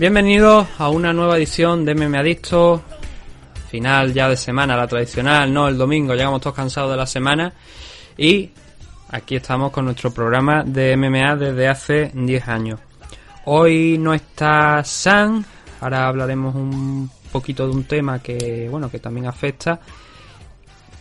[0.00, 2.82] Bienvenidos a una nueva edición de MMA Adicto.
[3.70, 7.52] Final ya de semana, la tradicional, no el domingo, llegamos todos cansados de la semana.
[8.16, 8.50] Y
[9.10, 12.80] aquí estamos con nuestro programa de MMA desde hace 10 años.
[13.44, 15.44] Hoy no está San,
[15.82, 19.80] ahora hablaremos un poquito de un tema que, bueno, que también afecta.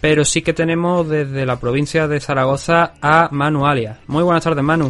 [0.01, 3.97] Pero sí que tenemos desde la provincia de Zaragoza a Manu Alias.
[4.07, 4.89] Muy buenas tardes, Manu.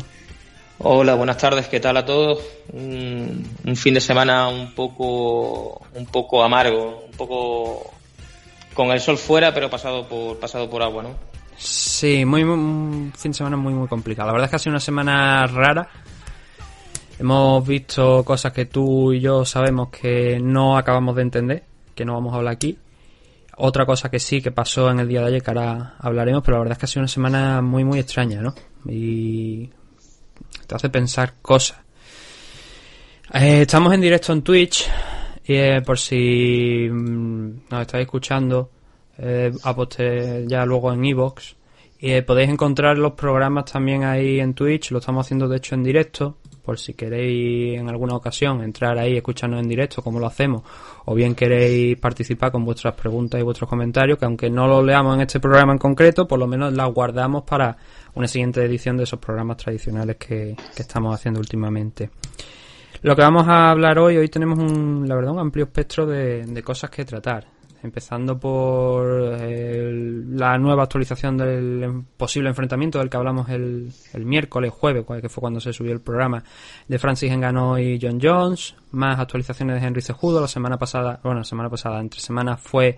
[0.81, 2.39] Hola, buenas tardes, ¿qué tal a todos?
[2.71, 7.91] Un, fin de semana un poco, un poco amargo, un poco
[8.73, 11.09] con el sol fuera, pero pasado por, pasado por agua, ¿no?
[11.57, 14.27] Sí, muy, un fin de semana muy, muy complicado.
[14.27, 15.89] La verdad es que ha sido una semana rara.
[17.19, 22.13] Hemos visto cosas que tú y yo sabemos que no acabamos de entender, que no
[22.13, 22.77] vamos a hablar aquí.
[23.57, 26.55] Otra cosa que sí que pasó en el día de ayer, que ahora hablaremos, pero
[26.55, 28.55] la verdad es que ha sido una semana muy, muy extraña, ¿no?
[28.89, 29.69] Y
[30.69, 31.79] te hace pensar cosas.
[33.33, 34.87] Eh, estamos en directo en Twitch
[35.45, 38.69] eh, por si mm, nos estáis escuchando,
[39.17, 39.51] eh,
[40.47, 41.55] ya luego en Evox.
[42.01, 45.83] Y podéis encontrar los programas también ahí en Twitch, lo estamos haciendo de hecho en
[45.83, 50.63] directo, por si queréis en alguna ocasión entrar ahí escucharnos en directo, como lo hacemos,
[51.05, 55.15] o bien queréis participar con vuestras preguntas y vuestros comentarios, que aunque no los leamos
[55.15, 57.77] en este programa en concreto, por lo menos las guardamos para
[58.15, 62.09] una siguiente edición de esos programas tradicionales que, estamos haciendo últimamente.
[63.01, 66.61] Lo que vamos a hablar hoy, hoy tenemos un, la verdad, un amplio espectro de,
[66.63, 67.58] cosas que tratar.
[67.81, 75.05] Empezando por la nueva actualización del posible enfrentamiento del que hablamos el, el miércoles, jueves,
[75.21, 76.43] que fue cuando se subió el programa,
[76.87, 78.75] de Francis Engano y John Jones.
[78.91, 80.41] Más actualizaciones de Henry Cejudo.
[80.41, 82.97] La semana pasada, bueno, la semana pasada, entre semanas fue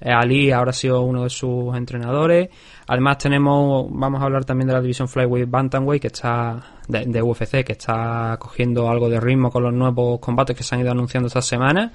[0.00, 2.48] eh, Ali ahora ha sido uno de sus entrenadores.
[2.86, 7.64] Además tenemos, vamos a hablar también de la división Flyweight Bantamweight que está de, UFC,
[7.64, 11.26] que está cogiendo algo de ritmo con los nuevos combates que se han ido anunciando
[11.26, 11.92] esta semana.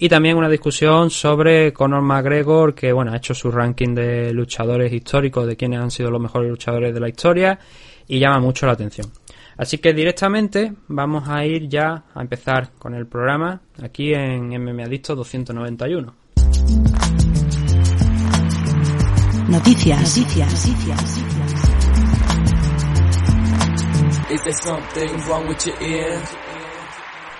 [0.00, 4.92] Y también una discusión sobre Conor McGregor, que bueno, ha hecho su ranking de luchadores
[4.92, 7.58] históricos, de quienes han sido los mejores luchadores de la historia,
[8.06, 9.10] y llama mucho la atención.
[9.56, 14.84] Así que directamente vamos a ir ya a empezar con el programa aquí en MMA
[14.84, 16.14] Adicto 291.
[19.48, 20.18] Noticias.
[20.18, 20.68] Noticias.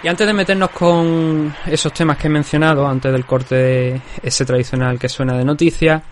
[0.02, 4.96] Y antes de meternos con esos temas que he mencionado, antes del corte ese tradicional
[4.98, 6.02] que suena de noticias,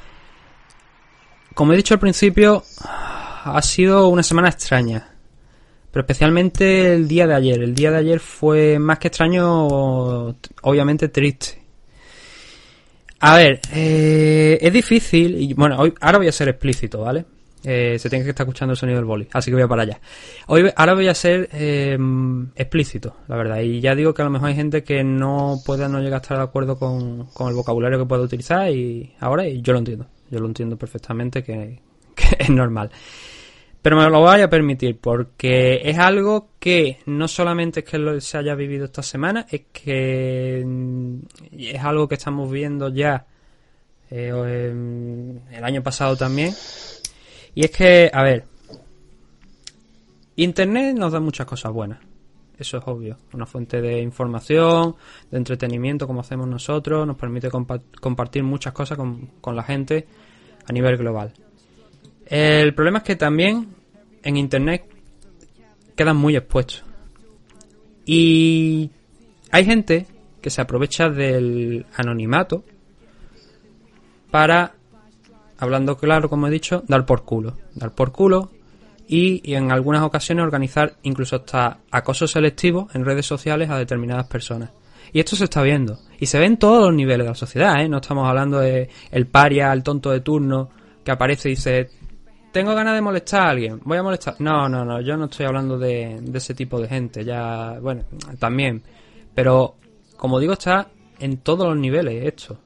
[1.54, 5.08] como he dicho al principio, ha sido una semana extraña.
[5.92, 7.62] Pero especialmente el día de ayer.
[7.62, 9.66] El día de ayer fue más que extraño,
[10.62, 11.62] obviamente triste.
[13.20, 17.24] A ver, eh, es difícil, y bueno, hoy, ahora voy a ser explícito, ¿vale?
[17.68, 20.00] Eh, se tiene que estar escuchando el sonido del boli, así que voy para allá.
[20.46, 21.98] Hoy, ahora voy a ser eh,
[22.54, 25.88] explícito, la verdad, y ya digo que a lo mejor hay gente que no pueda
[25.88, 29.72] no llegar a estar de acuerdo con, el vocabulario que puedo utilizar y ahora yo
[29.72, 31.80] lo entiendo, yo lo entiendo perfectamente que
[32.38, 32.92] es normal.
[33.82, 38.38] Pero me lo voy a permitir porque es algo que no solamente es que se
[38.38, 41.16] haya vivido esta semana, es que mm,
[41.58, 43.26] es algo que estamos viendo ya
[44.10, 44.72] eh,
[45.50, 46.54] el año pasado también.
[47.56, 48.44] Y es que, a ver,
[50.36, 51.98] Internet nos da muchas cosas buenas.
[52.58, 53.16] Eso es obvio.
[53.32, 54.94] Una fuente de información,
[55.30, 60.06] de entretenimiento como hacemos nosotros, nos permite compartir muchas cosas con, con la gente
[60.66, 61.32] a nivel global.
[62.26, 63.68] El problema es que también
[64.22, 64.84] en Internet
[65.96, 66.84] quedan muy expuestos.
[68.04, 68.90] Y
[69.50, 70.06] hay gente
[70.42, 72.64] que se aprovecha del anonimato
[74.30, 74.75] para,
[75.58, 77.56] hablando claro, como he dicho, dar por culo.
[77.74, 78.50] Dar por culo
[79.08, 84.70] y, en algunas ocasiones organizar incluso hasta acoso selectivo en redes sociales a determinadas personas.
[85.12, 85.98] Y esto se está viendo.
[86.18, 87.88] Y se ve en todos los niveles de la sociedad, ¿eh?
[87.88, 90.68] No estamos hablando de el paria, el tonto de turno,
[91.04, 91.90] que aparece y dice,
[92.50, 94.36] tengo ganas de molestar a alguien, voy a molestar.
[94.38, 98.04] No, no, no, yo no estoy hablando de, ese tipo de gente, ya, bueno,
[98.38, 98.82] también.
[99.34, 99.76] Pero,
[100.16, 100.88] como digo, está
[101.18, 102.58] en todos los niveles esto.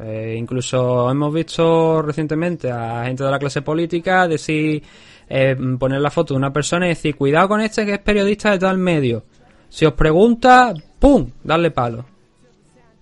[0.00, 4.82] Eh, incluso hemos visto recientemente a gente de la clase política decir,
[5.28, 8.50] eh, poner la foto de una persona y decir, cuidado con este que es periodista
[8.50, 9.24] de tal medio.
[9.68, 11.30] Si os pregunta, ¡pum!
[11.42, 12.04] Darle palo.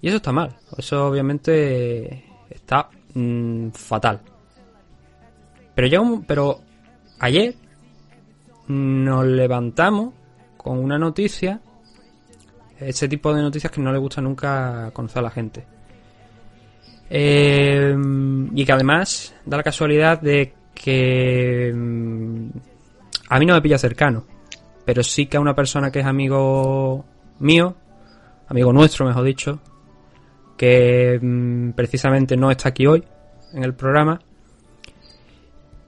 [0.01, 0.55] Y eso está mal.
[0.77, 4.21] Eso obviamente está mm, fatal.
[5.75, 6.61] Pero, un- pero
[7.21, 7.55] ayer
[8.69, 10.13] nos levantamos
[10.57, 11.61] con una noticia,
[12.79, 15.65] ese tipo de noticias que no le gusta nunca conocer a la gente.
[17.15, 17.95] Eh,
[18.55, 22.49] y que además da la casualidad de que mm,
[23.29, 24.25] a mí no me pilla cercano,
[24.87, 27.05] pero sí que a una persona que es amigo
[27.41, 27.75] mío,
[28.49, 29.61] amigo nuestro mejor dicho,
[30.57, 33.05] que mm, precisamente no está aquí hoy
[33.53, 34.19] en el programa,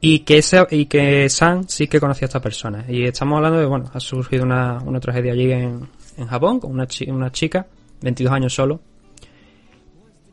[0.00, 2.84] y que, ese, y que Sam sí que conocía a esta persona.
[2.86, 5.88] Y estamos hablando de, bueno, ha surgido una, una tragedia allí en,
[6.18, 7.66] en Japón con una, chi- una chica,
[8.02, 8.80] 22 años solo.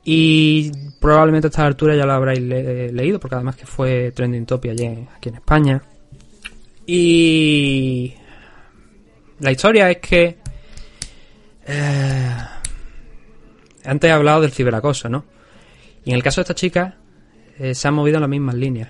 [0.03, 4.45] Y probablemente a esta altura ya lo habréis le- leído, porque además que fue trending
[4.45, 5.81] topic allí aquí en España.
[6.85, 8.13] Y
[9.39, 10.37] la historia es que
[11.67, 12.35] eh,
[13.85, 15.25] antes he hablado del ciberacoso, ¿no?
[16.03, 16.97] Y en el caso de esta chica
[17.59, 18.89] eh, se han movido en las mismas líneas.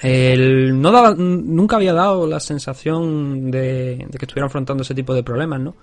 [0.00, 5.24] El- no nunca había dado la sensación de, de que estuviera afrontando ese tipo de
[5.24, 5.74] problemas, ¿no?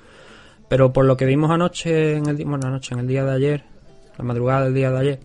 [0.67, 3.63] Pero por lo que vimos anoche, en el, bueno, en el día de ayer,
[4.17, 5.19] la madrugada del día de ayer,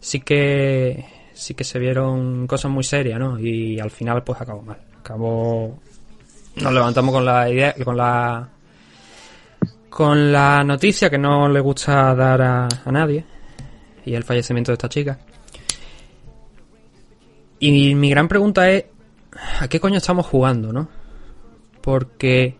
[0.00, 1.04] sí que
[1.34, 3.38] sí que se vieron cosas muy serias, ¿no?
[3.38, 4.78] Y al final pues acabó mal.
[5.00, 5.78] Acabó
[6.56, 8.48] nos levantamos con la idea con la
[9.90, 13.24] con la noticia que no le gusta dar a, a nadie
[14.04, 15.18] y el fallecimiento de esta chica.
[17.58, 18.84] Y mi gran pregunta es
[19.60, 20.88] ¿a qué coño estamos jugando, no?
[21.80, 22.56] Porque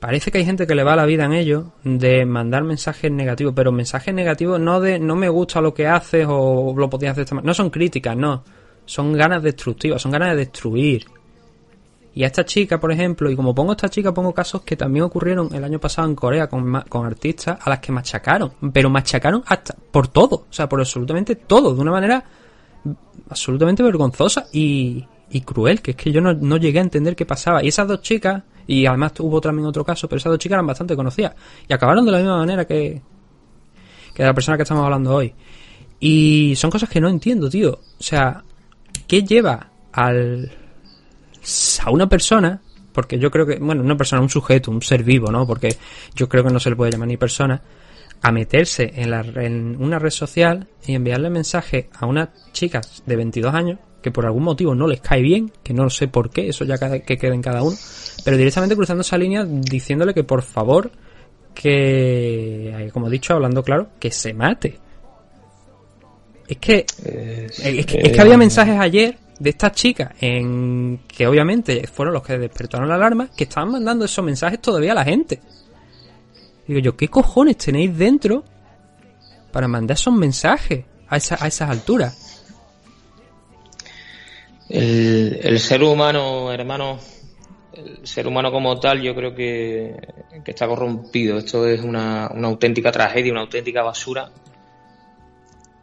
[0.00, 3.52] parece que hay gente que le va la vida en ello de mandar mensajes negativos,
[3.54, 7.24] pero mensajes negativos no de no me gusta lo que haces o lo podías hacer
[7.24, 7.48] esta manera.
[7.48, 8.44] No son críticas, no.
[8.84, 11.04] Son ganas destructivas, son ganas de destruir.
[12.14, 15.04] Y a esta chica, por ejemplo, y como pongo esta chica, pongo casos que también
[15.04, 19.44] ocurrieron el año pasado en Corea con, con artistas a las que machacaron, pero machacaron
[19.46, 22.24] hasta por todo, o sea, por absolutamente todo, de una manera
[23.28, 27.26] absolutamente vergonzosa y, y cruel, que es que yo no, no llegué a entender qué
[27.26, 27.62] pasaba.
[27.62, 30.66] Y esas dos chicas, y además hubo también otro caso, pero esas dos chicas eran
[30.66, 31.34] bastante conocidas
[31.66, 33.00] y acabaron de la misma manera que,
[34.14, 35.32] que la persona que estamos hablando hoy.
[35.98, 37.72] Y son cosas que no entiendo, tío.
[37.72, 38.44] O sea,
[39.06, 40.52] ¿qué lleva al
[41.82, 42.60] a una persona?
[42.92, 45.46] Porque yo creo que, bueno, una persona, un sujeto, un ser vivo, ¿no?
[45.46, 45.74] Porque
[46.14, 47.62] yo creo que no se le puede llamar ni persona,
[48.20, 53.16] a meterse en, la, en una red social y enviarle mensaje a unas chicas de
[53.16, 56.48] 22 años que por algún motivo no les cae bien, que no sé por qué,
[56.48, 57.76] eso ya que quede en cada uno,
[58.24, 60.90] pero directamente cruzando esa línea diciéndole que por favor,
[61.54, 64.78] que, eh, como he dicho, hablando claro, que se mate.
[66.46, 71.00] Es que Es, es que, eh, es que había mensajes ayer de estas chicas en
[71.06, 74.94] que obviamente fueron los que despertaron la alarma que estaban mandando esos mensajes todavía a
[74.96, 75.40] la gente.
[76.66, 78.44] Digo yo, ¿qué cojones tenéis dentro
[79.52, 82.44] para mandar esos mensajes a, esa- a esas alturas?
[84.68, 86.98] El, el ser humano, hermano,
[87.78, 89.94] el ser humano como tal, yo creo que,
[90.44, 91.38] está corrompido.
[91.38, 94.30] Esto es una, una auténtica tragedia, una auténtica basura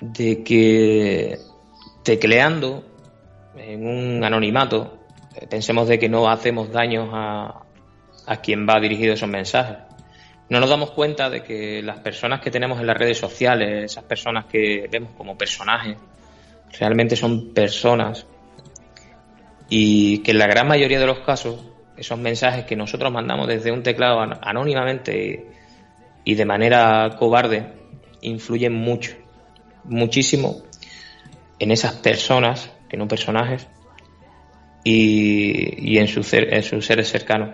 [0.01, 1.37] de que
[2.03, 2.83] tecleando
[3.55, 4.99] en un anonimato,
[5.35, 7.63] eh, pensemos de que no hacemos daños a,
[8.27, 9.77] a quien va dirigido esos mensajes.
[10.49, 14.03] No nos damos cuenta de que las personas que tenemos en las redes sociales, esas
[14.03, 15.97] personas que vemos como personajes,
[16.77, 18.27] realmente son personas
[19.69, 23.71] y que en la gran mayoría de los casos esos mensajes que nosotros mandamos desde
[23.71, 25.47] un teclado an- anónimamente
[26.23, 27.67] y de manera cobarde
[28.21, 29.13] influyen mucho,
[29.83, 30.61] muchísimo
[31.59, 33.67] en esas personas, que no personajes,
[34.83, 37.49] y, en, cer- en sus seres cercanos.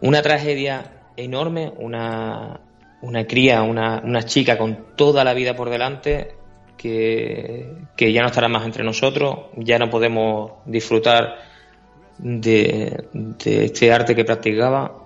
[0.00, 2.60] Una tragedia enorme, una,
[3.26, 6.34] cría, una, una chica con toda la vida por delante
[6.76, 11.38] que ya no estará más entre nosotros, ya no podemos disfrutar
[12.18, 13.08] de,
[13.44, 15.00] este arte que practicaba.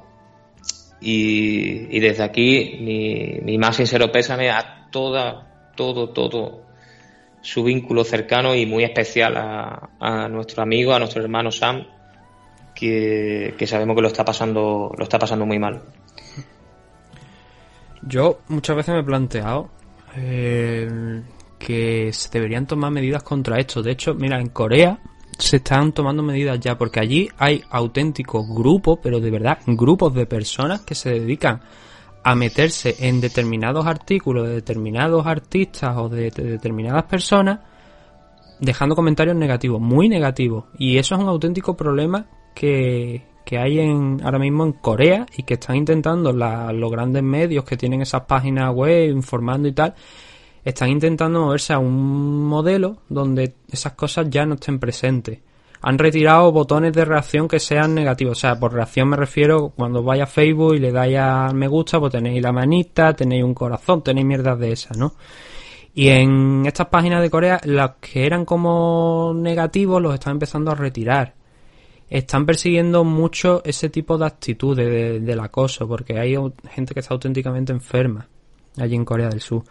[1.01, 6.69] Y, desde aquí mi, mi más sincero pésame a toda, todo, todo
[7.41, 11.87] su vínculo cercano y muy especial a, nuestro amigo, a nuestro hermano Sam,
[12.75, 15.83] que, que sabemos que lo está pasando, lo está pasando muy mal.
[18.03, 19.71] Yo muchas veces me he planteado
[20.17, 21.23] eh,
[21.59, 23.83] que se deberían tomar medidas contra esto.
[23.83, 24.99] De hecho, mira, en Corea
[25.39, 30.27] se están tomando medidas ya porque allí hay auténticos grupos, pero de verdad, grupos de
[30.27, 31.61] personas que se dedican
[32.25, 37.61] a meterse en determinados artículos de determinados artistas o de, de determinadas personas
[38.61, 40.65] dejando comentarios negativos, muy negativos.
[40.79, 45.45] Y eso es un auténtico problema que, que hay en, ahora mismo en Corea y
[45.45, 49.95] que están intentando la- los grandes medios que tienen esas páginas web informando y tal,
[50.65, 55.41] están intentando moverse a un modelo donde esas cosas ya no estén presentes.
[55.81, 58.39] Han retirado botones de reacción que sean negativos.
[58.39, 61.69] O sea, por reacción me refiero cuando vais a Facebook y le dais a me
[61.69, 65.13] gusta, pues tenéis la manita, tenéis un corazón, tenéis mierdas de esas, ¿no?
[65.95, 70.75] Y en estas páginas de Corea, los que eran como negativos los están empezando a
[70.75, 71.35] retirar.
[72.11, 76.37] Están persiguiendo mucho ese tipo de actitudes de- del acoso, porque hay
[76.71, 78.27] gente que está auténticamente enferma
[78.79, 79.63] allí en Corea del Sur.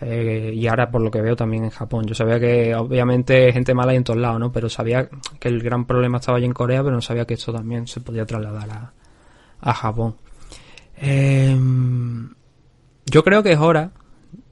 [0.00, 2.06] Eh, y ahora, por lo que veo, también en Japón.
[2.06, 4.52] Yo sabía que, obviamente, gente mala hay en todos lados, ¿no?
[4.52, 5.08] Pero sabía
[5.40, 8.00] que el gran problema estaba allí en Corea, pero no sabía que esto también se
[8.00, 8.92] podía trasladar a,
[9.60, 10.16] a Japón.
[10.96, 12.30] Em,
[13.06, 13.92] yo creo que es hora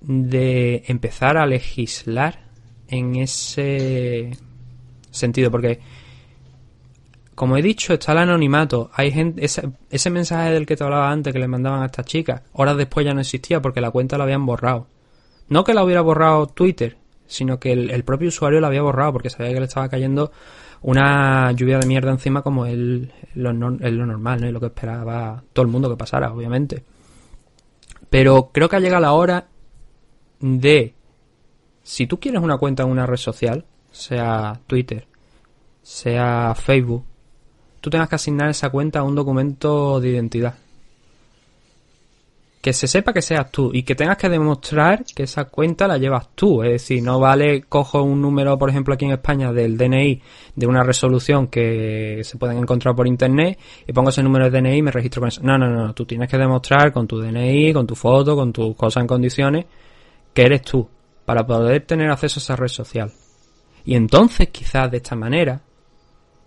[0.00, 2.40] de empezar a legislar
[2.88, 4.30] en ese
[5.10, 5.80] sentido, porque
[7.36, 8.90] como he dicho, está el anonimato.
[8.94, 12.06] Hay gente, ese, ese mensaje del que te hablaba antes que le mandaban a estas
[12.06, 14.88] chicas, horas después ya no existía porque la cuenta la habían borrado.
[15.48, 19.30] No que la hubiera borrado Twitter, sino que el, propio usuario la había borrado porque
[19.30, 20.32] sabía que le estaba cayendo
[20.82, 22.76] una lluvia de mierda encima como es
[23.34, 24.48] lo normal, ¿no?
[24.48, 26.84] Y lo que esperaba todo el mundo que pasara, obviamente.
[28.10, 29.48] Pero creo que ha llegado la hora
[30.40, 30.94] de
[31.82, 35.06] si tú quieres una cuenta en una red social, sea Twitter,
[35.82, 37.04] sea Facebook,
[37.80, 40.54] tú tengas que asignar esa cuenta a un documento de identidad.
[42.66, 45.98] Que se sepa que seas tú y que tengas que demostrar que esa cuenta la
[45.98, 46.64] llevas tú.
[46.64, 50.20] Es decir, no vale cojo un número, por ejemplo, aquí en España del DNI
[50.56, 53.56] de una resolución que se pueden encontrar por internet
[53.86, 55.42] y pongo ese número de DNI y me registro con eso.
[55.44, 55.94] No, no, no.
[55.94, 59.66] Tú tienes que demostrar con tu DNI, con tu foto, con tus cosas en condiciones
[60.34, 60.88] que eres tú
[61.24, 63.12] para poder tener acceso a esa red social.
[63.84, 65.60] Y entonces, quizás de esta manera,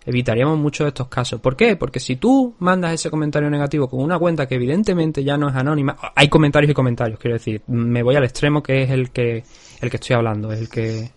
[0.04, 1.40] evitaríamos muchos de estos casos.
[1.40, 1.76] ¿Por qué?
[1.76, 5.54] Porque si tú mandas ese comentario negativo con una cuenta que evidentemente ya no es
[5.54, 9.44] anónima, hay comentarios y comentarios, quiero decir, me voy al extremo que es el que
[9.80, 11.10] el que estoy hablando, es el que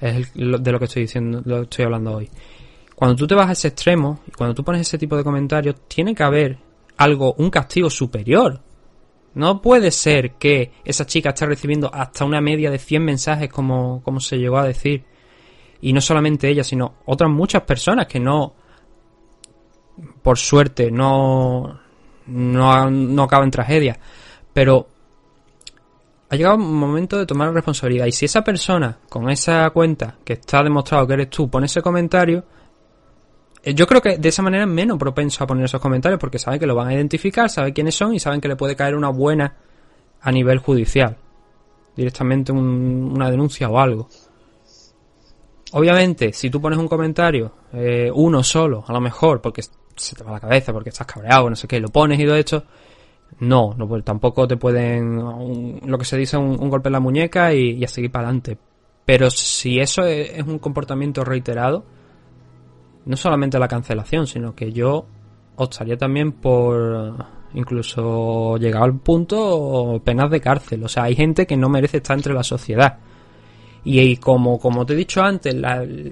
[0.00, 2.28] es el- de lo que estoy diciendo, lo estoy hablando hoy.
[2.94, 5.76] Cuando tú te vas a ese extremo y cuando tú pones ese tipo de comentarios,
[5.88, 6.58] tiene que haber
[6.96, 8.60] algo, un castigo superior.
[9.34, 14.02] No puede ser que esa chica esté recibiendo hasta una media de 100 mensajes como,
[14.02, 15.04] como se llegó a decir.
[15.80, 18.54] Y no solamente ella, sino otras muchas personas que no,
[20.22, 21.78] por suerte, no,
[22.26, 23.98] no, no acaban en tragedia.
[24.52, 24.88] Pero
[26.28, 28.06] ha llegado un momento de tomar responsabilidad.
[28.06, 31.82] Y si esa persona, con esa cuenta que está demostrado que eres tú, pone ese
[31.82, 32.44] comentario,
[33.62, 36.38] eh, yo creo que de esa manera es menos propenso a poner esos comentarios porque
[36.38, 38.96] sabe que lo van a identificar, sabe quiénes son y saben que le puede caer
[38.96, 39.54] una buena
[40.20, 41.16] a nivel judicial.
[41.94, 44.08] Directamente un- una denuncia o algo.
[45.72, 50.22] Obviamente, si tú pones un comentario, eh, uno solo, a lo mejor, porque se te
[50.22, 52.64] va la cabeza, porque estás cabreado, no sé qué, lo pones y todo esto,
[53.40, 57.00] no, no pues, tampoco te pueden, lo que se dice, un, un golpe en la
[57.00, 58.56] muñeca y, y a seguir para adelante.
[59.04, 61.84] Pero si eso es, es un comportamiento reiterado,
[63.04, 65.06] no solamente la cancelación, sino que yo
[65.56, 67.14] optaría también por
[67.54, 70.84] incluso llegado al punto penas de cárcel.
[70.84, 72.98] O sea, hay gente que no merece estar entre la sociedad.
[73.88, 75.54] Y, como, como te he dicho antes,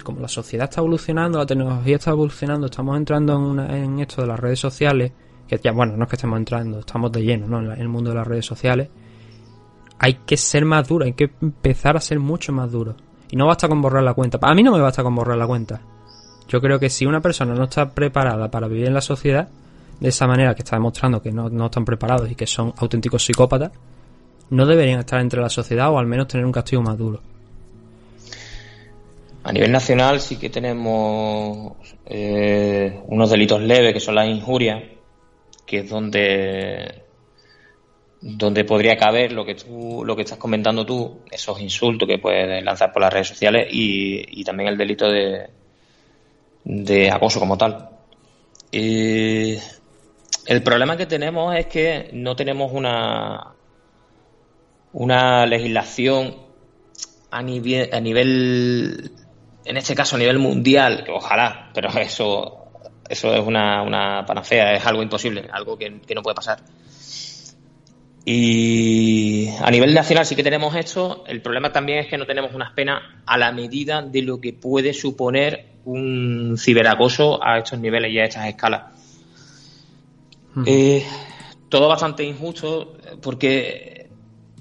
[0.05, 4.23] como la sociedad está evolucionando, la tecnología está evolucionando, estamos entrando en, una- en esto
[4.23, 5.11] de las redes sociales,
[5.49, 7.59] que ya, bueno, no es que estemos entrando, estamos de lleno ¿no?
[7.59, 8.89] en, la- en el mundo de las redes sociales,
[9.99, 12.95] hay que ser más duro, hay que empezar a ser mucho más duro.
[13.29, 14.39] Y no basta con borrar la cuenta.
[14.41, 15.81] A mí no me basta con borrar la cuenta.
[16.47, 19.49] Yo creo que si una persona no está preparada para vivir en la sociedad,
[19.99, 23.73] de esa manera que está demostrando que no están preparados y que son auténticos psicópatas,
[24.51, 27.21] no deberían estar entre la sociedad o al menos tener un castigo más duro.
[29.45, 31.75] A nivel nacional sí que tenemos
[32.07, 34.83] eh, unos delitos leves que son las injurias,
[35.67, 37.03] que es donde
[38.23, 42.65] donde podría caber lo que tú lo que estás comentando tú, esos insultos que puedes
[42.65, 45.51] lanzar por las redes sociales y, también el delito de
[46.65, 47.91] de acoso como tal.
[48.73, 49.57] Y
[50.47, 53.55] el problema que tenemos es que no tenemos una
[54.95, 56.45] una legislación
[57.31, 59.11] a nivel, a nivel,
[59.65, 62.69] en este caso a nivel mundial, que ojalá, pero eso,
[63.09, 66.61] eso es una, una panacea, es algo imposible, algo que, que no puede pasar.
[68.27, 72.55] Y a nivel nacional sí que tenemos esto, el problema también es que no tenemos
[72.55, 78.13] unas penas a la medida de lo que puede suponer un ciberacoso a estos niveles
[78.13, 78.95] y a estas escalas.
[80.65, 81.05] Eh,
[81.69, 83.94] todo bastante injusto porque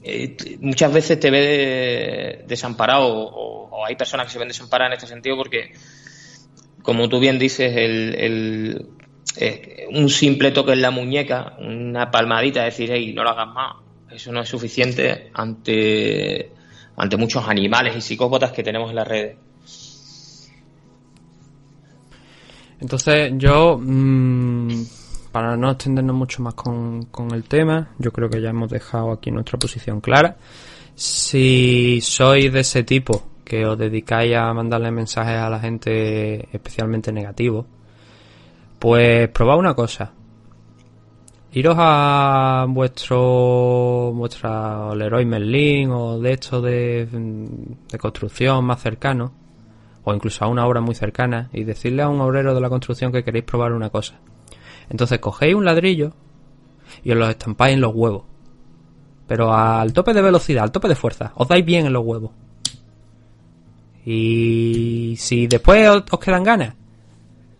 [0.04, 5.08] eh, muchas veces te ve desamparado o, hay personas que se ven desamparadas en este
[5.08, 5.74] sentido porque,
[6.84, 8.88] como tú bien dices, el, el
[9.36, 13.76] eh, un simple toque en la muñeca, una palmadita, decir, hey, no lo hagas más,
[14.12, 16.52] eso no es suficiente ante,
[16.96, 19.38] ante muchos animales y psicópatas que tenemos en las redes.
[22.80, 24.84] Entonces yo, mmm,
[25.34, 29.12] para no extendernos mucho más con, con, el tema, yo creo que ya hemos dejado
[29.12, 30.38] aquí nuestra posición clara.
[30.94, 37.12] Si sois de ese tipo que os dedicáis a mandarle mensajes a la gente especialmente
[37.12, 37.66] negativos,
[38.78, 40.14] pues probad una cosa.
[41.52, 49.34] Iros a vuestro vuestra Leroy Merlin o de esto de, de construcción más cercano
[50.04, 53.12] o incluso a una obra muy cercana y decirle a un obrero de la construcción
[53.12, 54.20] que queréis probar una cosa.
[54.94, 56.14] Entonces cogéis un ladrillo
[57.04, 58.24] y os lo estampáis en los huevos.
[59.28, 61.34] Pero al tope de velocidad, al tope de fuerza.
[61.36, 62.32] Os dais bien en los huevos.
[64.06, 66.76] Y si después os, quedan ganas,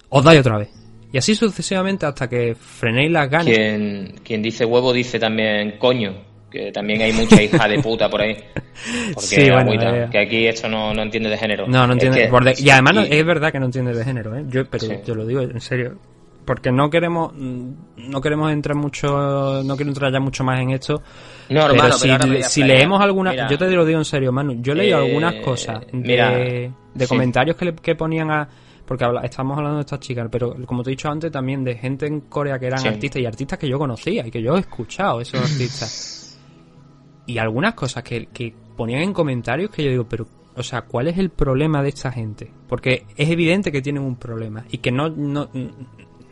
[0.10, 0.70] os dais otra vez.
[1.12, 3.46] Y así sucesivamente hasta que frenéis las ganas.
[3.48, 8.22] Quien, quien dice huevo dice también coño que también hay mucha hija de puta por
[8.22, 8.36] ahí.
[9.14, 11.66] Porque Sí, bueno, agüita, que aquí esto no, no entiende de género.
[11.68, 12.22] No, no Es entiende.
[12.22, 14.44] que- por de- y además no- es verdad que no entiende de género, ¿eh?
[14.50, 14.94] Yo, pero Sí.
[15.06, 15.98] yo lo digo en serio.
[16.46, 17.70] Porque no queremos mm,
[18.10, 21.02] no queremos entrar mucho no quiero entrar ya mucho más en esto
[21.50, 23.50] No, pero hermano, si, pero leemos alguna Mira.
[23.50, 26.30] yo te lo digo en serio Manu yo he leído Eh, algunas cosas de, mira,
[26.32, 27.08] de sí.
[27.08, 28.48] comentarios que, le- que ponían a
[28.86, 31.76] porque habla- estamos hablando de estas chicas pero como te he dicho antes también de
[31.76, 32.88] gente en Corea que eran Sí.
[32.90, 36.38] artistas y artistas que yo conocía y que yo he escuchado esos artistas
[37.26, 41.08] y algunas cosas que, que ponían en comentarios que yo digo, pero, o sea, ¿cuál
[41.08, 42.52] es el problema de esta gente?
[42.68, 45.48] Porque es evidente que tienen un problema y que no, no,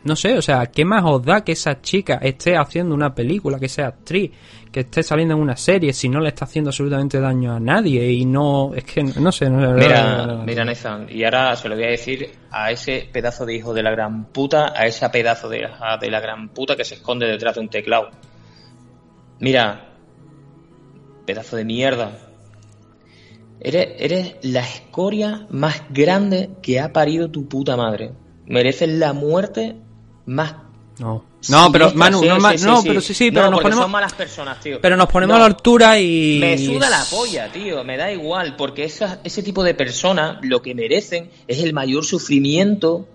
[0.04, 3.58] no sé, o sea, ¿qué más os da que esa chica esté haciendo una película,
[3.58, 4.32] que sea actriz,
[4.72, 8.10] que esté saliendo en una serie, si no le está haciendo absolutamente daño a nadie
[8.10, 11.84] y no, es que, no sé, no, Mira, mira, Nathan, y ahora se lo voy
[11.84, 15.68] a decir a ese pedazo de hijo de la gran puta, a esa pedazo de
[16.00, 18.10] de la gran puta que se esconde detrás de un teclado.
[19.38, 19.92] Mira,
[21.26, 22.12] pedazo de mierda.
[23.60, 28.12] Eres, eres la escoria más grande que ha parido tu puta madre.
[28.46, 29.76] Mereces la muerte
[30.26, 30.54] más.
[30.98, 31.24] no.
[31.48, 31.92] No, pero.
[31.94, 32.88] Manu, Sí, no, sí, no, sí.
[32.88, 34.80] pero sí, sí, No, pero nos ponemos, son malas personas, tío.
[34.80, 35.36] pero nos ponemos No.
[35.38, 37.82] a la altura y Me suda la polla, tío.
[37.82, 42.04] Me da igual, porque esa- ese tipo de personas lo que merecen es el mayor
[42.04, 43.08] sufrimiento,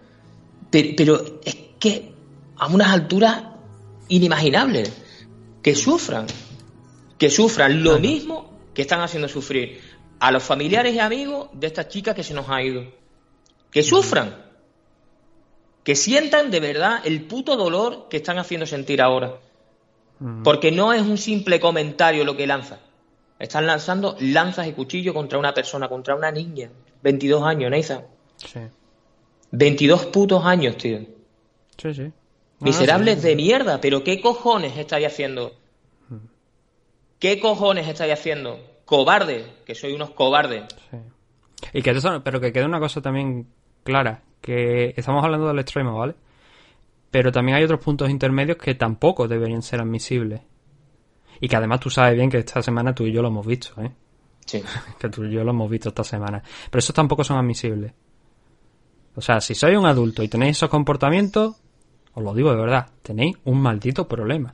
[0.69, 2.11] pero, pero es que
[2.57, 3.43] a unas alturas
[4.09, 4.91] inimaginables.
[5.61, 6.25] Que sufran.
[7.17, 9.79] Que sufran lo mismo que están haciendo sufrir
[10.19, 12.83] a los familiares y amigos de esta chica que se nos ha ido.
[13.71, 14.35] Que sufran.
[15.87, 19.37] Que sientan de verdad el puto dolor que están haciendo sentir ahora.
[20.43, 22.79] Porque no es un simple comentario lo que lanza.
[23.39, 26.69] Están lanzando lanzas y cuchillos contra una persona, contra una niña.
[27.03, 28.05] 22 años, Nathan.
[28.35, 28.59] Sí,
[29.51, 30.99] 22 putos años, tío.
[31.77, 32.11] sí, sí.
[32.59, 33.27] No, Miserables sí.
[33.29, 35.53] de mierda, pero ¿qué cojones estáis haciendo?
[37.17, 38.59] ¿Qué cojones estáis haciendo?
[38.83, 40.65] Cobardes, que sois unos cobardes.
[40.91, 40.97] Sí.
[41.71, 43.47] Y que eso, pero que quede una cosa también
[43.85, 46.15] clara, que estamos hablando del extremo, ¿vale?
[47.11, 50.41] Pero también hay otros puntos intermedios que tampoco deberían ser admisibles.
[51.39, 53.79] Y que además tú sabes bien que esta semana tú y yo lo hemos visto,
[53.81, 53.91] ¿eh?
[54.45, 54.63] Sí.
[54.99, 56.41] Que tú y yo lo hemos visto esta semana.
[56.69, 57.93] Pero esos tampoco son admisibles.
[59.15, 61.55] O sea, si sois un adulto y tenéis esos comportamientos,
[62.13, 64.53] os lo digo de verdad, tenéis un maldito problema.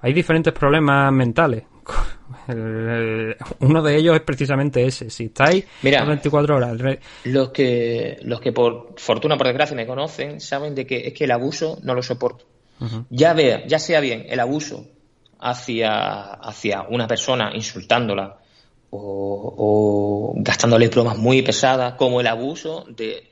[0.00, 1.64] Hay diferentes problemas mentales.
[2.48, 5.10] El- Uno de ellos es precisamente ese.
[5.10, 6.00] Si estáis Mira.
[6.00, 10.74] las 24 horas, re- Los que, los que por fortuna, por desgracia, me conocen, saben
[10.74, 12.46] de que es que el abuso no lo soporto.
[13.10, 14.88] Ya vea, ya sea bien el abuso
[15.38, 18.38] hacia, hacia una persona insultándola
[18.90, 23.28] o, o gastándole bromas muy pesadas, como el abuso de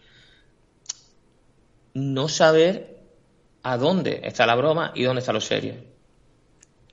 [1.94, 2.98] no saber
[3.62, 5.74] a dónde está la broma y dónde está lo serio.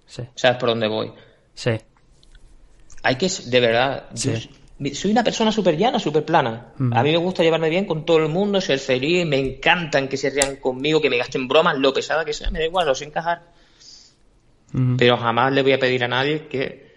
[0.05, 1.13] sí, ¿Sabes por dónde voy?
[1.53, 1.71] sí,
[3.03, 4.49] Hay que, de verdad, Sí.
[4.93, 6.73] soy una persona súper llana, súper plana.
[6.91, 10.17] A mí me gusta llevarme bien con todo el mundo, ser feliz, me encantan que
[10.17, 12.95] se rían conmigo, que me gasten bromas, lo pesada que sea, me da igual, lo
[12.95, 13.51] sé encajar.
[14.97, 16.87] Pero jamás le voy a pedir a nadie que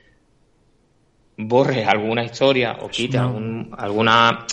[1.36, 3.22] borre alguna historia o quite No.
[3.24, 4.46] algún- alguna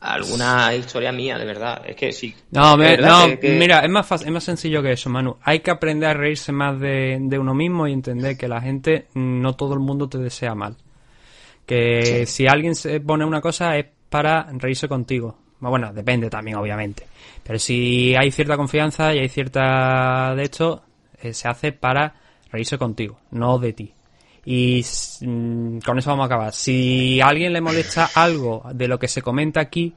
[0.00, 1.82] alguna historia mía, de verdad.
[1.86, 2.34] Es que sí.
[2.50, 5.36] No, me- que- mira, es más, fácil- es más sencillo que eso, Manu.
[5.42, 9.06] Hay que aprender a reírse más de, de uno mismo y entender que la gente,
[9.14, 10.76] mm, no todo el mundo te desea mal.
[11.66, 15.38] Que si alguien se pone una cosa es para reírse contigo.
[15.60, 17.06] Bueno, depende también, obviamente.
[17.44, 20.82] Pero si hay cierta confianza y hay cierta de esto,
[21.22, 22.14] eh, se hace para
[22.50, 23.94] reírse contigo, no de ti.
[24.44, 24.84] Y
[25.20, 26.52] mm, con eso vamos a acabar.
[26.52, 29.94] Si a alguien le molesta algo de lo que se comenta aquí,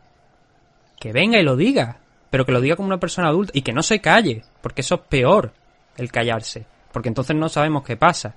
[1.00, 3.74] que venga y lo diga, pero que lo diga como una persona adulta y que
[3.74, 5.54] no se calle, porque eso es peor,
[5.98, 8.36] el callarse, porque entonces no sabemos qué pasa.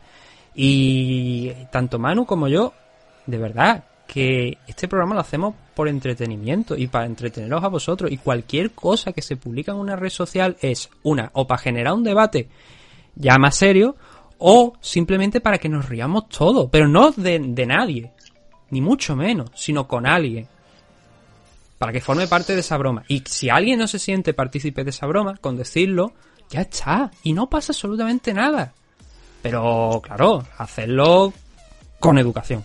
[0.55, 2.73] Y tanto Manu como yo,
[3.27, 8.11] de verdad, que este programa lo hacemos por entretenimiento y para entreteneros a vosotros.
[8.11, 11.95] Y cualquier cosa que se publica en una red social es una, o para generar
[11.95, 12.49] un debate
[13.16, 13.97] ya más serio,
[14.38, 18.12] o simplemente para que nos riamos todos, pero no de, de nadie,
[18.70, 20.49] ni mucho menos, sino con alguien.
[21.79, 23.05] Para que forme parte de esa broma.
[23.07, 26.14] Y si alguien no se siente partícipe de esa broma, con decirlo,
[26.49, 27.11] ya está.
[27.22, 28.72] Y no pasa absolutamente nada.
[29.42, 31.35] Pero, claro, hacerlo
[32.01, 32.64] con educación.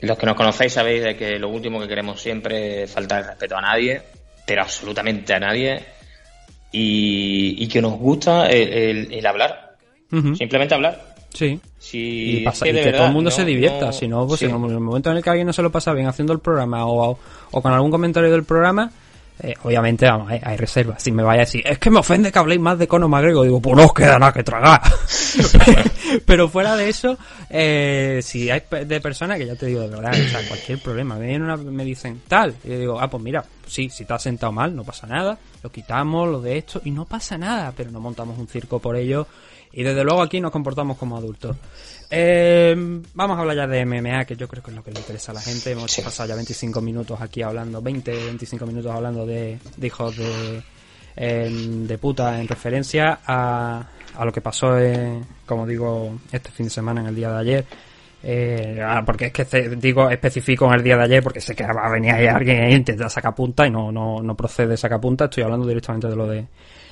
[0.00, 3.28] Los que nos conocéis sabéis de que lo último que queremos siempre es faltar el
[3.28, 4.02] respeto a nadie,
[4.46, 5.84] pero absolutamente a nadie,
[6.70, 9.65] y, que nos gusta el hablar,
[10.10, 11.14] Simplemente hablar.
[11.32, 11.60] Sí.
[11.78, 13.86] Si y, pasa- es y que verdad, todo el mundo no- se divierta.
[13.86, 14.46] no- si no, pues sí.
[14.46, 16.86] en el momento en el que alguien no se lo pasa bien haciendo el programa
[16.86, 17.18] o,
[17.50, 18.90] o con algún comentario del programa,
[19.40, 21.02] eh, obviamente vamos, hay, hay reservas.
[21.02, 23.44] Si me vaya a decir, es que me ofende que habléis más de Conor McGregor,
[23.44, 24.80] digo, pues no os queda nada que tragar.
[26.24, 27.18] Pero fuera de eso,
[27.50, 31.16] eh, si hay de personas que ya te digo de verdad, o sea, cualquier problema,
[31.16, 34.22] me, una- me dicen tal, y yo digo, ah, pues mira, sí, si te has
[34.22, 37.90] sentado mal, no pasa nada, lo quitamos, lo de esto, y no pasa nada, pero
[37.90, 39.26] no montamos un circo por ello,
[39.76, 41.56] y desde luego aquí nos comportamos como adultos.
[42.10, 42.74] Eh,
[43.14, 45.32] vamos a hablar ya de MMA, que yo creo que es lo que le interesa
[45.32, 45.70] a la gente.
[45.72, 46.02] Hemos Sí.
[46.02, 50.62] pasado ya 25 minutos aquí hablando, 20, 25 minutos hablando de, de hijos de,
[51.16, 53.86] eh, de puta en referencia a,
[54.16, 57.38] a lo que pasó, eh, como digo, este fin de semana, en el día de
[57.38, 57.64] ayer.
[58.22, 61.54] Eh, ah, porque es que ce- digo específico en el día de ayer porque sé
[61.54, 64.76] que va a venir ahí alguien e intenta sacar punta y no, no, no procede
[64.76, 65.24] sacar punta.
[65.26, 66.46] Estoy hablando directamente de lo de,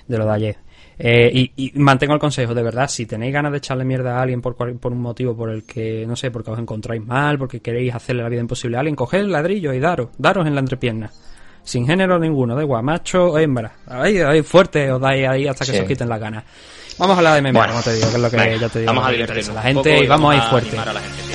[0.07, 0.57] de lo de ayer.
[0.98, 4.22] Eh, y, y mantengo el consejo, de verdad, si tenéis ganas de echarle mierda a
[4.22, 7.61] alguien por, por un motivo por el que, no sé, porque os encontráis mal, porque
[7.61, 10.61] queréis hacerle la vida imposible a alguien, coged el ladrillo y daros, daros en la
[10.61, 11.11] entrepierna.
[11.64, 13.72] Sin género ninguno, da igual, macho o hembra.
[13.87, 15.76] Ahí, ahí fuerte os dais ahí hasta que Sí.
[15.78, 16.44] se os quiten las ganas.
[16.98, 18.68] Vamos a hablar de MMA, Bueno, como te digo, que es lo que venga, ya
[18.68, 18.92] te digo.
[18.92, 20.68] Vamos a divertirnos a la gente y vamos a ir fuerte.
[20.68, 21.35] animar a la gente, sí.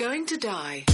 [0.00, 0.84] You're going to die.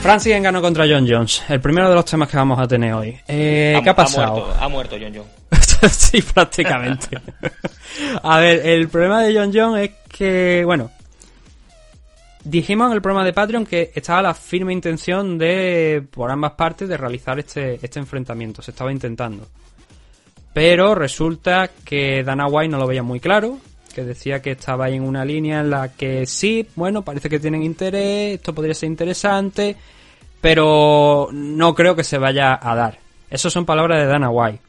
[0.00, 3.18] Francis ganó contra John Jones, el primero de los temas que vamos a tener hoy.
[3.26, 4.36] Eh, ¿Qué ha pasado?
[4.36, 5.90] muerto, ha muerto John John.
[5.90, 7.20] sí, prácticamente.
[8.22, 10.90] A ver, el problema de John John es que, bueno,
[12.48, 16.88] dijimos en el programa de Patreon que estaba la firme intención de, por ambas partes,
[16.88, 18.62] de realizar este, este enfrentamiento.
[18.62, 19.46] Se estaba intentando.
[20.52, 23.58] Pero resulta que Dana White no lo veía muy claro,
[23.94, 27.38] que decía que estaba ahí en una línea en la que sí, bueno, parece que
[27.38, 29.76] tienen interés, esto podría ser interesante,
[30.40, 32.98] pero no creo que se vaya a dar.
[33.30, 34.60] Esas son palabras de Dana White.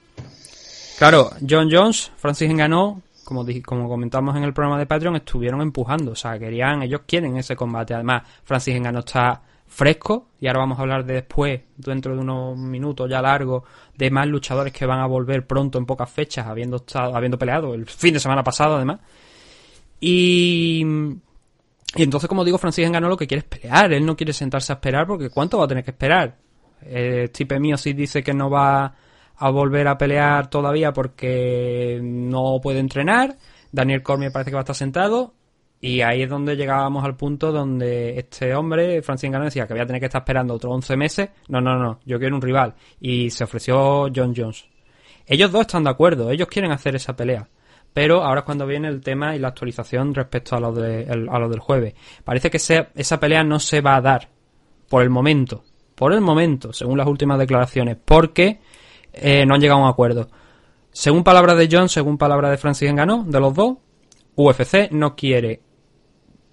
[0.97, 6.11] Claro, John Jones, Francis ganó, como, como comentamos en el programa de Patreon, estuvieron empujando,
[6.11, 7.93] o sea, querían, ellos quieren ese combate.
[7.93, 12.57] Además, Francis ganó está fresco y ahora vamos a hablar de después, dentro de unos
[12.57, 13.63] minutos ya largos,
[13.95, 17.73] de más luchadores que van a volver pronto en pocas fechas, habiendo estado, habiendo peleado
[17.73, 18.99] el fin de semana pasado, además.
[20.01, 20.83] Y
[21.95, 23.91] y entonces, como digo, Francis ganó lo que quiere es pelear.
[23.93, 26.37] Él no quiere sentarse a esperar porque ¿cuánto va a tener que esperar?
[26.81, 28.93] Eh, Stipe mío sí dice que no va
[29.39, 33.38] a volver a pelear todavía porque no puede entrenar.
[33.71, 35.34] Daniel Cormier parece que va a estar sentado.
[35.82, 39.82] Y ahí es donde llegábamos al punto donde este hombre, Francis Ngannou, decía que voy
[39.82, 41.30] a tener que estar esperando otros 11 meses.
[41.47, 42.75] No, no, no, yo quiero un rival.
[42.99, 44.65] Y se ofreció John Jones.
[45.25, 47.47] Ellos dos están de acuerdo, ellos quieren hacer esa pelea.
[47.93, 51.39] Pero ahora es cuando viene el tema y la actualización respecto a lo, de, a
[51.39, 51.93] lo del jueves.
[52.25, 54.28] Parece que se- esa pelea no se va a dar
[54.89, 55.63] por el momento.
[55.95, 57.97] Por el momento, según las últimas declaraciones.
[58.04, 58.60] Porque
[59.21, 60.29] eh, no han llegado a un acuerdo.
[60.91, 63.77] Según palabras de John, según palabras de Francis Ngannou, de los dos,
[64.36, 65.62] UFC no quiere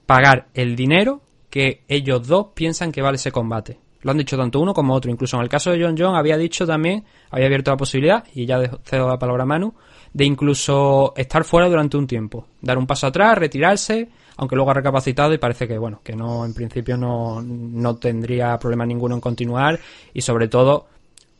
[0.07, 3.81] pagar el dinero que ellos dos piensan que vale ese combate.
[4.03, 5.11] Lo han dicho tanto uno como otro.
[5.11, 8.47] Incluso en el caso de John John había dicho también, había abierto la posibilidad, y
[8.47, 9.75] ya cedo la palabra a Manu,
[10.13, 14.75] de incluso estar fuera durante un tiempo, dar un paso atrás, retirarse, aunque luego ha
[14.75, 19.21] recapacitado y parece que bueno, que no en principio no, no tendría problema ninguno en
[19.21, 19.79] continuar
[20.13, 20.87] y sobre todo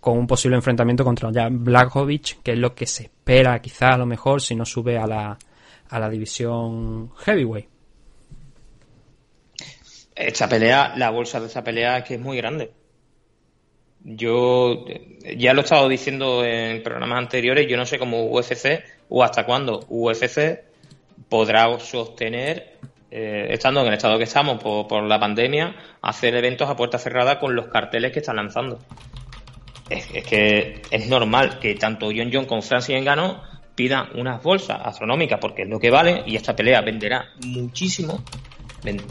[0.07, 1.51] con un posible enfrentamiento contra ya
[2.45, 5.37] que es lo que se espera quizá a lo mejor si no sube a la,
[5.89, 7.69] a la división heavyweight.
[10.15, 12.71] Esta pelea, la bolsa de esta pelea es que es muy grande.
[14.05, 18.85] Yo eh, ya lo he estado diciendo en programas anteriores, yo no sé cómo UFC
[19.09, 20.63] o hasta cuándo UFC
[21.29, 22.77] podrá sostener,
[23.11, 26.97] eh, estando en el estado que estamos por, por la pandemia, hacer eventos a puerta
[26.97, 28.79] cerrada con los carteles que están lanzando.
[29.89, 33.37] Es, es que es normal que tanto John John como Francis Ngannou
[33.77, 38.23] pidan unas bolsas astronómicas porque es lo que vale y esta pelea venderá muchísimo.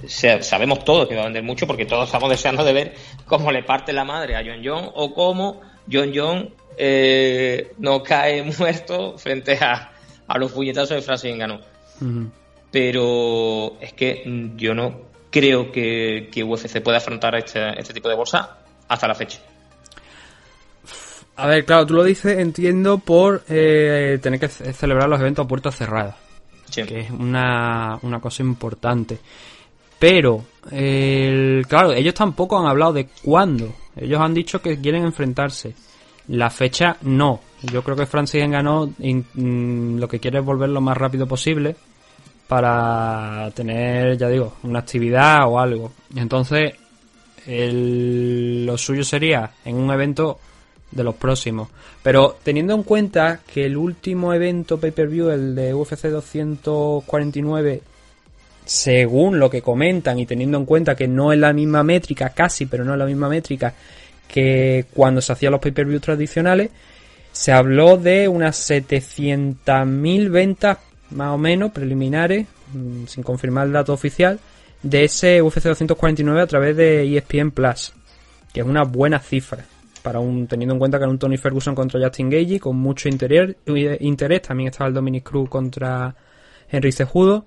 [0.07, 2.93] Sabemos todos que va a vender mucho porque todos estamos deseando de ver
[3.25, 5.61] cómo le parte la madre a John John o cómo
[5.91, 9.91] John John eh, no cae muerto frente a,
[10.27, 11.35] a los puñetazos de Francis.
[12.01, 12.31] Ujú.
[12.71, 14.23] Pero es que
[14.55, 18.57] yo no creo que, que UFC pueda afrontar este, este tipo de bolsa
[18.88, 19.39] hasta la fecha.
[21.38, 25.45] A ver, claro, tú lo dices, entiendo, por eh, tener que ce- celebrar los eventos
[25.45, 26.15] a puertas cerradas.
[26.69, 26.84] Sí.
[26.84, 29.19] que es una, una cosa importante.
[30.00, 33.74] Pero, el- claro, ellos tampoco han hablado de cuándo.
[33.95, 35.74] Ellos han dicho que quieren enfrentarse.
[36.30, 37.39] La fecha no.
[37.71, 41.76] Yo creo que Francis ganó lo que quiere es volver lo más rápido posible
[42.48, 45.91] para tener, ya digo, una actividad o algo.
[46.15, 46.74] Entonces,
[47.45, 50.39] el- lo suyo sería en un evento
[50.91, 51.69] de los próximos.
[52.02, 57.82] Pero teniendo en cuenta que el último evento pay-per-view, el de UFC 249,
[58.65, 62.65] según lo que comentan y teniendo en cuenta que no es la misma métrica, casi,
[62.65, 63.74] pero no es la misma métrica
[64.28, 66.71] que cuando se hacían los pay-per-view tradicionales,
[67.32, 70.78] se habló de unas 700.000 ventas
[71.12, 74.39] más o menos preliminares, mm, sin confirmar el dato oficial,
[74.82, 77.93] de ese UFC 249 a través de ESPN Plus,
[78.54, 79.65] que es una buena cifra
[80.05, 83.09] para un teniendo en cuenta que era un Tony Ferguson contra Justin Gagey con mucho
[83.09, 86.15] interior, eh, interés, también estaba el Dominic Cruz contra
[86.69, 87.43] Henry Cejudo,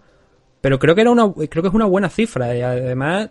[0.60, 3.30] pero creo que era una creo que es una buena cifra y además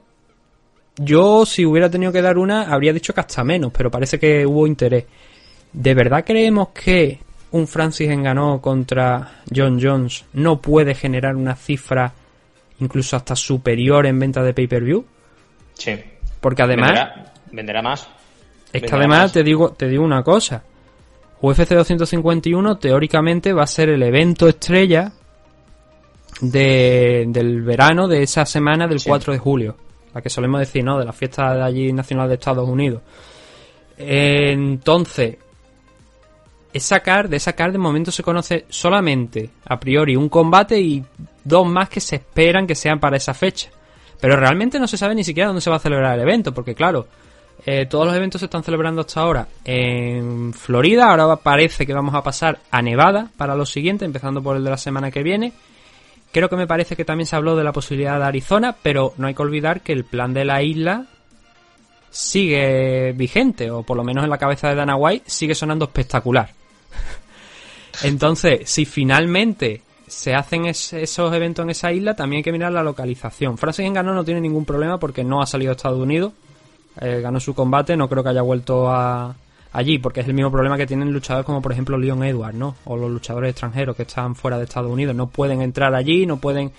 [0.95, 4.45] yo si hubiera tenido que dar una habría dicho que hasta menos, pero parece que
[4.45, 5.03] hubo interés.
[5.73, 7.19] ¿De verdad creemos que
[7.51, 12.13] un Francis Enganó contra John Jones no puede generar una cifra
[12.79, 15.05] incluso hasta superior en venta de pay-per-view?
[15.73, 15.95] Sí.
[16.39, 18.16] Porque además venderá, venderá más.
[18.73, 19.33] Es que además más.
[19.33, 20.63] te digo, te digo una cosa.
[21.41, 25.11] UFC 251 teóricamente va a ser el evento estrella
[26.41, 29.09] de- del verano de esa semana del Sí.
[29.09, 29.75] 4 de julio.
[30.13, 30.97] La que solemos decir, ¿no?
[30.97, 33.01] De la fiesta de allí nacional de Estados Unidos.
[33.97, 35.37] Entonces,
[36.73, 41.03] esa card, de esa card de momento se conoce solamente a priori un combate y
[41.43, 43.69] dos más que se esperan que sean para esa fecha.
[44.19, 46.75] Pero realmente no se sabe ni siquiera dónde se va a celebrar el evento, porque
[46.75, 47.07] claro,
[47.65, 52.15] eh, todos los eventos se están celebrando hasta ahora en Florida, ahora parece que vamos
[52.15, 55.51] a pasar a Nevada para los siguientes, empezando por el de la semana que viene.
[56.31, 59.27] Creo que me parece que también se habló de la posibilidad de Arizona, pero no
[59.27, 61.05] hay que olvidar que el plan de la isla
[62.09, 66.49] sigue vigente, o por lo menos en la cabeza de Dana White sigue sonando espectacular.
[68.03, 72.71] Entonces, si finalmente se hacen es- esos eventos en esa isla, también hay que mirar
[72.71, 73.57] la localización.
[73.57, 76.33] Francis Ngannou no tiene ningún problema porque no ha salido a Estados Unidos,
[77.01, 79.35] eh, ganó su combate, no creo que haya vuelto a
[79.73, 82.75] allí, porque es el mismo problema que tienen luchadores como por ejemplo Leon Edwards, ¿no?
[82.85, 86.37] O los luchadores extranjeros que están fuera de Estados Unidos, no pueden entrar allí, no
[86.37, 86.71] pueden,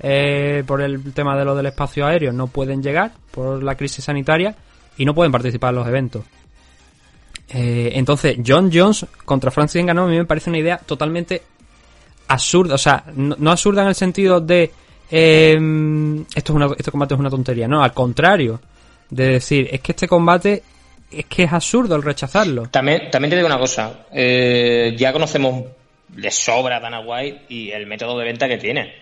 [0.00, 4.04] eh, por el tema de lo del espacio aéreo, no pueden llegar por la crisis
[4.04, 4.54] sanitaria
[4.96, 6.24] y no pueden participar en los eventos.
[7.48, 11.42] Eh, entonces, John Jones contra Francis Ngannou a mí me parece una idea totalmente
[12.28, 14.72] absurda, o sea, no, no absurda en el sentido de
[15.10, 15.56] eh,
[16.34, 18.60] esto es una, este combate es una tontería, no, al contrario,
[19.10, 20.62] de decir, es que este combate
[21.10, 22.68] es que es absurdo el rechazarlo.
[22.70, 24.06] También, también te digo una cosa.
[24.12, 25.64] eh, ya conocemos
[26.08, 28.94] de sobra a Dana White y el método de venta que tiene.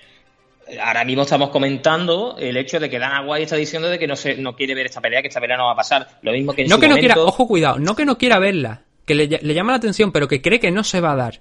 [0.82, 4.16] Ahora mismo estamos comentando el hecho de que Dana White está diciendo de que no
[4.16, 6.08] se, no quiere ver esta pelea, que esta pelea no va a pasar.
[6.22, 8.16] Lo mismo que en No su que no momento- quiera, ojo cuidado, no que no
[8.16, 11.12] quiera verla, que le, le llama la atención, pero que cree que no se va
[11.12, 11.40] a dar.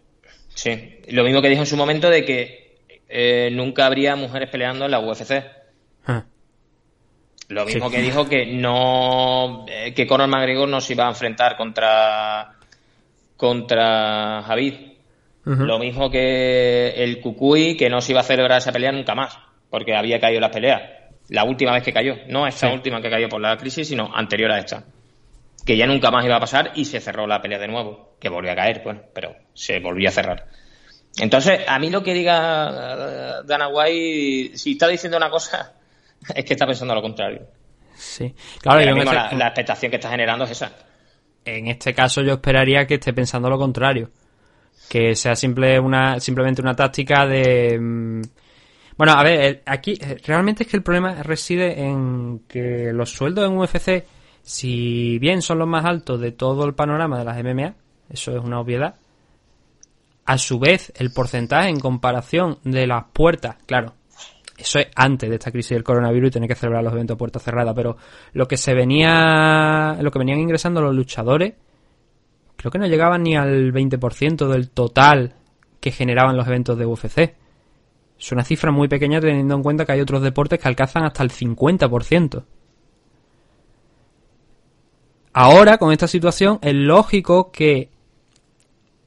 [0.53, 4.85] Sí, lo mismo que dijo en su momento de que eh, nunca habría mujeres peleando
[4.85, 5.31] en la UFC.
[6.05, 6.25] Ah.
[7.53, 7.95] Lo mismo Sí.
[7.95, 12.53] que dijo que no eh, que Conor McGregor no se iba a enfrentar contra
[13.37, 14.73] contra Javid.
[15.45, 19.37] Lo mismo que el Cucuy que no se iba a celebrar esa pelea nunca más,
[19.69, 20.81] porque había caído las peleas.
[21.29, 22.73] La última vez que cayó, no esta Sí.
[22.73, 24.83] última que cayó por la crisis, sino anterior a esta.
[25.65, 28.29] Que ya nunca más iba a pasar y se cerró la pelea de nuevo, que
[28.29, 30.45] volvió a caer, bueno, pero se volvió a cerrar.
[31.19, 35.73] Entonces, a mí lo que diga eh, Dana White, si está diciendo una cosa,
[36.35, 37.41] es que está pensando lo contrario.
[37.95, 38.33] Sí.
[38.61, 40.71] Claro, Y yo mismo este, la, la expectación que está generando es esa.
[41.45, 44.09] en este caso yo esperaría que esté pensando lo contrario.
[44.89, 47.77] Que sea simple una, simplemente una táctica de...
[47.79, 48.21] mm,
[48.97, 53.49] Bueno, a ver, aquí eh, realmente es que el problema reside en que los sueldos
[53.49, 54.05] en UFC,
[54.41, 57.75] si bien son los más altos de todo el panorama de las MMA,
[58.09, 58.95] eso es una obviedad,
[60.25, 63.93] a su vez el porcentaje en comparación de las puertas, claro,
[64.57, 67.17] eso es antes de esta crisis del coronavirus y tener que celebrar los eventos a
[67.17, 67.97] puerta cerrada, pero
[68.33, 71.53] lo que se venía, lo que venían ingresando los luchadores,
[72.55, 75.35] creo que no llegaban ni al 20% del total
[75.79, 77.35] que generaban los eventos de UFC.
[78.19, 81.23] Es una cifra muy pequeña teniendo en cuenta que hay otros deportes que alcanzan hasta
[81.23, 82.43] el 50%.
[85.33, 87.89] Ahora, con esta situación, es lógico que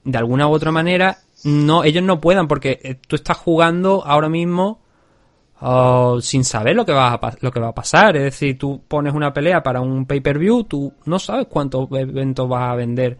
[0.04, 4.28] de alguna u otra manera no ellos no puedan porque eh, tú estás jugando ahora
[4.28, 4.80] mismo
[6.20, 8.16] sin saber lo que va a lo que va a pasar.
[8.16, 11.88] Es decir tú pones una pelea para un pay per view tú no sabes cuántos
[11.92, 13.18] eventos vas a vender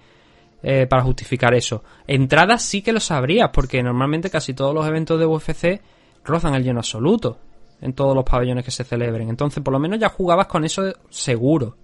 [0.62, 1.82] eh, para justificar eso.
[2.06, 5.80] Entradas sí que lo sabrías porque normalmente casi todos los eventos de UFC
[6.24, 7.38] rozan el lleno absoluto
[7.80, 9.28] en todos los pabellones que se celebren.
[9.28, 11.76] Entonces por lo menos ya jugabas con eso seguro.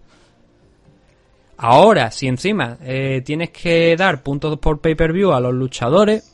[1.58, 6.31] Ahora, si encima eh, tienes que dar puntos por pay-per-view a los luchadores,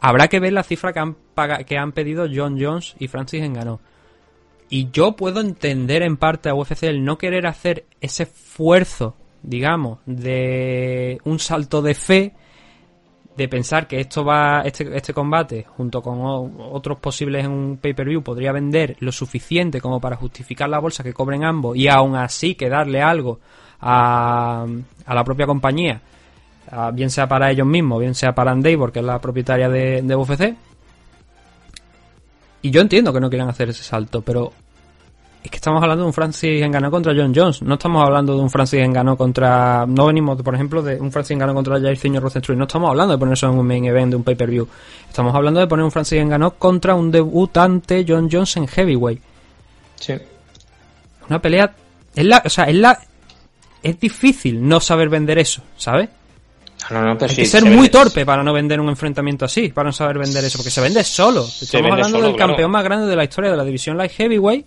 [0.00, 1.16] habrá que ver la cifra que han,
[1.66, 3.80] que han pedido John Jones y Francis Ngannou.
[4.70, 10.00] Y yo puedo entender en parte a UFC el no querer hacer ese esfuerzo, digamos,
[10.04, 12.34] de un salto de fe,
[13.38, 16.18] de pensar que esto va, este, este combate, junto con
[16.58, 21.14] otros posibles en un pay-per-view, podría vender lo suficiente como para justificar la bolsa que
[21.14, 23.38] cobren ambos y aún así que darle algo
[23.80, 24.66] a,
[25.06, 26.02] la propia compañía,
[26.92, 30.16] bien sea para ellos mismos, bien sea para Endeavor, que es la propietaria de, de
[30.16, 30.54] UFC.
[32.62, 34.52] Y yo entiendo que no quieran hacer ese salto, pero
[35.42, 37.62] es que estamos hablando de un Francis Ngannou contra John Jones.
[37.62, 39.86] No estamos hablando de un Francis Ngannou contra...
[39.86, 42.58] No venimos, por ejemplo, de un Francis Ngannou contra Jairzinho Rosenstruck.
[42.58, 44.66] No estamos hablando de poner eso en un main event de un pay-per-view.
[45.08, 49.20] Estamos hablando de poner un Francis Ngannou contra un debutante John Jones en heavyweight.
[49.94, 50.14] Sí.
[51.28, 51.72] Una pelea...
[52.14, 52.42] Es la...
[52.44, 52.98] O sea, es la...
[53.80, 56.08] Es difícil no saber vender eso, ¿sabes?
[56.90, 58.88] No, no, pero Hay sí, que ser se muy vende- torpe para no vender un
[58.88, 61.42] enfrentamiento así, para no saber vender eso, porque se vende solo.
[61.44, 62.52] Estamos vende hablando solo, del claro.
[62.52, 64.66] campeón más grande de la historia de la división Light Heavyweight,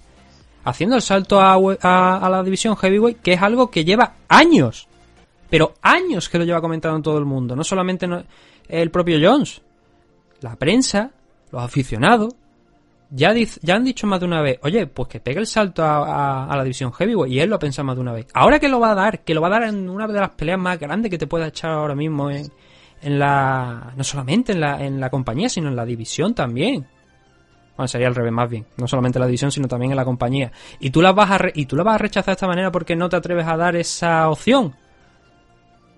[0.66, 4.14] haciendo el salto a, we- a- a la división Heavyweight, que es algo que lleva
[4.28, 4.88] años,
[5.50, 8.08] pero años que lo lleva comentando todo el mundo, no solamente
[8.68, 9.62] el propio Jones,
[10.42, 11.12] la prensa,
[11.52, 12.34] los aficionados,
[13.14, 13.34] ya,
[13.76, 16.94] han dicho más de una vez, oye, pues que pegue el salto a, la división
[16.94, 18.28] heavyweight, y él lo ha pensado más de una vez.
[18.34, 20.30] Ahora que lo va a dar, que lo va a dar en una de las
[20.30, 22.50] peleas más grandes que te pueda echar ahora mismo en,
[23.20, 26.88] la, no solamente en la, en la compañía, sino en la división también.
[27.76, 30.06] Bueno, sería al revés más bien, no solamente en la división, sino también en la
[30.06, 30.52] compañía.
[30.80, 32.72] Y tú la vas a, re- y tú la vas a rechazar de esta manera
[32.72, 34.74] porque no te atreves a dar esa opción.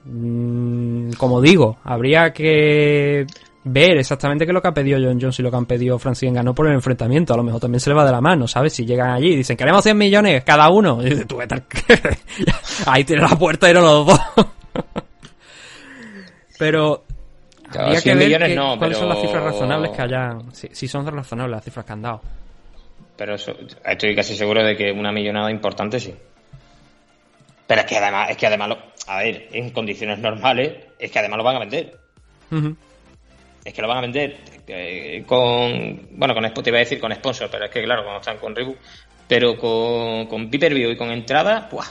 [0.05, 3.25] Mm, como digo, habría que
[3.65, 5.97] ver exactamente qué es lo que ha pedido John Jones y lo que han pedido
[5.99, 7.33] Francis Ngannou por el enfrentamiento.
[7.33, 8.73] A lo mejor también se le va de la mano, ¿sabes?
[8.73, 11.01] Si llegan allí y dicen, queremos 100 millones cada uno.
[11.01, 11.39] Y dices, tú
[12.87, 14.19] Ahí tiene la puerta y no los dos.
[16.59, 17.03] Pero
[17.71, 20.53] Claro, habría que 100 ver millones que- no, cuáles son las cifras razonables que hayan.
[20.53, 22.21] Si, si son razonables las cifras que han dado.
[23.17, 23.53] Pero eso,
[23.85, 26.13] estoy casi seguro de que una millonada importante sí.
[27.65, 31.19] Pero es que además, es que además, lo- a ver, en condiciones normales, es que
[31.19, 31.97] además lo van a vender.
[32.51, 32.75] Ujú.
[33.65, 37.13] Es que lo van a vender eh, con, bueno, con Spot, iba a decir con
[37.13, 38.77] sponsor, pero es que claro, cuando están con Reebok,
[39.27, 41.85] pero con, con pay-per-view y con entrada, ¡buah!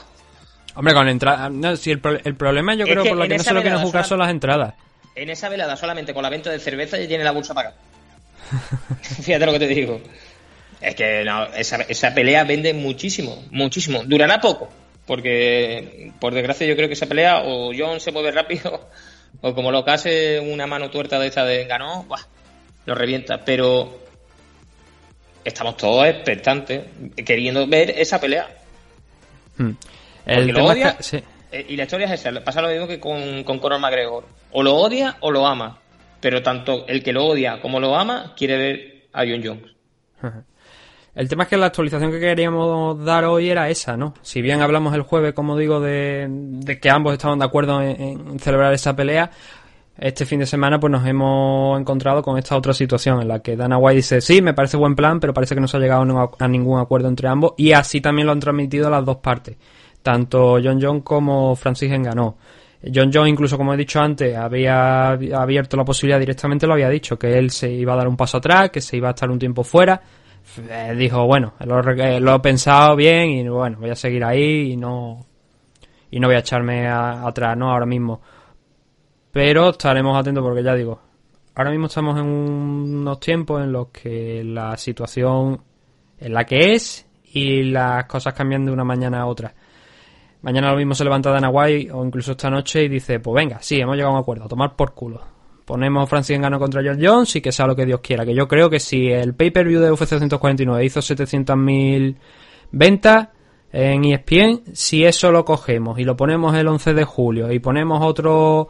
[0.75, 1.49] Hombre, con entrada.
[1.49, 3.53] No, si el, pro- el problema yo Es creo que por lo que no se
[3.53, 4.73] lo quieren velada jugar son las entradas.
[5.15, 7.75] En esa velada solamente con la venta de cerveza ya tiene la bolsa pagada.
[9.01, 10.01] Fíjate lo que te digo.
[10.81, 14.03] Es que no, esa, esa pelea vende muchísimo, muchísimo.
[14.03, 14.69] Durará poco,
[15.05, 18.89] porque por desgracia yo creo que esa pelea o John se mueve rápido
[19.41, 22.21] o como lo case una mano tuerta de esta de ganó, ¡buah!
[22.85, 23.43] lo revienta.
[23.43, 23.99] Pero
[25.43, 26.83] estamos todos expectantes,
[27.25, 28.47] queriendo ver esa pelea.
[29.57, 29.71] Hmm.
[30.25, 30.97] El lo es odia.
[30.97, 31.23] que- sí.
[31.51, 34.25] Eh, y la historia es esa, pasa lo mismo que con, con Conor McGregor.
[34.51, 35.79] O lo odia o lo ama.
[36.19, 40.43] Pero tanto el que lo odia como lo ama quiere ver a John Jones.
[41.15, 44.15] El tema es que la actualización que queríamos dar hoy era esa, ¿no?
[44.23, 48.39] Si bien hablamos el jueves, como digo, de, que ambos estaban de acuerdo en, en
[48.39, 49.29] celebrar esa pelea,
[49.95, 53.55] este fin de semana pues nos hemos encontrado con esta otra situación en la que
[53.55, 56.01] Dana White dice, sí, me parece buen plan, pero parece que no se ha llegado
[56.39, 59.55] a ningún- acuerdo entre ambos y así también lo han transmitido las dos partes,
[60.01, 62.33] tanto John John como Francis Ngannou.
[62.93, 67.17] John John, incluso como he dicho antes, había abierto la posibilidad directamente, lo había dicho,
[67.19, 69.39] que él se iba a dar un paso atrás, que se iba a estar un
[69.39, 70.01] tiempo fuera.
[70.69, 74.77] Eh, dijo, bueno, eh, lo he pensado bien y bueno, voy a seguir ahí y
[74.77, 75.25] no
[76.11, 77.71] y no voy a echarme a- atrás, ¿no?
[77.71, 78.21] Ahora mismo.
[79.31, 80.99] Pero estaremos atentos porque ya digo,
[81.55, 85.59] ahora mismo estamos en unos tiempos en los que la situación
[86.19, 89.53] es la que es y las cosas cambian de una mañana a otra.
[90.43, 93.59] Mañana lo mismo se levanta Dana White o incluso esta noche y dice, pues venga,
[93.61, 95.21] sí, hemos llegado a un acuerdo, a tomar por culo.
[95.65, 98.25] Ponemos Francis Ngannou contra John Jones y que sea lo que Dios quiera.
[98.25, 102.15] Que yo creo que si el pay-per-view de UFC 249 hizo 700.000
[102.71, 103.29] ventas
[103.71, 108.03] en ESPN, si eso lo cogemos y lo ponemos el 11 de julio y ponemos
[108.03, 108.69] otro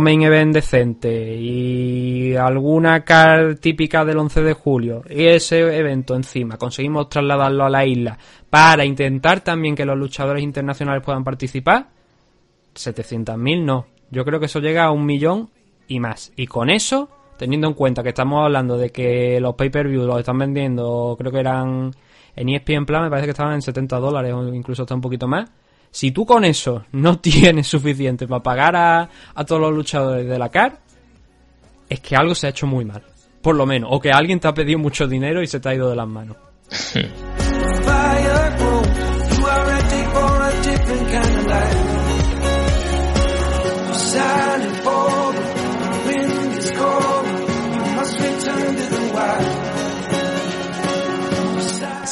[0.00, 6.56] main event decente y alguna car típica del 11 de julio y ese evento encima
[6.56, 8.18] conseguimos trasladarlo a la isla
[8.48, 11.88] para intentar también que los luchadores internacionales puedan participar
[12.74, 15.50] 700.000 no yo creo que eso llega a un millón
[15.94, 20.04] y más y con eso teniendo en cuenta que estamos hablando de que los pay-per-view
[20.04, 21.92] los están vendiendo creo que eran
[22.34, 25.28] en ESPN Plan me parece que estaban en 70 dólares o incluso hasta un poquito
[25.28, 25.50] más
[25.92, 30.38] si tú con eso no tienes suficiente para pagar a, a todos los luchadores de
[30.38, 30.78] la CAR,
[31.88, 33.02] es que algo se ha hecho muy mal.
[33.42, 33.90] Por lo menos.
[33.92, 36.08] O que alguien te ha pedido mucho dinero y se te ha ido de las
[36.08, 36.38] manos.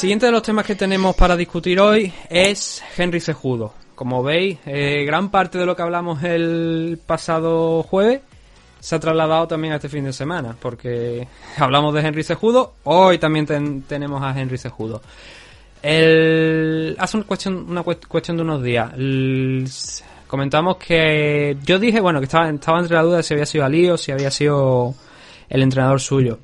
[0.00, 3.74] Siguiente de los temas que tenemos para discutir hoy es Henry Cejudo.
[3.94, 8.22] Como veis, eh, gran parte de lo que hablamos el pasado jueves
[8.80, 11.28] se ha trasladado también a este fin de semana, porque
[11.58, 15.02] hablamos de Henry Cejudo, hoy también ten- tenemos a Henry Cejudo.
[15.82, 19.68] El, hace una cuestión, una cuest- cuestión de unos días, el-
[20.26, 23.98] comentamos que yo dije, bueno, que estaba, entre la duda si había sido Ali o
[23.98, 24.94] si había sido
[25.50, 26.38] el entrenador suyo.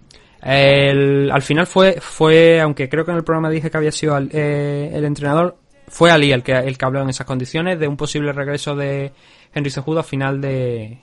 [0.46, 4.14] El- al final fue, fue, aunque creo que en el programa dije que había sido
[4.14, 5.56] al- eh, el entrenador,
[5.88, 9.12] fue Ali el que, el que habló en esas condiciones de un posible regreso de
[9.54, 10.98] Henry Cejudo a final de,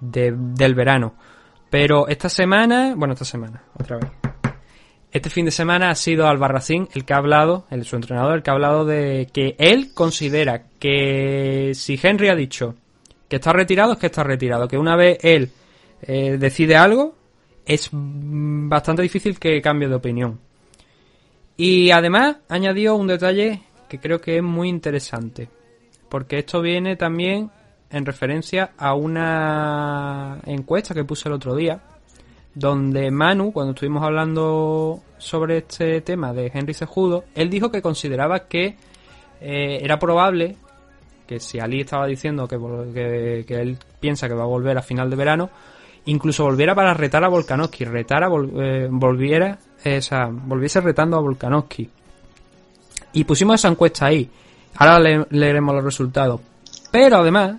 [0.00, 1.14] de- del verano.
[1.70, 4.10] Pero esta semana, bueno, esta semana, otra vez.
[5.10, 8.42] Este fin de semana ha sido Albarracín el que ha hablado, el, su entrenador, el
[8.42, 12.74] que ha hablado de que él considera que si Henry ha dicho
[13.28, 14.68] que está retirado, es que está retirado.
[14.68, 15.50] Que una vez él
[16.02, 17.16] eh, decide algo,
[17.68, 20.40] es bastante difícil que cambie de opinión.
[21.56, 25.50] Y además añadió un detalle que creo que es muy interesante.
[26.08, 27.50] Porque esto viene también
[27.90, 31.80] en referencia a una encuesta que puse el otro día.
[32.54, 38.48] Donde Manu, cuando estuvimos hablando sobre este tema de Henry Cejudo, él dijo que consideraba
[38.48, 38.76] que
[39.42, 40.56] eh, era probable
[41.26, 42.56] que si Ali estaba diciendo que,
[42.94, 45.50] que, que él piensa que va a volver a final de verano,
[46.06, 51.16] incluso volviera para retar a Volkanovski, retara, vol- eh, volviera, eh, o sea, volviese retando
[51.16, 51.88] a Volkanovski.
[53.12, 54.28] Y pusimos esa encuesta ahí.
[54.76, 56.40] Ahora le- leeremos los resultados.
[56.90, 57.56] Pero además,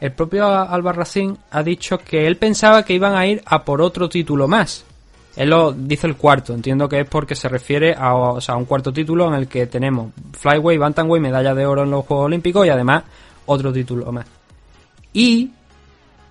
[0.00, 4.08] el propio Albarracín ha dicho que él pensaba que iban a ir a por otro
[4.08, 4.84] título más.
[5.36, 8.64] Él lo dice el cuarto, entiendo que es porque se refiere a, o sea, un
[8.64, 12.66] cuarto título en el que tenemos Flyway, Bantamweight, medalla de oro en los Juegos Olímpicos
[12.66, 13.04] y además
[13.46, 14.26] otro título más.
[15.12, 15.50] Y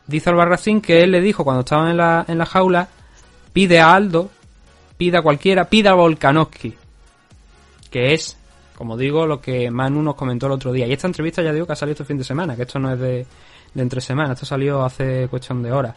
[0.08, 2.88] dice Albarracín que él le dijo cuando estaban en la, en la jaula,
[3.53, 4.30] pide a Aldo,
[4.97, 6.74] pide a cualquiera, pide a Volkanovski,
[7.91, 8.38] que es,
[8.76, 10.88] como digo, lo que Manu nos comentó el otro día.
[10.88, 12.91] Y esta entrevista ya digo que ha salido este fin de semana, que esto no
[12.91, 13.26] es de,
[13.74, 15.95] de entre semanas, esto salió hace cuestión de horas.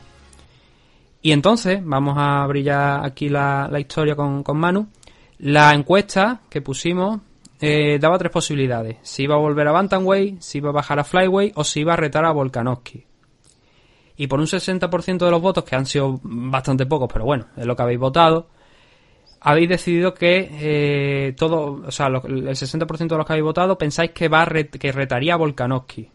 [1.23, 4.89] Y entonces, vamos a brillar aquí la, la historia con, con Manu.
[5.39, 7.21] La encuesta que pusimos
[7.61, 8.97] eh, daba tres posibilidades.
[9.03, 11.93] Si iba a volver a Bantamweight, si iba a bajar a Flyway o si iba
[11.93, 13.05] a retar a Volkanovski.
[14.23, 17.65] Y por un 60% de los votos, que han sido bastante pocos, pero bueno, es
[17.65, 18.49] lo que habéis votado,
[19.41, 23.79] habéis decidido que eh, todo, o sea, lo- el 60% de los que habéis votado
[23.79, 26.11] pensáis que va a ret- que retaría a Volkanovski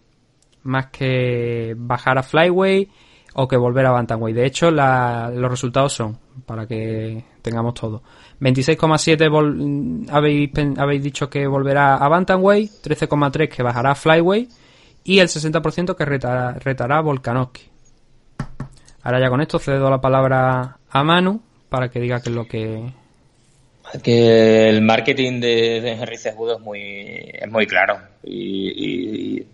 [0.63, 2.87] más que bajar a Flyway
[3.33, 4.35] o que volver a Bantamweight.
[4.35, 8.03] De hecho, la- los resultados son, para que tengamos todo.
[8.39, 14.47] 26,7 vol- habéis, habéis dicho que volverá a Bantamweight, 13,3 que bajará a Flyway
[15.03, 17.71] y el 60% que retará, retará a Volkanovski.
[19.03, 22.47] Ahora ya con esto cedo la palabra a Manu para que diga qué es lo
[22.47, 22.91] que...
[24.01, 26.81] Que el marketing de, de Henry Cejudo es muy,
[27.33, 27.99] es muy claro.
[28.23, 29.45] Y,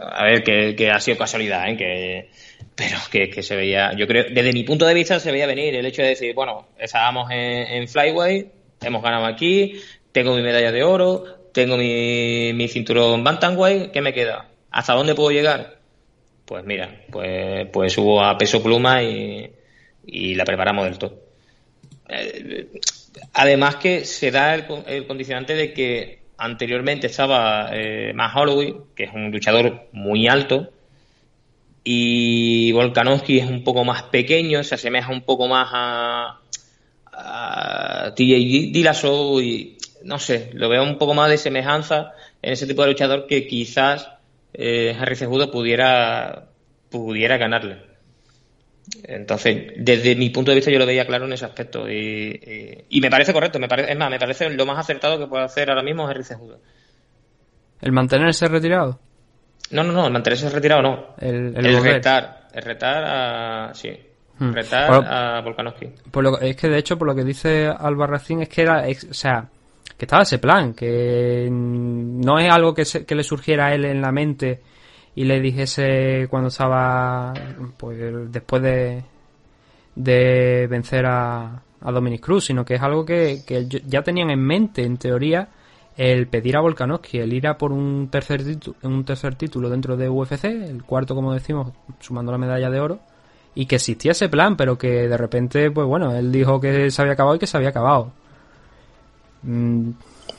[0.00, 1.76] a ver, que, que ha sido casualidad, ¿eh?
[1.76, 2.30] Que,
[2.74, 5.74] pero que, que se veía, yo creo, desde mi punto de vista se veía venir
[5.74, 8.50] el hecho de decir, bueno, estábamos en, en Flyway,
[8.80, 9.80] hemos ganado aquí,
[10.12, 14.48] tengo mi medalla de oro, tengo mi, mi cinturón Bantamweight, ¿qué me queda?
[14.70, 15.77] ¿Hasta dónde puedo llegar?
[16.48, 19.50] Pues mira, pues, pues hubo a peso pluma y,
[20.34, 21.20] la preparamos del todo.
[22.08, 22.68] Eh,
[23.34, 29.04] además que se da el, con- el condicionante de que anteriormente estaba eh, Holloway, que
[29.04, 30.72] es un luchador muy alto,
[31.84, 36.40] y Volkanovski es un poco más pequeño, se asemeja un poco más a,
[37.12, 42.66] a TJ Dillashaw y no sé, lo veo un poco más de semejanza en ese
[42.66, 44.08] tipo de luchador que quizás
[44.54, 46.46] eh, Henry Cejudo pudiera
[46.90, 47.82] pudiera ganarle.
[49.04, 51.88] Entonces, desde mi punto de vista, yo lo veía claro en ese aspecto.
[51.88, 55.18] Y, y- y me parece correcto, me parece, es más, me parece lo más acertado
[55.18, 56.58] que puede hacer ahora mismo Henry Cejudo.
[57.80, 58.98] El mantenerse retirado.
[59.70, 61.14] No, no, no, el mantenerse retirado no.
[61.20, 61.92] El, el El, volver.
[61.94, 63.74] retar, el retar a.
[63.74, 63.90] Sí,
[64.40, 64.52] Hmm.
[64.52, 65.86] retar Bueno, a Volkanovski.
[66.12, 69.08] Por lo- es que de hecho, por lo que dice Albarracín, es que era, ex-
[69.10, 69.48] o sea,
[69.98, 73.84] que estaba ese plan, que no es algo que, se- que le surgiera a él
[73.84, 74.60] en la mente
[75.16, 77.34] y le dijese cuando estaba,
[77.76, 77.98] pues,
[78.32, 79.02] después de,
[79.94, 84.40] de vencer a, a Dominic Cruz, sino que es algo que, que ya tenían en
[84.40, 85.48] mente, en teoría,
[85.96, 88.42] el pedir a Volkanovski, el ir a por un tercer,
[88.82, 93.00] un tercer título dentro de UFC, el cuarto, como decimos, sumando la medalla de oro,
[93.54, 97.02] y que existía ese plan, pero que de repente, pues bueno, él dijo que se
[97.02, 98.12] había acabado y que se había acabado.
[99.42, 99.90] Mm,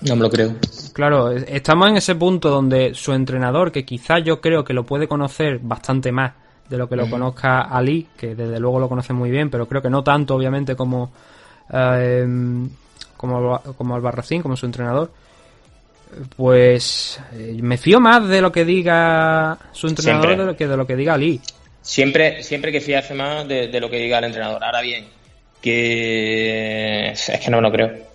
[0.02, 0.56] No me lo creo.
[0.94, 4.84] claro, es- estamos en ese punto donde su entrenador, que quizás yo creo que lo
[4.86, 6.34] puede conocer bastante más
[6.70, 9.82] de lo que lo conozca Ali, que desde luego lo conoce muy bien, pero creo
[9.82, 11.12] que no tanto, obviamente, como,
[11.74, 12.26] eh,
[13.18, 15.12] como, como Albarracín, como su entrenador.
[16.36, 20.46] Pues eh, me fío más de lo que diga su entrenador Siempre.
[20.46, 21.40] de lo que de lo que diga Ali.
[21.82, 24.64] Siempre, siempre que fiarse más de, de lo que diga el entrenador.
[24.64, 25.08] Ahora bien,
[25.62, 28.09] que es que no me lo creo.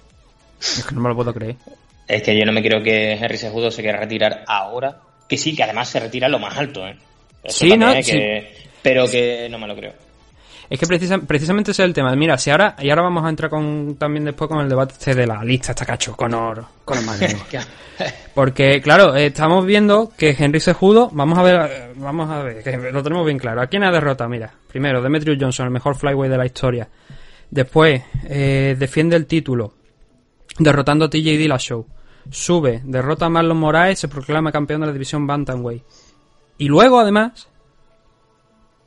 [0.79, 1.57] Es que no me lo puedo creer.
[2.07, 4.99] Es que yo no me creo que Henry Sejudo se quiera retirar ahora.
[5.29, 6.97] Que sí, que además se retira lo más alto, ¿eh?
[7.43, 7.93] Eso Sí, ¿no?
[7.95, 9.93] Que- Pero que no me lo creo.
[10.69, 12.15] Es que precisa- precisamente ese es el tema.
[12.17, 15.15] Mira, si ahora, y ahora vamos a entrar con, también después con el debate este
[15.15, 17.43] de la lista, esta cacho, Conor, Conor McGregor.
[18.35, 22.77] Porque, claro, eh, estamos viendo que Henry Sejudo, vamos a ver, vamos a ver, que
[22.77, 23.61] lo tenemos bien claro.
[23.62, 24.29] ¿A quién ha derrotado?
[24.31, 26.89] Mira, primero, Demetrius Johnson, el mejor flyweight de la historia.
[27.51, 29.75] Después, eh, defiende el título,
[30.59, 31.87] derrotando a TJ Dillashaw.
[32.31, 35.85] Sube, derrota a Marlon Moraes, se proclama campeón de la división Bantamweight.
[36.57, 37.49] Y luego, además,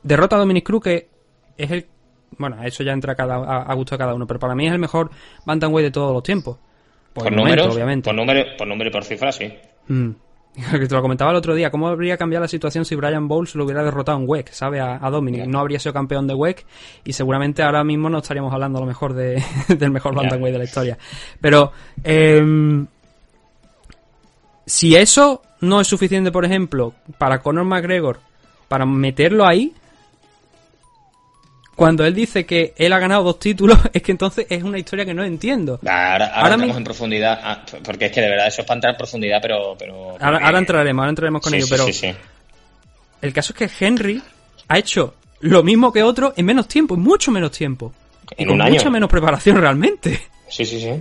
[0.02, 1.10] derrota a Dominic Cruz, que
[1.58, 1.88] es el.
[2.38, 4.66] Bueno, eso ya entra a, cada, a, a gusto de cada uno, pero para mí
[4.68, 5.12] es el mejor
[5.46, 6.58] Bantamweight de todos los tiempos.
[7.14, 8.06] Por, Por números, obviamente.
[8.06, 9.52] por número, por número y por cifra, sí.
[9.88, 10.12] Mm.
[10.72, 13.54] Que te lo comentaba el otro día, ¿cómo habría cambiado la situación si Brian Bowles
[13.56, 14.80] lo hubiera derrotado en WEC, ¿sabe?
[14.80, 15.46] A, a Dominic.
[15.46, 16.66] No habría sido campeón de WEC
[17.06, 19.44] y seguramente ahora mismo no estaríamos hablando a lo mejor de,
[19.78, 20.22] del mejor Ya.
[20.22, 20.98] bantamweight de la historia.
[21.40, 21.72] Pero,
[22.04, 22.88] em,
[24.66, 28.20] si eso no es suficiente, por ejemplo, para Conor McGregor,
[28.68, 29.74] para meterlo ahí,
[31.78, 35.06] cuando él dice que él ha ganado dos títulos, es que entonces es una historia
[35.06, 35.80] que no entiendo.
[35.84, 38.68] Ahora, ahora, Ahora entramos mi- en profundidad, ah, porque es que de verdad eso es
[38.68, 39.76] para entrar en profundidad, pero...
[39.80, 42.14] pero Ahora, porque- ahora entraremos, ahora entraremos con Sí, ello, sí, pero sí, sí.
[43.22, 44.22] El caso es que Henry
[44.68, 47.94] ha hecho lo mismo que otro en menos tiempo, en mucho menos tiempo.
[48.38, 48.74] Y En con un año.
[48.74, 50.20] mucha menos preparación realmente.
[50.50, 50.92] Sí, sí, sí.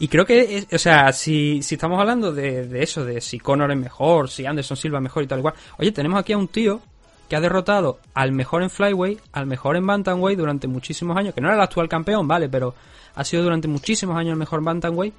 [0.00, 3.72] Y creo que, o sea, si, si estamos hablando de, de eso, de si Conor
[3.72, 5.54] es mejor, si Anderson Silva es mejor y tal y cual.
[5.78, 6.80] Oye, tenemos aquí a un tío
[7.28, 11.40] que ha derrotado al mejor en Flyweight, al mejor en Bantamweight durante muchísimos años, que
[11.40, 12.74] no era el actual campeón, vale, pero
[13.14, 15.14] ha sido durante muchísimos años el mejor Bantamweight.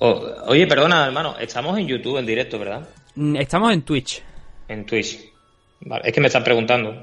[0.00, 2.88] O- oye, perdona, hermano, estamos en YouTube en directo, ¿verdad?
[3.14, 4.22] Mm, Estamos en Twitch.
[4.68, 5.18] En Twitch.
[5.80, 6.94] Vale, es que me están preguntando.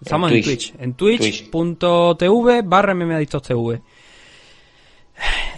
[0.00, 0.72] Estamos en Twitch.
[0.78, 3.80] En twitch.tv barra mmadictostv.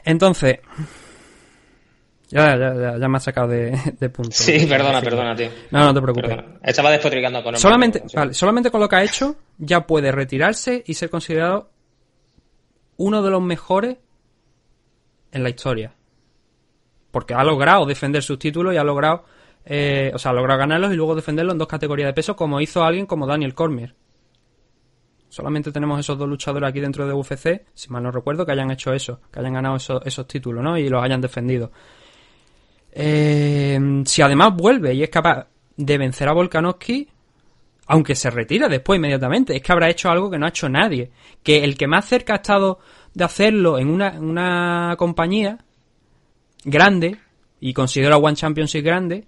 [0.04, 0.58] Entonces.
[2.32, 4.30] Ya, ya, ya, ya me has sacado de, de punto.
[4.32, 5.50] Sí, perdona, perdona, tío.
[5.70, 6.30] No, no te preocupes.
[6.30, 6.58] Perdona.
[6.62, 10.82] Estaba despotricando a Conor Solamente, vale, solamente con lo que ha hecho, ya puede retirarse
[10.86, 11.70] y ser considerado
[12.96, 13.98] uno de los mejores
[15.30, 15.94] en la historia.
[17.10, 19.24] Porque ha logrado defender sus títulos y ha logrado,
[19.66, 22.62] eh, o sea, ha logrado ganarlos y luego defenderlos en dos categorías de peso, como
[22.62, 23.94] hizo alguien como Daniel Cormier.
[25.28, 28.70] Solamente tenemos esos dos luchadores aquí dentro de UFC, si mal no recuerdo, que hayan
[28.70, 30.78] hecho eso, que hayan ganado esos, esos títulos, ¿no?
[30.78, 31.72] Y los hayan defendido.
[32.92, 37.08] Eh, si además vuelve y es capaz de vencer a Volkanovski,
[37.86, 41.10] aunque se retira después inmediatamente, es que habrá hecho algo que no ha hecho nadie.
[41.42, 42.78] Que el que más cerca ha estado
[43.14, 45.58] de hacerlo en una, una compañía
[46.64, 47.18] grande,
[47.60, 49.24] y considero a One Championship grande,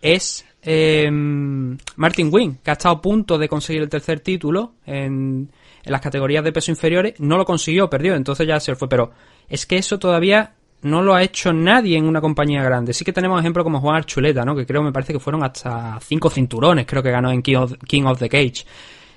[0.00, 5.50] es eh, Martin Wing, que ha estado a punto de conseguir el tercer título en,
[5.82, 8.88] en las categorías de peso inferiores, no lo consiguió, perdió, entonces ya se fue.
[8.88, 9.12] Pero
[9.48, 12.92] es que eso todavía no lo ha hecho nadie en una compañía grande.
[12.92, 14.54] Sí que tenemos ejemplos como Juan Archuleta, ¿no?
[14.54, 17.72] Que creo, me parece que fueron hasta cinco cinturones, creo que ganó en King of,
[17.86, 18.64] King of the Cage.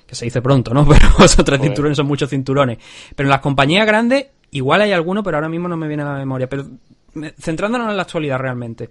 [0.06, 0.86] Que se dice pronto, ¿no?
[0.88, 2.78] Pero esos tres cinturones son muchos cinturones.
[3.14, 6.12] Pero en las compañías grandes, igual hay alguno, pero ahora mismo no me viene a
[6.12, 6.48] la memoria.
[6.48, 6.66] Pero
[7.38, 8.90] centrándonos en la actualidad realmente.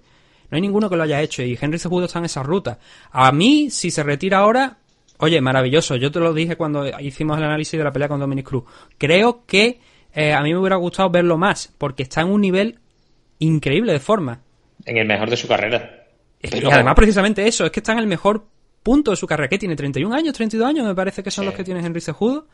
[0.49, 2.77] No hay ninguno que lo haya hecho y Henry Cejudo está en esa ruta.
[3.11, 4.77] A mí, si se retira ahora,
[5.17, 5.95] oye, maravilloso.
[5.95, 8.63] Yo te lo dije cuando hicimos el análisis de la pelea con Dominic Cruz.
[8.97, 9.79] Creo que
[10.13, 12.79] eh, a mí me hubiera gustado verlo más, porque está en un nivel
[13.39, 14.41] increíble de forma.
[14.85, 16.05] En el mejor de su carrera.
[16.39, 18.45] Es- Pero- y además, precisamente eso, es que está en el mejor
[18.83, 19.47] punto de su carrera.
[19.47, 19.75] que tiene?
[19.75, 20.33] ¿31 años?
[20.37, 20.85] ¿32 años?
[20.87, 21.45] Me parece que son Sí.
[21.47, 22.47] los que tiene Henry Cejudo.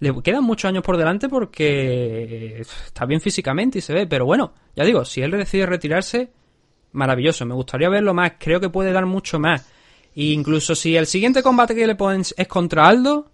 [0.00, 4.06] Le quedan muchos años por delante porque está bien físicamente y se ve.
[4.08, 6.30] Pero bueno, ya digo, si él decide retirarse,
[6.92, 7.46] maravilloso.
[7.46, 8.32] Me gustaría verlo más.
[8.38, 9.62] Creo que puede dar mucho más.
[10.16, 13.30] E incluso si el siguiente combate que le ponen es contra Aldo,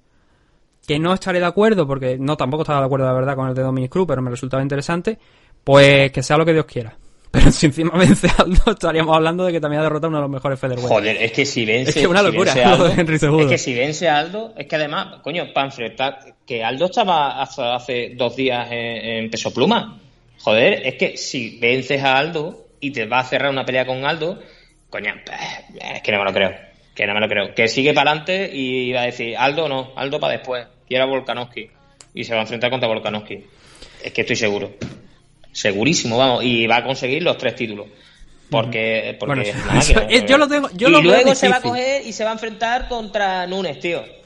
[0.89, 3.55] que no estaré de acuerdo, porque no tampoco estaba de acuerdo, la verdad, con el
[3.55, 5.19] de Dominic Cruz, pero me resultaba interesante,
[5.63, 6.97] pues que sea lo que Dios quiera.
[7.31, 10.23] Pero si encima vence Aldo, estaríamos hablando de que también ha derrotado a uno de
[10.23, 10.89] los mejores featherweight.
[10.89, 11.91] Joder, es que si vence.
[11.91, 13.17] Es que una locura, lo de Aldo, Henry.
[13.45, 16.21] Es que si vence Aldo, es que además, coño, para enfrentar.
[16.47, 20.01] Que Aldo estaba hasta hace dos días en, en peso pluma.
[20.39, 24.07] Joder, es que si vences a Aldo y te va a cerrar una pelea con
[24.07, 24.39] Aldo,
[24.89, 25.13] coño,
[25.95, 26.55] es que no me lo creo.
[26.95, 27.55] Que no me lo creo.
[27.55, 30.67] Que sigue para adelante y va a decir, Aldo no, Aldo para después.
[30.89, 31.71] Quiero a Volkanovski.
[32.15, 33.45] Y se va a enfrentar contra Volkanovski.
[34.03, 34.73] Es que estoy seguro.
[35.53, 36.43] Segurísimo, vamos.
[36.45, 37.87] Y va a conseguir los tres títulos.
[38.51, 41.35] Porque, porque Bueno, es eso- una máquina, eso- yo lo tengo- yo y lo luego
[41.35, 44.03] se va a coger y se va a enfrentar contra Nunes, tío.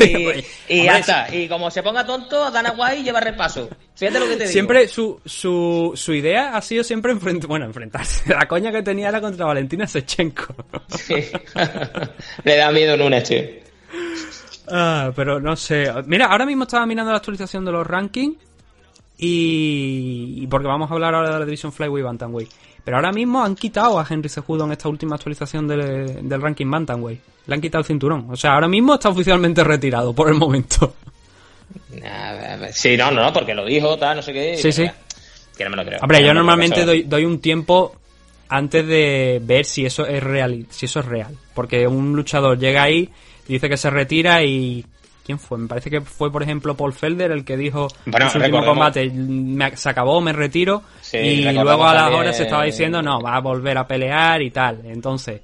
[0.00, 1.34] Y y ya Hombre, está.
[1.34, 3.68] Y como se ponga tonto, Dana White lleva repaso.
[3.96, 4.52] Fíjate lo que te digo.
[4.52, 8.28] Siempre su, su, su idea ha sido siempre bueno, enfrentarse.
[8.34, 10.54] La coña que tenía era contra Valentina Sechenko.
[10.96, 11.14] Sí.
[12.44, 13.42] Le da miedo Nunes, tío.
[14.70, 15.92] Ah, pero no sé.
[16.06, 18.36] Mira, ahora mismo estaba mirando la actualización de los rankings
[19.18, 22.50] y, y porque vamos a hablar ahora de la división Flyweight Bantamweight.
[22.84, 26.70] Pero ahora mismo han quitado a Henry Cejudo en esta última actualización del, del ranking
[26.70, 27.20] Bantamweight.
[27.46, 28.26] Le han quitado el cinturón.
[28.30, 30.94] O sea, ahora mismo está oficialmente retirado por el momento.
[32.72, 34.56] Sí, no, no, porque lo dijo, tal, no sé qué.
[34.56, 34.90] Sí, sí.
[35.56, 35.98] Que no me lo creo.
[36.00, 37.96] Hombre, yo normalmente doy, doy un tiempo
[38.48, 41.36] antes de ver si eso es real, si eso es real.
[41.54, 43.10] Porque un luchador llega ahí,
[43.52, 44.84] dice que se retira y
[45.24, 45.58] ¿quién fue?
[45.58, 48.64] Me parece que fue, por ejemplo, Paul Felder el que dijo Bueno, en su último
[48.64, 53.00] combate me- se acabó, me retiro Sí, y luego a las horas se estaba diciendo
[53.02, 54.80] no, va a volver a pelear y tal.
[54.84, 55.40] Entonces,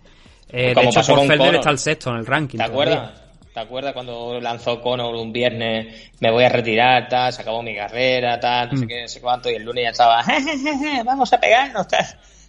[0.49, 1.55] eh, de hecho, Paul Felder Conor.
[1.57, 2.59] está el sexto en el ranking.
[2.59, 2.95] ¿Te todavía.
[2.95, 3.23] acuerdas?
[3.55, 7.75] ¿Te acuerdas cuando lanzó Conor un viernes, me voy a retirar, tal, se acabó mi
[7.75, 8.89] carrera, tal, no sé Mm.
[8.89, 12.05] qué, no sé cuánto, y el lunes ya estaba, "Jejeje, vamos a pegarnos, tal.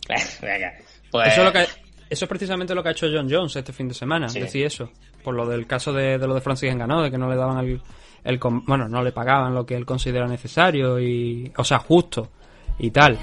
[0.41, 0.73] Venga,
[1.09, 1.27] pues...
[1.29, 1.65] Eso es, lo que,
[2.09, 4.39] eso es precisamente lo que ha hecho John Jones este fin de semana, Sí.
[4.39, 4.89] decir eso.
[5.23, 7.57] Por lo del caso de, de lo de Francis Enganó, de que no le daban
[7.65, 7.81] el,
[8.23, 11.51] el Bueno, no le pagaban lo que él considera necesario y.
[11.57, 12.29] O sea, justo
[12.79, 13.17] y tal.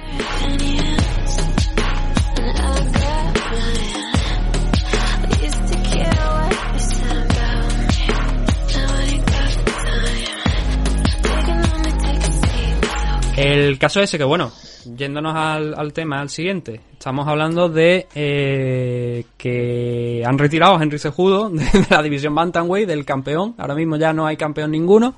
[13.37, 14.53] El caso ese que, bueno,
[14.97, 21.01] yéndonos al, al tema, al siguiente, estamos hablando de eh, que han retirado a Henry
[21.01, 23.57] Cejudo de, de la división Bantamweight, del campeón.
[23.59, 25.17] Ahora mismo ya no hay campeón ninguno.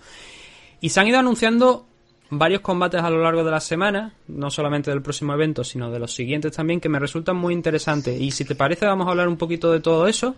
[0.81, 1.85] Y se han ido anunciando
[2.31, 5.99] varios combates a lo largo de la semana, no solamente del próximo evento, sino de
[5.99, 8.19] los siguientes también, que me resultan muy interesantes.
[8.19, 10.37] Y si te parece, vamos a hablar un poquito de todo eso.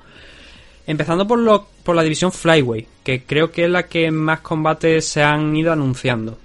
[0.85, 5.07] Empezando por, lo, por la división Flyway, que creo que es la que más combates
[5.07, 6.39] se han ido anunciando.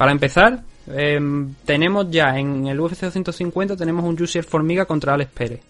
[0.00, 5.30] Para empezar, em, tenemos ya en el UFC 250 tenemos un Jussier Formiga contra Alex
[5.30, 5.60] Pérez.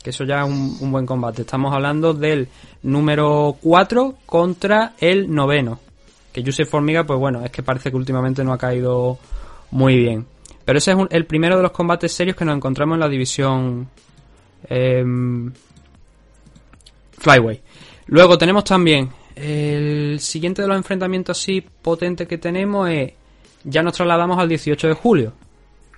[0.00, 1.42] Que eso ya es un, buen combate.
[1.42, 2.46] Estamos hablando del
[2.84, 5.80] número 4 contra el noveno.
[6.32, 9.18] Que Jussier Formiga, pues bueno, es que parece que últimamente no ha caído
[9.72, 10.24] muy bien.
[10.64, 13.88] Pero ese es el primero de los combates serios que nos encontramos en la división
[14.68, 15.52] em,
[17.18, 17.60] Flyway.
[18.06, 23.12] Luego tenemos también el siguiente de los enfrentamientos así potentes que tenemos es
[23.64, 25.32] ya nos trasladamos al 18 de julio.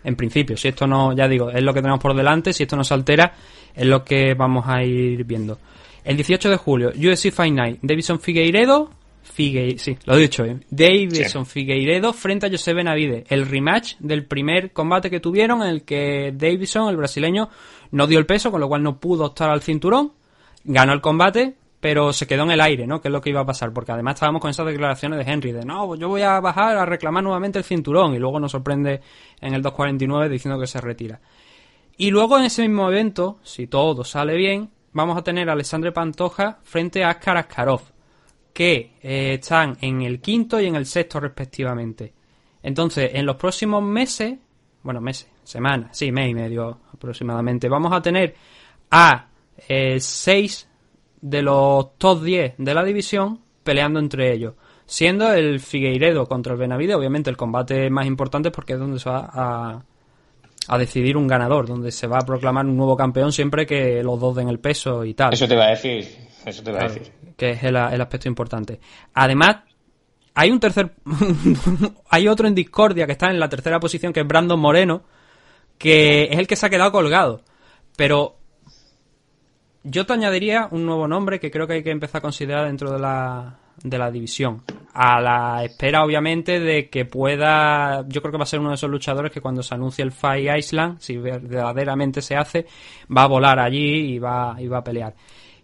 [0.05, 2.77] En principio, si esto no, ya digo, es lo que tenemos por delante, si esto
[2.77, 3.35] no se altera,
[3.75, 5.59] es lo que vamos a ir viendo.
[6.05, 8.91] El 18 de julio, UFC Fight Night, Davison Figueiredo,
[9.23, 14.25] Figue, sí, lo he dicho bien, Davison Figueiredo frente a José Benavides, el rematch del
[14.25, 17.51] primer combate que tuvieron en el que Davison, el brasileño,
[17.91, 20.13] no dio el peso, con lo cual no pudo optar al cinturón,
[20.65, 23.01] ganó el combate, pero se quedó en el aire, ¿no?
[23.01, 25.53] Que es lo que iba a pasar, porque además estábamos con esas declaraciones de Henry,
[25.53, 28.53] de no, pues yo voy a bajar a reclamar nuevamente el cinturón, y luego nos
[28.53, 29.01] sorprende
[29.41, 31.21] en el 249 diciendo que se retira.
[31.97, 35.93] Y luego en ese mismo evento, si todo sale bien, vamos a tener a Alexandre
[35.93, 37.83] Pantoja frente a Askar Askarov,
[38.53, 42.13] que eh, están en el quinto y en el sexto respectivamente.
[42.63, 44.39] Entonces, en los próximos meses
[44.83, 48.35] bueno, meses, semanas, sí, mes y medio aproximadamente, vamos a tener
[48.91, 49.29] a
[49.67, 50.68] 6
[51.21, 54.55] de los top 10 de la división peleando entre ellos.
[54.87, 59.11] Siendo el Figueiredo contra el Benavide, obviamente el combate más importante porque es donde se
[59.11, 59.83] va a,
[60.69, 64.19] a decidir un ganador, donde se va a proclamar un nuevo campeón siempre que los
[64.19, 65.35] dos den el peso y tal.
[65.35, 66.09] Eso te iba a decir.
[66.47, 67.13] Eso te iba a decir.
[67.37, 68.81] que es el, el aspecto importante.
[69.13, 69.57] Además,
[70.35, 70.95] hay un tercer,
[72.11, 75.03] hay otro en discordia que está en la tercera posición, que es Brandon Moreno,
[75.77, 77.43] que es el que se ha quedado colgado.
[77.97, 78.38] Pero
[79.91, 82.93] yo te añadiría un nuevo nombre que creo que hay que empezar a considerar dentro
[82.93, 84.63] de la, de la división.
[84.93, 88.05] A la espera, obviamente, de que pueda.
[88.09, 90.13] Yo creo que va a ser uno de esos luchadores que cuando se anuncie el
[90.13, 92.67] Fight Island, si verdaderamente se hace,
[93.17, 95.15] va a volar allí y va, y va a pelear.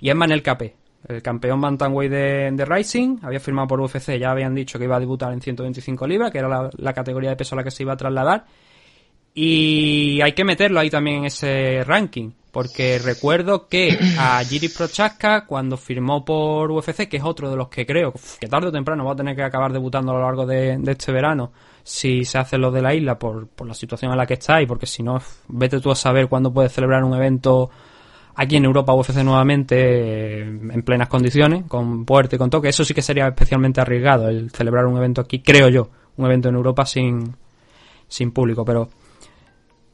[0.00, 0.76] Y es Manel Capé,
[1.08, 3.18] el campeón Bantamweight de, de Rising.
[3.22, 6.38] Había firmado por UFC, ya habían dicho que iba a debutar en 125 libras, que
[6.38, 8.44] era la, la categoría de peso a la que se iba a trasladar.
[9.34, 12.30] Y hay que meterlo ahí también en ese ranking.
[12.54, 17.68] Porque recuerdo que a Giri Prochaska, cuando firmó por UFC, que es otro de los
[17.68, 20.46] que creo que tarde o temprano va a tener que acabar debutando a lo largo
[20.46, 21.50] de, este verano,
[21.82, 24.62] si se hace lo de la isla por, por la situación en la que está,
[24.62, 27.70] y porque si no, vete tú a saber cuándo puedes celebrar un evento
[28.36, 32.68] aquí en Europa UFC nuevamente eh, en plenas condiciones, con puerta y con toque.
[32.68, 36.50] Eso sí que sería especialmente arriesgado, el celebrar un evento aquí, creo yo, un evento
[36.50, 37.34] en Europa sin,
[38.06, 38.90] sin público, pero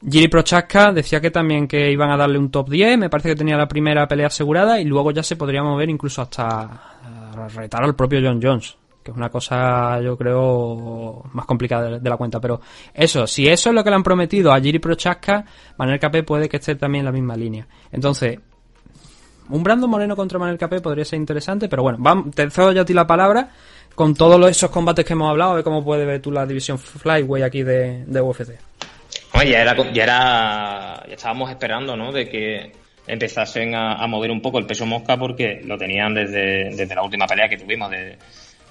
[0.09, 3.35] Giri Prochaska decía que también que iban a darle un top 10, me parece que
[3.35, 7.83] tenía la primera pelea asegurada y luego ya se podría mover incluso hasta a retar
[7.83, 12.39] al propio John Jones, que es una cosa yo creo más complicada de, la cuenta,
[12.39, 12.61] pero
[12.93, 15.45] eso, si eso es lo que le han prometido a Giri Prochaska,
[15.77, 17.67] Manuel Capé puede que esté también en la misma línea.
[17.91, 18.39] Entonces,
[19.49, 22.81] un Brandon Moreno contra Manuel Capé podría ser interesante, pero bueno, vamos, te cedo yo
[22.81, 23.49] a ti la palabra
[23.93, 27.43] con todos esos combates que hemos hablado, de cómo puede ver tú la división Flyway
[27.43, 28.71] aquí de UFC.
[29.33, 32.11] Ya era, ya era, ya estábamos esperando, ¿no?
[32.11, 32.71] De que
[33.07, 37.03] empezasen a, a mover un poco el peso mosca porque lo tenían desde, desde la
[37.03, 38.17] última pelea que tuvimos de,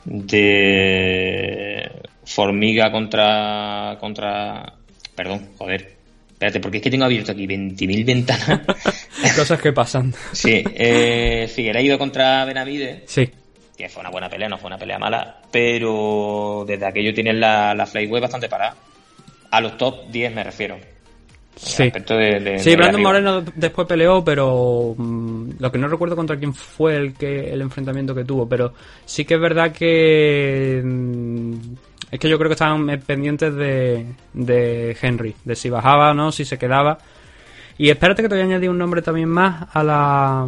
[0.04, 1.90] de
[2.24, 4.74] Formiga contra, contra,
[5.14, 5.96] perdón, joder,
[6.30, 8.60] espérate, porque es que tengo abierto aquí 20.000 ventanas.
[9.36, 10.14] Cosas que pasan.
[10.32, 13.28] sí, eh, Figueiredo contra Benavide, Sí,
[13.76, 17.74] que fue una buena pelea, no fue una pelea mala, pero desde aquello tienen la,
[17.74, 18.76] la flyway bastante parada.
[19.50, 20.76] A los top 10 me refiero.
[21.56, 21.84] sí.
[21.84, 23.10] Respecto de, de- Sí, de Brandon arriba.
[23.10, 27.60] Moreno después peleó, pero mm, lo que no recuerdo contra quién fue el que el
[27.60, 28.72] enfrentamiento que tuvo, pero
[29.04, 31.52] sí que es verdad que mm,
[32.10, 36.14] es que yo creo que estaban eh, pendientes de, de Henry, de si bajaba o
[36.14, 36.98] no, si se quedaba.
[37.78, 40.46] Y espérate que te voy a añadir un nombre también más a la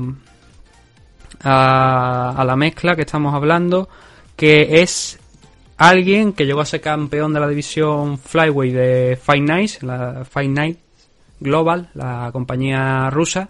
[1.43, 3.89] a, a la mezcla que estamos hablando,
[4.37, 5.19] que es
[5.89, 10.51] alguien que llegó a ser campeón de la división Flyway de Fight Night, la Fight
[10.51, 10.79] Night
[11.41, 13.49] Global, la compañía rusa,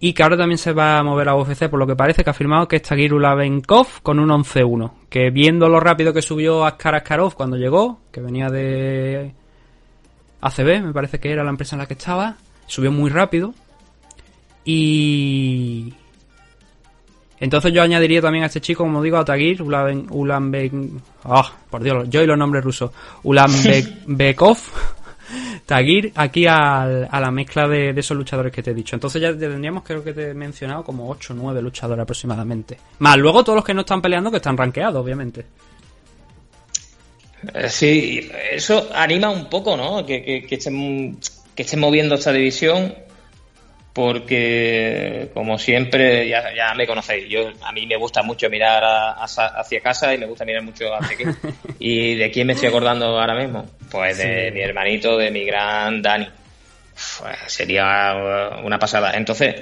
[0.00, 2.30] y que ahora también se va a mover a UFC, por lo que parece que
[2.30, 6.64] ha firmado que es Tagir Ulabenkov con un 11-1, que viendo lo rápido que subió
[6.64, 9.32] Askar Askarov cuando llegó, que venía de
[10.40, 12.36] ACB, me parece que era la empresa en la que estaba,
[12.66, 13.54] subió muy rápido,
[14.64, 15.94] y...
[17.38, 21.00] Entonces yo añadiría también a este chico, como digo, a Tagir Ulaben, Ulanben...
[21.24, 22.90] Ah, por Dios, yo y los nombres rusos.
[23.24, 24.56] Ulanbekov,
[25.66, 28.96] Tagir, aquí al- a la mezcla de, esos luchadores que te he dicho.
[28.96, 32.78] Entonces ya tendríamos, creo que te he mencionado, como 8 o 9 luchadores aproximadamente.
[33.00, 35.44] Más luego todos los que no están peleando, que están rankeados, obviamente.
[37.54, 40.04] Eh, Sí, eso anima un poco, ¿no?
[40.06, 41.18] Que, que estén,
[41.54, 42.94] que estén moviendo esta división,
[43.96, 47.28] porque, como siempre, ya, ya me conocéis.
[47.30, 50.62] Yo, a mí me gusta mucho mirar a- a- hacia casa y me gusta mirar
[50.62, 51.24] mucho hacia aquí.
[51.78, 53.64] ¿Y de quién me estoy acordando ahora mismo?
[53.90, 56.26] Pues de mi hermanito, de mi gran Dani.
[56.94, 58.14] Uf, eh, sería
[58.62, 59.12] uh, una pasada.
[59.16, 59.54] Entonces,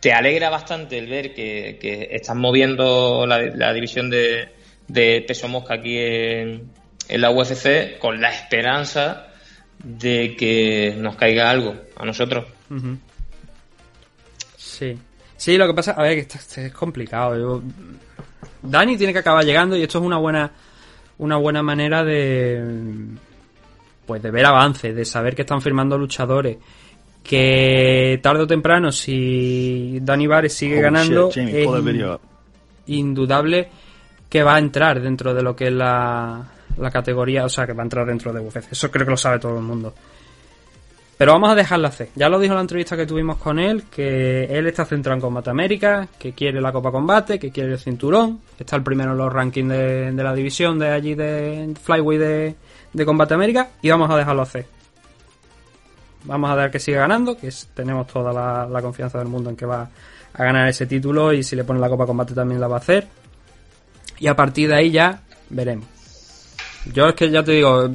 [0.00, 4.48] te alegra bastante el ver que, que están moviendo la, la división de,
[4.86, 6.70] de peso mosca aquí en,
[7.08, 9.28] en la UFC con la esperanza
[9.82, 12.44] de que nos caiga algo a nosotros.
[12.70, 12.98] Ujú.
[14.72, 14.98] Sí.
[15.36, 17.36] Sí, lo que pasa, a ver, que esto, es complicado.
[17.38, 17.62] Yo-
[18.62, 20.50] Dani tiene que acabar llegando y esto es una buena
[21.18, 22.64] una buena manera de
[24.06, 26.56] pues de ver avances, de saber que están firmando luchadores
[27.22, 31.66] que tarde o temprano si Dani Vares sigue Oh, ganando shit, Jamie, es
[32.86, 33.68] indudable
[34.28, 36.42] que va a entrar dentro de lo que es la,
[36.78, 38.72] la categoría, o sea, que va a entrar dentro de UFC.
[38.72, 39.94] Eso creo que lo sabe todo el mundo.
[41.18, 42.08] Pero vamos a dejarla hacer.
[42.16, 45.50] Ya lo dijo la entrevista que tuvimos con él, que él está centrado en Combate
[45.50, 49.32] América, que quiere la Copa Combate, que quiere el cinturón, está el primero en los
[49.32, 54.42] rankings de, la división de allí de Flyway de, Combate América, y vamos a dejarlo
[54.42, 54.66] hacer.
[56.24, 59.56] vamos a dar que siga ganando, que tenemos toda la, la confianza del mundo en
[59.56, 59.88] que va
[60.34, 62.80] a ganar ese título y si le pone la Copa Combate también la va a
[62.80, 63.06] hacer.
[64.18, 65.86] Y a partir de ahí ya veremos.
[66.92, 67.90] Yo es que ya te digo,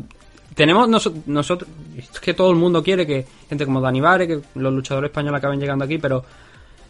[0.57, 4.41] tenemos noso- nosotros, es que todo el mundo quiere que gente como Dani Vare, que
[4.55, 6.25] los luchadores españoles acaben llegando aquí, pero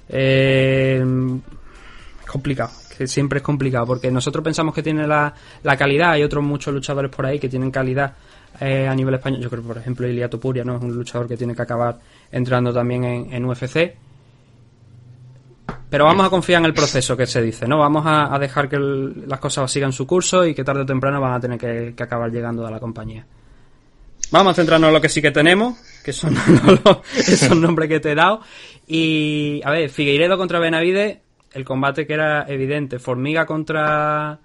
[0.08, 1.04] eh,
[2.22, 5.34] es complicado, que siempre es complicado, porque nosotros pensamos que tiene la,
[5.78, 8.14] calidad, hay otros muchos luchadores por ahí que tienen calidad
[8.62, 10.78] eh, a nivel español, yo creo por ejemplo Ilia Topuria, ¿no?
[10.78, 12.00] Es un luchador que tiene que acabar
[12.32, 13.98] entrando también en, UFC.
[15.90, 17.80] Pero vamos a confiar en el proceso que se dice, ¿no?
[17.80, 21.34] Vamos a, dejar que las cosas sigan su curso y que tarde o temprano van
[21.34, 23.26] a tener que acabar llegando a la compañía.
[24.32, 26.36] Vamos a centrarnos en lo que sí que tenemos, que son
[26.84, 28.42] los- esos nombres que te he dado.
[28.88, 31.20] Y, a ver, Figueiredo contra Benavides,
[31.54, 33.00] el combate que era evidente.
[33.00, 34.40] Formiga contra,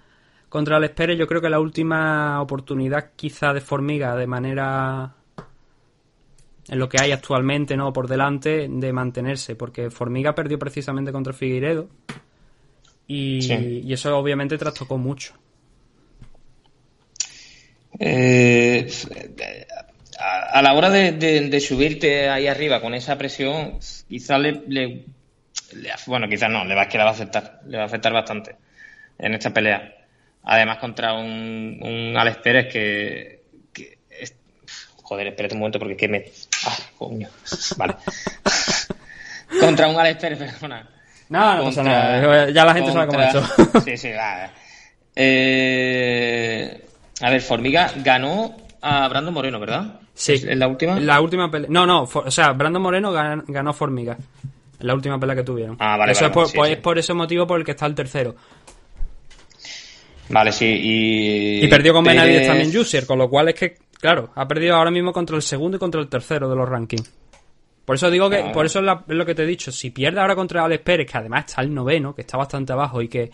[0.49, 5.15] contra Alex Pérez, yo creo que la última oportunidad quizá de Formiga de manera
[6.69, 7.91] en lo que hay actualmente, ¿no?
[7.91, 11.89] Por delante de mantenerse, porque Formiga perdió precisamente contra Figueiredo.
[13.05, 13.81] Y, Sí.
[13.83, 15.33] y eso obviamente trastocó mucho.
[17.99, 18.89] Eh,
[20.23, 24.51] a, a la hora de, de- de subirte ahí arriba con esa presión, quizás le,
[24.67, 25.05] le-
[25.73, 28.13] le- bueno, quizás no, le va, es que va a afectar, le va a afectar
[28.13, 28.55] bastante
[29.19, 29.93] en esta pelea.
[30.43, 33.43] Además contra un, un Alex Pérez que,
[33.73, 34.35] que es-
[35.01, 36.25] joder, espérate un momento porque que me,
[36.67, 37.29] ah, coño,
[37.77, 37.95] vale.
[39.59, 40.89] contra un Alex Pérez, perdona.
[41.29, 42.49] No, no pasa Contra- nada.
[42.49, 43.81] Ya la gente sabe cómo contra- es eso.
[43.85, 44.51] Sí, sí, va.
[45.15, 46.85] Eh,
[47.21, 49.99] a ver, Formiga ganó a Brandon Moreno, ¿verdad?
[50.13, 50.35] Sí.
[50.47, 50.99] ¿En la última?
[50.99, 51.69] La última pelea.
[51.71, 54.17] No, no, for- o sea, Brandon Moreno gan- ganó Formiga.
[54.79, 55.75] En la última pelea que tuvieron.
[55.79, 56.73] Ah, vale, Eso vale, es, por, sí, pues sí.
[56.73, 58.35] es por ese motivo por el que está el tercero.
[60.29, 61.65] Vale, sí, y...
[61.65, 64.75] Y perdió con Benavides Pérez- también Jussier, con lo cual es que, claro, ha perdido
[64.75, 67.11] ahora mismo contra el segundo y contra el tercero de los rankings.
[67.85, 68.53] Por eso digo que, Claro.
[68.53, 69.71] por eso es, la- es lo que te he dicho.
[69.71, 73.01] Si pierde ahora contra Alex Pérez, que además está el noveno, que está bastante abajo
[73.01, 73.29] y que,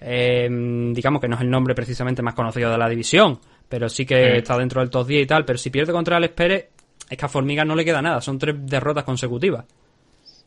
[0.00, 0.48] eh,
[0.92, 3.38] digamos que no es el nombre precisamente más conocido de la división,
[3.68, 5.44] pero sí que está dentro del top 10 y tal.
[5.44, 6.68] Pero si pierde contra Alex Pérez,
[7.08, 8.20] es que a Formiga no le queda nada.
[8.20, 9.64] Son tres derrotas consecutivas.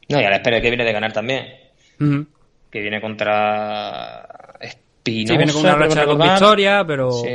[0.10, 1.46] No, y ahora espera que viene de ganar también.
[2.70, 4.28] Que viene contra
[4.60, 5.34] Espinosa.
[5.34, 7.30] Sí, viene con una racha de dos victorias, pero Sí.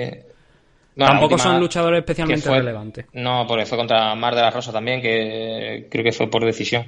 [0.97, 3.07] No, la tampoco son luchadores especialmente fue- relevantes.
[3.13, 6.87] No, porque fue contra Mar de la Rosa también, que creo que fue por decisión.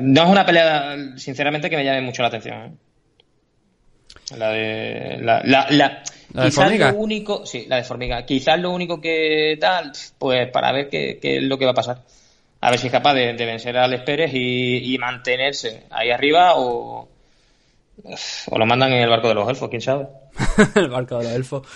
[0.00, 2.56] No es una pelea, sinceramente, que me llame mucho la atención.
[2.64, 2.72] ¿eh?
[4.36, 5.18] La de.
[5.22, 6.02] La, la, la-
[6.34, 7.44] ¿La de quizás lo único.
[7.44, 8.24] Sí, la de Formiga.
[8.24, 11.74] Quizás lo único que tal, pues para ver qué, qué es lo que va a
[11.74, 11.98] pasar.
[12.62, 16.10] A ver si es capaz de, de vencer a Alex Pérez y, y mantenerse ahí
[16.10, 17.08] arriba o.
[18.50, 20.06] O lo mandan en el barco de los elfos, quién sabe.
[20.76, 21.66] el barco de los elfos.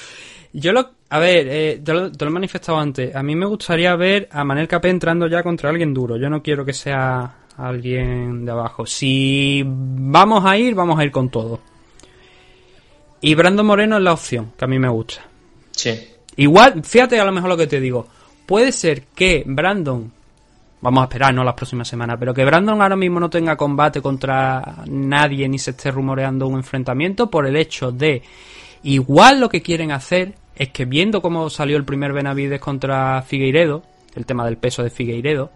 [0.59, 0.91] Yo lo.
[1.11, 3.15] A ver, eh, te, lo, te lo he manifestado antes.
[3.15, 6.17] A mí me gustaría ver a Manel Capé entrando ya contra alguien duro.
[6.17, 8.87] Yo no quiero que sea alguien de abajo.
[8.87, 11.61] Si vamos a ir, vamos a ir con todo.
[13.21, 15.27] Y Brandon Moreno es la opción que a mí me gusta.
[15.73, 16.09] Sí.
[16.37, 18.07] Igual, fíjate a lo mejor lo que te digo.
[18.47, 20.11] Puede ser que Brandon,
[20.81, 24.01] vamos a esperar, no las próximas semanas, pero que Brandon ahora mismo no tenga combate
[24.01, 28.23] contra nadie ni se esté rumoreando un enfrentamiento por el hecho de
[28.85, 33.83] igual lo que quieren hacer es que viendo cómo salió el primer Benavides contra Figueiredo,
[34.15, 35.51] el tema del peso de Figueiredo,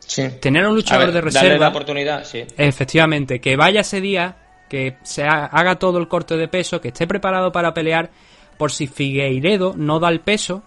[0.00, 0.28] Sí.
[0.40, 2.44] tener a un A luchador ver, de darle la reserva, oportunidad, sí.
[2.56, 4.36] efectivamente, que vaya ese día,
[4.68, 8.10] que se ha- haga todo el corte de peso, que esté preparado para pelear
[8.58, 10.62] por si Figueiredo no da el peso,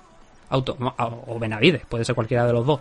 [0.50, 0.78] auto-
[1.28, 2.80] o Benavides, puede ser cualquiera de los dos.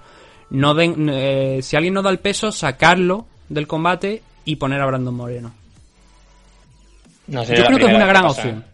[0.51, 4.87] No den, eh, si alguien no da el peso, sacarlo del combate y poner a
[4.87, 5.53] Brandon Moreno.
[7.27, 8.65] No Yo creo que es una gran opción.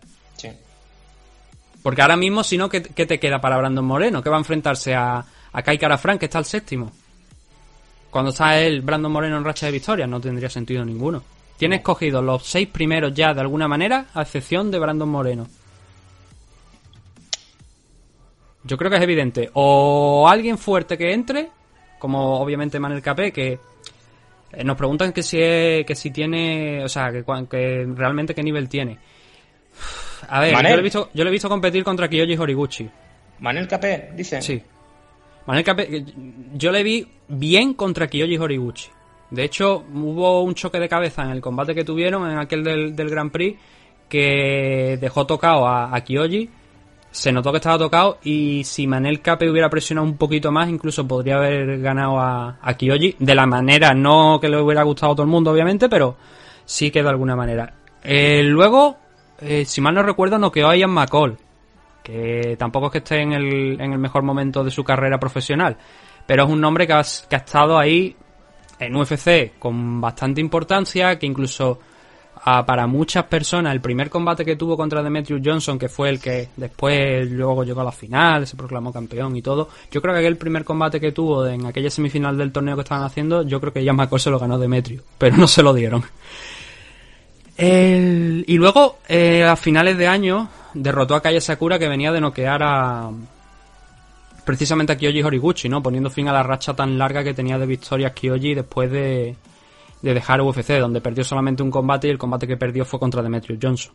[1.84, 4.22] Porque ahora mismo, si no, ¿qué, qué te queda para Brandon Moreno?
[4.22, 5.22] Que va a enfrentarse a,
[5.52, 6.90] a Kai que está al séptimo.
[8.10, 11.22] Cuando está él, Brandon Moreno, en racha de victorias, no tendría sentido ninguno.
[11.58, 15.46] Tienes cogido los seis primeros ya de alguna manera, a excepción de Brandon Moreno.
[18.62, 19.50] Yo creo que es evidente.
[19.52, 21.50] O alguien fuerte que entre,
[21.98, 23.58] como obviamente Manuel Capé, que
[24.52, 28.42] eh, nos preguntan que si es- que si tiene, o sea, que, que realmente qué
[28.42, 28.98] nivel tiene.
[30.28, 30.72] A ver, yo Manel.
[30.72, 32.90] lo, he visto, yo lo he visto competir contra Kiyoshi Horiguchi.
[33.40, 34.40] Manel Capé, dice.
[34.42, 34.62] Sí.
[35.46, 36.04] Manuel Capé,
[36.54, 38.88] yo le vi bien contra Kiyoshi Horiguchi.
[39.30, 42.94] De hecho, hubo un choque de cabeza en el combate que tuvieron, en aquel del,
[42.96, 43.58] del Grand Prix,
[44.08, 46.48] que dejó tocado a, a Kiyoshi.
[47.10, 51.06] Se notó que estaba tocado y si Manel Cape hubiera presionado un poquito más, incluso
[51.06, 53.16] podría haber ganado a, a Kiyoshi.
[53.18, 56.16] De la manera, no que le hubiera gustado a todo el mundo, obviamente, pero
[56.64, 57.74] sí que de alguna manera.
[58.02, 58.96] Eh, luego,
[59.40, 61.38] eh, si mal no recuerdo, noqueó a Ian McCall.
[62.02, 65.76] que tampoco es que esté en el, en el mejor momento de su carrera profesional,
[66.26, 68.14] pero es un nombre que ha, que ha estado ahí
[68.78, 71.78] en UFC con bastante importancia, que incluso
[72.44, 76.20] ah, para muchas personas el primer combate que tuvo contra Demetrius Johnson, que fue el
[76.20, 80.20] que después luego llegó a la final, se proclamó campeón y todo, yo creo que
[80.20, 83.72] aquel primer combate que tuvo en aquella semifinal del torneo que estaban haciendo, yo creo
[83.72, 86.04] que ya McCall se lo ganó Demetrius, pero no se lo dieron.
[87.56, 92.20] El- y luego, eh, a finales de año, derrotó a Kaya Sakura que venía de
[92.20, 93.10] noquear a.
[94.44, 95.82] Precisamente a Kyoji Horiguchi, ¿no?
[95.82, 99.36] Poniendo fin a la racha tan larga que tenía de victorias Kyoji después de,
[100.02, 103.22] de dejar UFC, donde perdió solamente un combate y el combate que perdió fue contra
[103.22, 103.94] Demetrius Johnson.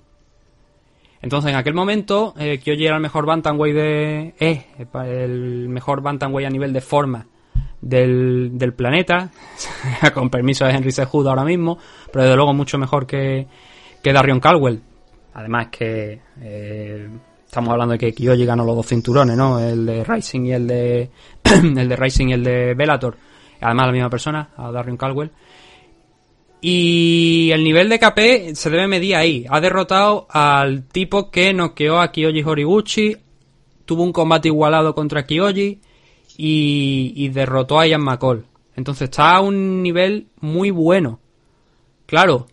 [1.22, 4.34] Entonces, en aquel momento, eh, Kyoji era el mejor Bantamweight de.
[4.40, 4.66] Eh,
[5.06, 7.28] el mejor Bantamweight a nivel de forma
[7.82, 9.30] del, del planeta.
[10.14, 11.78] con permiso de Henry Sejudo ahora mismo.
[12.12, 13.48] Pero desde luego mucho mejor que,
[14.04, 14.82] que Darion Caldwell.
[15.34, 16.22] Además que.
[16.42, 17.10] eh,
[17.46, 19.60] estamos hablando de que Kyoji ganó los dos cinturones, ¿no?
[19.60, 21.10] El de Rising y el de.
[21.44, 23.18] el de Rising y el de Bellator.
[23.62, 25.32] Además, la misma persona, a Darion Caldwell.
[26.62, 29.46] Y el nivel de KP se debe medir ahí.
[29.50, 33.18] Ha derrotado al tipo que noqueó a Kyoji Horiguchi.
[33.86, 35.80] Tuvo un combate igualado contra Kyoji.
[36.42, 38.46] Y, y derrotó a Ian McCall.
[38.78, 41.20] Entonces está a un nivel muy bueno.
[42.06, 42.48] Claro,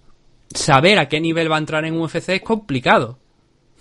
[0.53, 3.19] saber a qué nivel va a entrar en UFC es complicado.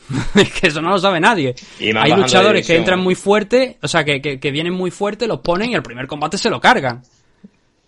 [0.36, 1.56] es que eso no lo sabe nadie.
[1.98, 5.40] Hay luchadores que entran muy fuerte, o sea, que, que, que vienen muy fuerte, los
[5.40, 7.02] ponen y el primer combate se lo cargan.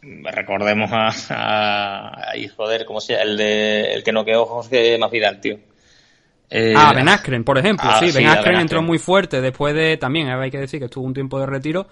[0.01, 3.26] Recordemos a, a, joder, ¿cómo se llama?
[3.26, 5.59] El, de, el que no quedó Jorge Masvidal, tío.
[6.49, 7.89] Eh, Ah, Ben Askren, por ejemplo.
[7.91, 9.97] ah, sí, Ben Askren Ben entró muy fuerte después de.
[9.97, 11.87] También hay que decir que estuvo un tiempo de retiro.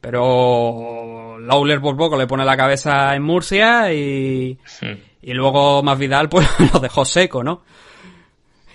[0.00, 4.58] Pero Lawler por poco le pone la cabeza en Murcia y.
[4.80, 4.94] Hmm.
[5.22, 7.62] Y luego Masvidal pues lo dejó seco, ¿no?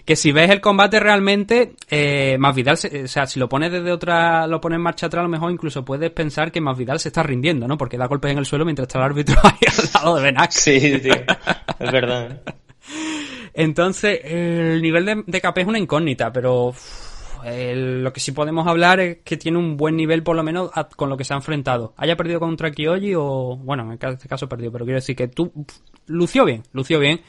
[0.06, 3.90] Que si ves el combate realmente, eh, Masvidal, se- o sea, si lo pones desde
[3.92, 7.08] otra, lo pones en marcha atrás, a lo mejor incluso puedes pensar que Masvidal se
[7.08, 7.78] está rindiendo, ¿no?
[7.78, 10.38] Porque da golpes en el suelo mientras está el árbitro ahí al lado de Ben
[10.38, 10.82] Askren.
[10.82, 11.14] Sí, tío.
[11.80, 12.42] Es verdad.
[13.54, 16.74] Entonces, el nivel de, de KP es una incógnita, pero
[17.46, 20.72] el- lo que sí podemos hablar es que tiene un buen nivel, por lo menos,
[20.74, 21.94] a- con lo que se ha enfrentado.
[21.98, 25.52] Haya perdido contra Kyoji o, bueno, en este caso perdió, pero quiero decir que tú
[25.54, 25.68] uf,
[26.08, 27.22] lució bien, lució bien.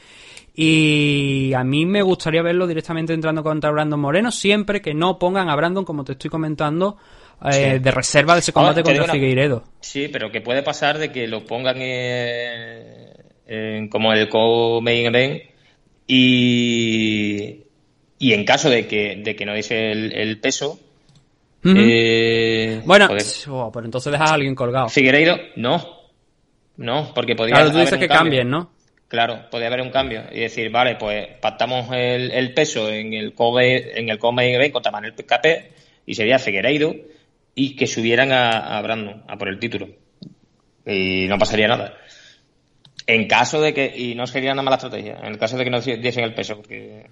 [0.57, 5.49] Y a mí me gustaría verlo directamente entrando contra Brandon Moreno, siempre que no pongan
[5.49, 6.97] a Brandon, como te estoy comentando,
[7.45, 7.79] eh, Sí.
[7.79, 9.63] de reserva de ese combate Ahora, contra una- Figueiredo.
[9.81, 13.13] Sí, pero que puede pasar de que lo pongan eh,
[13.47, 15.41] en- como el co-main event
[16.07, 17.63] y,
[18.19, 20.79] y en caso de que, de que no diese el, el peso,
[21.63, 23.07] eh, bueno,
[23.49, 24.87] oh, pero entonces dejas a alguien colgado.
[24.89, 25.83] Figueiredo, no,
[26.77, 28.23] no, porque podría Claro, tú dices que cambio.
[28.23, 28.71] cambien, ¿no?
[29.07, 33.33] Claro, podría haber un cambio y decir, vale, pues pactamos el, el peso en el
[33.33, 35.45] come en el event contra Manuel KP
[36.05, 36.95] y sería Figueiredo
[37.55, 39.87] y que subieran a, a Brandon a por el título
[40.85, 41.97] y no pasaría nada.
[43.07, 45.69] En caso de que y no sería una mala estrategia, en el caso de que
[45.69, 47.07] no diesen el peso, porque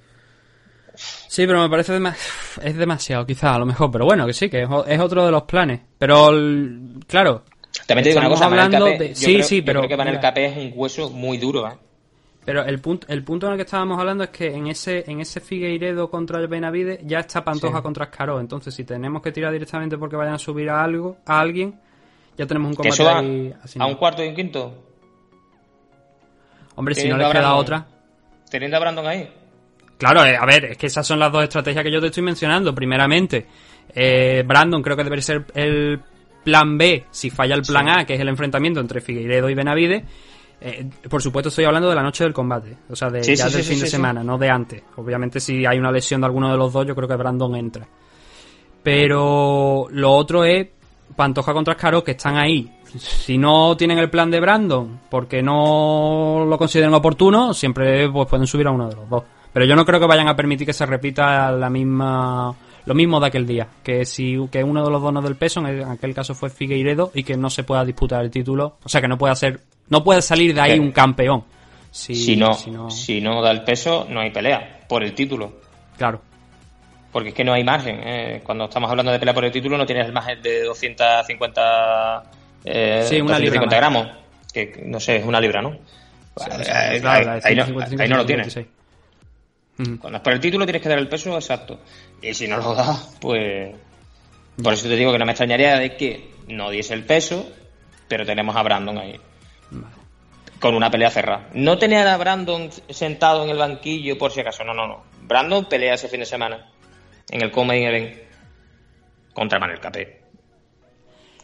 [0.96, 2.00] Sí, pero me parece
[2.64, 3.90] es demasiado, quizá, a lo mejor.
[3.92, 5.82] Pero bueno, que sí, que es, otro de los planes.
[5.98, 7.44] Pero, el- claro,
[7.88, 10.18] también te digo una cosa, hablando de- yo sí, creo- sí, pero creo que Manuel
[10.18, 10.32] mira.
[10.32, 11.74] KP es un hueso muy duro, ¿eh?
[12.46, 15.22] pero el punto, el punto en el que estábamos hablando es que en ese, en
[15.22, 17.84] ese Figueiredo contra el Benavide ya está Pantoja Sí.
[17.84, 18.40] contra Escaró.
[18.40, 21.80] Entonces, si tenemos que tirar directamente porque vayan a subir a algo, a alguien,
[22.38, 24.74] ya tenemos un Que combate suba ahí a un cuarto y un quinto,
[26.76, 27.86] Hombre, si no a queda otra.
[28.50, 29.30] teniendo a Brandon ahí.
[29.98, 32.24] Claro, eh, a ver, es que esas son las dos estrategias que yo te estoy
[32.24, 32.74] mencionando.
[32.74, 33.46] Primeramente,
[33.94, 36.00] eh, Brandon creo que debería ser el
[36.44, 40.04] plan B si falla el plan A, que es el enfrentamiento entre Figueiredo y Benavide.
[40.60, 43.50] Eh, por supuesto, estoy hablando de la noche del combate, o sea, de, Sí, ya
[43.50, 44.84] sí, del fin de semana, no de antes.
[44.96, 47.88] Obviamente, si hay una lesión de alguno de los dos, yo creo que Brandon entra.
[48.82, 50.68] Pero lo otro es
[51.16, 52.70] Pantoja contra Escaro, que están ahí.
[52.98, 58.46] Si no tienen el plan de Brandon, porque no lo consideran oportuno, siempre pues, pueden
[58.48, 59.24] subir a uno de los dos.
[59.52, 62.54] Pero yo no creo que vayan a permitir que se repita la misma
[62.86, 63.68] lo mismo de aquel día.
[63.84, 67.12] Que si que uno de los dos no del peso, en aquel caso fue Figueiredo,
[67.14, 68.78] y que no se pueda disputar el título.
[68.84, 71.44] O sea, que no pueda ser, no puede salir de ahí un campeón.
[71.92, 75.14] Si, si, no, si no- si no da el peso, no hay pelea por el
[75.14, 75.54] título.
[75.98, 76.20] Claro.
[77.12, 78.00] Porque es que no hay margen.
[78.04, 78.42] eh.
[78.44, 82.24] Cuando estamos hablando de pelea por el título, no tienes el margen de 250,
[82.66, 83.76] eh, Sí, una libra 250 más.
[83.76, 84.08] gramos.
[84.54, 85.70] Que no sé, es una libra, ¿no?
[86.36, 88.54] Ahí- Claro, ahí, no, 155, ahí no lo tienes.
[88.54, 88.68] 156.
[89.80, 90.00] Ujú.
[90.00, 91.80] Cuando es por el título, tienes que dar el peso exacto.
[92.22, 93.76] Y si no lo da, pues.
[94.62, 97.52] Por eso te digo que no me extrañaría de que no diese el peso,
[98.08, 99.20] pero tenemos a Brandon ahí.
[100.60, 101.50] Con una pelea cerrada.
[101.54, 104.64] No tener a Brandon sentado en el banquillo por si acaso.
[104.64, 105.04] No, no, no.
[105.24, 106.70] Brandon pelea ese fin de semana.
[107.30, 108.16] en el Comain Event
[109.34, 110.22] contra Manuel Capé.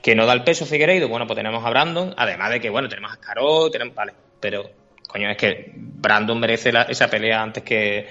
[0.01, 2.87] Que no da el peso Figueiredo, bueno, pues tenemos a Brandon, además de que, bueno,
[2.87, 4.63] tenemos a Caro, tenemos, vale, pero,
[5.07, 8.07] coño, es que Brandon merece la- esa pelea antes que,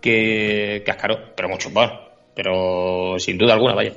[0.00, 1.90] que, que Ascaro, pero mucho más,
[2.34, 3.92] pero sin duda alguna, vaya.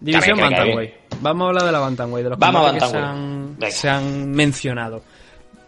[0.00, 0.94] División Bantamweight.
[1.20, 5.02] Vamos a hablar de la Bantamweight, de los Vamos que se han, se han mencionado.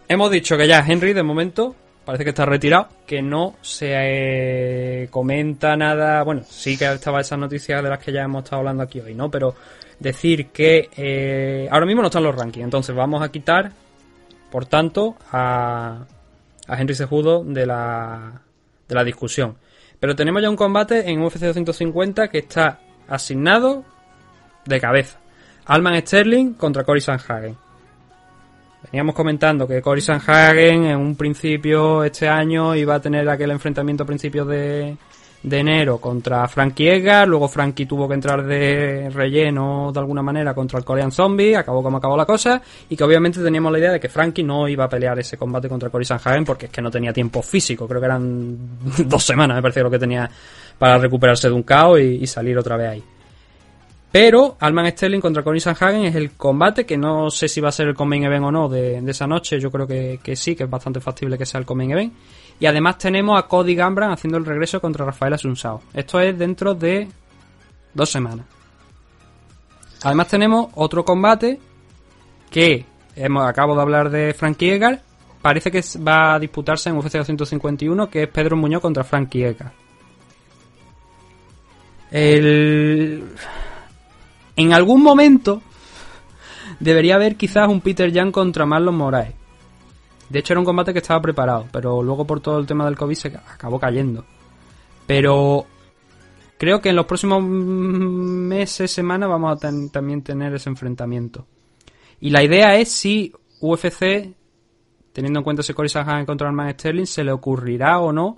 [0.07, 5.07] Hemos dicho que ya Henry, de momento, parece que está retirado, que no se eh,
[5.09, 6.23] comenta nada.
[6.23, 9.13] Bueno, sí que estaba esas noticias de las que ya hemos estado hablando aquí hoy,
[9.15, 9.29] ¿no?
[9.29, 9.53] Pero
[10.01, 13.71] decir que eh, ahora mismo no están los rankings, entonces vamos a quitar,
[14.49, 16.05] por tanto, a,
[16.67, 18.41] a Henry Sejudo de la,
[18.87, 19.57] de la discusión.
[19.99, 23.85] Pero tenemos ya un combate en UFC 250 que está asignado
[24.65, 25.19] de cabeza.
[25.65, 27.55] Alman Sterling contra Cory Sanhagen.
[28.85, 34.03] Veníamos comentando que Cory Sanhagen en un principio este año iba a tener aquel enfrentamiento
[34.03, 34.97] a principios de,
[35.43, 40.53] de enero contra Frankie Edgar, luego Frankie tuvo que entrar de relleno de alguna manera
[40.53, 43.91] contra el Korean Zombie, acabó como acabó la cosa, y que obviamente teníamos la idea
[43.93, 46.81] de que Frankie no iba a pelear ese combate contra Cory Sanhagen porque es que
[46.81, 48.57] no tenía tiempo físico, creo que eran
[49.05, 50.29] dos semanas me parece lo que tenía
[50.77, 53.03] para recuperarse de un caos y, y salir otra vez ahí.
[54.11, 57.71] Pero Alman Sterling contra Cory Sanhagen es el combate que no sé si va a
[57.71, 59.59] ser el main event o no de, esa noche.
[59.59, 62.13] Yo creo que, que sí, que es bastante factible que sea el main event.
[62.59, 65.81] Y además tenemos a Cody Gambran haciendo el regreso contra Rafael Asunsao.
[65.93, 67.07] Esto es dentro de
[67.93, 68.45] dos semanas.
[70.03, 71.59] Además tenemos otro combate
[72.49, 72.85] que
[73.15, 75.01] hemos acabo de hablar de Frankie Edgar.
[75.41, 79.71] Parece que va a disputarse en UFC 251, que es Pedro Muñoz contra Frankie Edgar.
[82.11, 83.23] El...
[84.55, 85.61] En algún momento
[86.79, 89.33] debería haber quizás un Peter Young contra Marlon Moraes.
[90.29, 92.97] De hecho era un combate que estaba preparado, pero luego por todo el tema del
[92.97, 94.25] COVID se acabó cayendo.
[95.05, 95.65] Pero
[96.57, 101.45] creo que en los próximos meses, semanas vamos a también tener ese enfrentamiento.
[102.19, 104.33] Y la idea es si UFC,
[105.11, 108.37] teniendo en cuenta ese Cory Sanhagen contra Alman Sterling, se le ocurrirá o no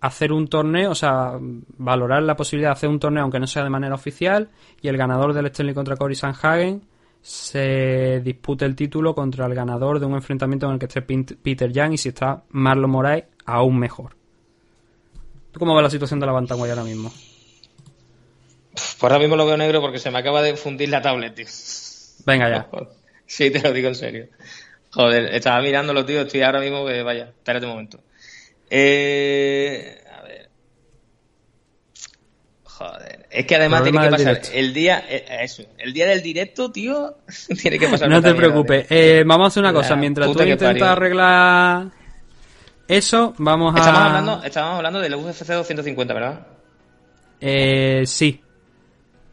[0.00, 1.38] hacer un torneo, o sea,
[1.78, 4.96] valorar la posibilidad de hacer un torneo aunque no sea de manera oficial y el
[4.96, 6.82] ganador del Sterling contra Cory Sanhagen
[7.22, 11.72] se dispute el título contra el ganador de un enfrentamiento en el que esté Peter
[11.72, 14.16] Young y si está Marlon Moraes aún mejor.
[15.50, 17.10] ¿Tú cómo ves la situación de la Bantamweight ahora mismo?
[18.72, 21.46] Pues ahora mismo lo veo negro porque se me acaba de fundir la tablet, tío.
[22.26, 22.68] Venga ya.
[23.28, 24.28] Sí, te lo digo en serio.
[24.92, 26.20] Joder, estaba mirándolo, tío.
[26.20, 27.24] Estoy ahora mismo que vaya.
[27.24, 27.98] Espérate un momento.
[28.70, 30.48] Eh, a ver.
[32.64, 33.26] Joder.
[33.30, 34.48] Es que además tiene que pasar directo.
[34.54, 37.16] el día, eh, eso, el día del directo, tío,
[37.62, 38.08] tiene que pasar.
[38.08, 38.88] No te preocupes.
[38.88, 38.96] tío.
[38.98, 39.96] Eh, vamos a hacer una La cosa.
[39.96, 40.86] Mientras tú intentas parió.
[40.86, 41.86] arreglar
[42.88, 43.78] eso, vamos a...
[43.78, 46.46] Estamos hablando, estábamos hablando del UFC 250, ¿verdad?
[47.40, 48.40] Eh, sí.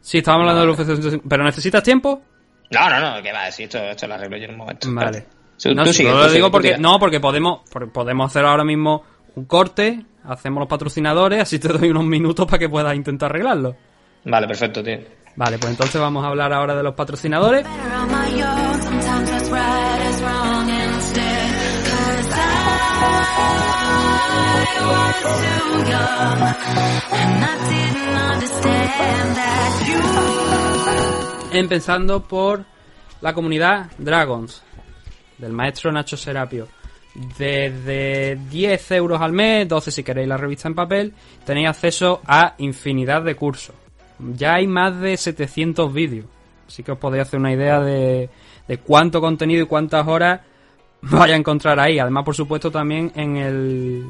[0.00, 1.28] Sí, estábamos hablando del UFC 250.
[1.28, 2.22] ¿Pero necesitas tiempo?
[2.70, 4.88] No, no, no, que va, sí, esto, esto lo arreglo yo en un momento.
[4.92, 5.20] Vale.
[5.62, 7.60] Tú- No, tú sigue, lo sigue, digo porque no, porque podemos
[7.92, 9.04] podemos hacer ahora mismo
[9.36, 13.76] un corte, hacemos los patrocinadores, así te doy unos minutos para que puedas intentar arreglarlo.
[14.24, 14.98] Vale, perfecto, tío.
[15.36, 17.66] Vale, pues entonces vamos a hablar ahora de los patrocinadores.
[31.52, 32.64] Empezando por
[33.20, 34.62] la comunidad Dragons,
[35.38, 36.68] del maestro Nacho Serapio.
[37.14, 41.12] Desde 10 euros al mes, 12 si queréis la revista en papel,
[41.44, 43.76] tenéis acceso a infinidad de cursos.
[44.18, 46.26] Ya hay más de 700 vídeos,
[46.66, 48.28] así que os podéis hacer una idea de,
[48.66, 50.40] de cuánto contenido y cuántas horas
[51.02, 51.98] vais a encontrar ahí.
[51.98, 54.06] Además, por supuesto, también en el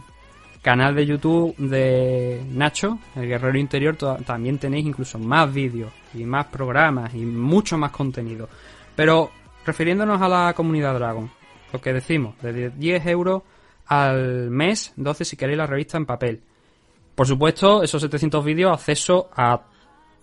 [0.63, 6.47] canal de YouTube de Nacho, el Guerrero Interior, también tenéis incluso más vídeos y más
[6.47, 8.49] programas y mucho más contenido.
[8.97, 9.31] Pero
[9.67, 11.31] refiriéndonos a la comunidad Dragon,
[11.75, 13.43] lo que decimos, de 10 euros
[13.87, 16.41] al mes, 12 si queréis la revista en papel.
[17.17, 19.61] Por supuesto, esos 700 vídeos, acceso a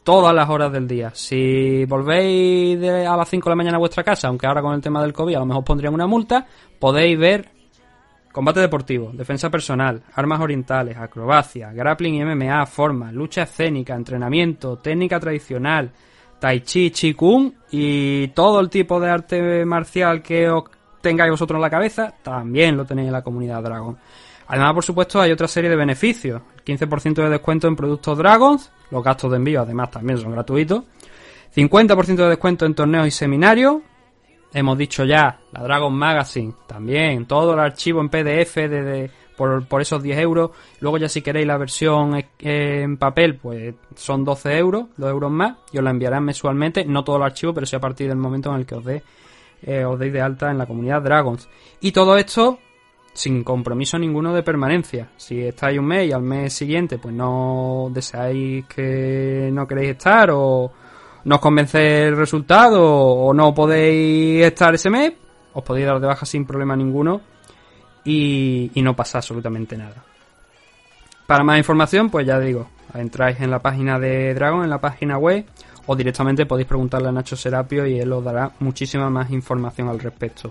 [0.03, 1.11] todas las horas del día.
[1.13, 4.81] Si volvéis a las 5 de la mañana a vuestra casa, aunque ahora con el
[4.81, 6.47] tema del COVID a lo mejor pondrían una multa,
[6.79, 7.49] podéis ver
[8.31, 15.19] combate deportivo, defensa personal, armas orientales, acrobacia, grappling y MMA, forma, lucha escénica, entrenamiento, técnica
[15.19, 15.91] tradicional,
[16.39, 20.63] tai chi, chi kung y todo el tipo de arte marcial que os
[21.01, 23.97] tengáis vosotros en la cabeza, también lo tenéis en la comunidad Dragon.
[24.47, 26.41] Además, por supuesto, hay otra serie de beneficios.
[26.65, 30.83] 15% de descuento en productos Dragons, los gastos de envío además también son gratuitos.
[31.55, 33.77] 50% de descuento en torneos y seminarios.
[34.53, 39.65] Hemos dicho ya, la Dragon Magazine también, todo el archivo en PDF de, de por,
[39.65, 40.51] por esos 10 euros.
[40.81, 45.31] Luego ya si queréis la versión eh, en papel, pues son 12 euros, 2 euros
[45.31, 48.17] más, y os la enviarán mensualmente, no todo el archivo, pero sí a partir del
[48.17, 49.01] momento en el que os dé
[49.63, 51.47] eh, os deis de alta en la comunidad Dragons.
[51.79, 52.59] Y todo esto
[53.13, 55.09] sin compromiso ninguno de permanencia.
[55.17, 60.29] Si estáis un mes y al mes siguiente pues no deseáis que no queréis estar
[60.31, 60.71] o
[61.23, 65.13] no os convence el resultado o no podéis estar ese mes,
[65.53, 67.21] os podéis dar de baja sin problema ninguno
[68.03, 70.03] y, y no pasa absolutamente nada.
[71.27, 75.17] Para más información, pues ya digo, entráis en la página de Dragon, en la página
[75.17, 75.45] web,
[75.91, 79.99] o directamente podéis preguntarle a Nacho Serapio y él os dará muchísima más información al
[79.99, 80.49] respecto.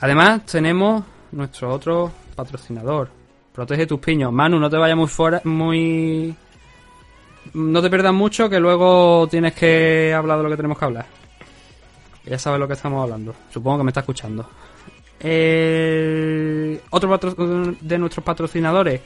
[0.00, 3.10] Además, tenemos nuestro otro patrocinador.
[3.52, 4.32] Protege tus piños.
[4.32, 6.34] Manu, no te vayas muy fuera, muy...
[7.52, 11.06] No te pierdas mucho que luego tienes que hablar de lo que tenemos que hablar.
[12.24, 13.34] Ya sabes lo que estamos hablando.
[13.50, 14.48] Supongo que me está escuchando.
[15.20, 17.18] Eh, Otro
[17.82, 19.02] de nuestros patrocinadores.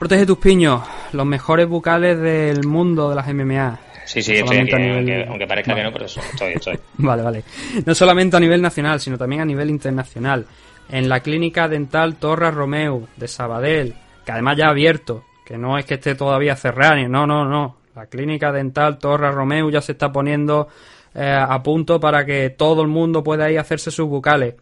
[0.00, 0.82] Protege tus piños.
[1.12, 3.78] Los mejores bucales del mundo de las MMA.
[4.06, 5.82] Sí, sí, No estoy aquí, nivel- aunque, aunque parezca Vale.
[5.82, 6.78] que no, pero eso, estoy, estoy.
[6.98, 7.44] Vale, vale.
[7.86, 10.46] No solamente a nivel nacional, sino también a nivel internacional.
[10.88, 13.94] En la clínica dental Torra Romeu de Sabadell,
[14.24, 17.76] que además ya ha abierto, que no es que esté todavía cerrada, no, no, no.
[17.94, 20.66] La clínica dental Torra Romeu ya se está poniendo
[21.14, 24.54] eh, a punto para que todo el mundo pueda ir a hacerse sus bucales.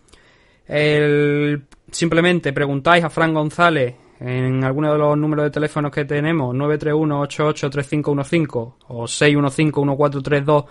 [0.66, 6.54] El- simplemente preguntáis a Fran González en alguno de los números de teléfonos que tenemos,
[6.56, 10.64] 931-883515 o 615-1432-02.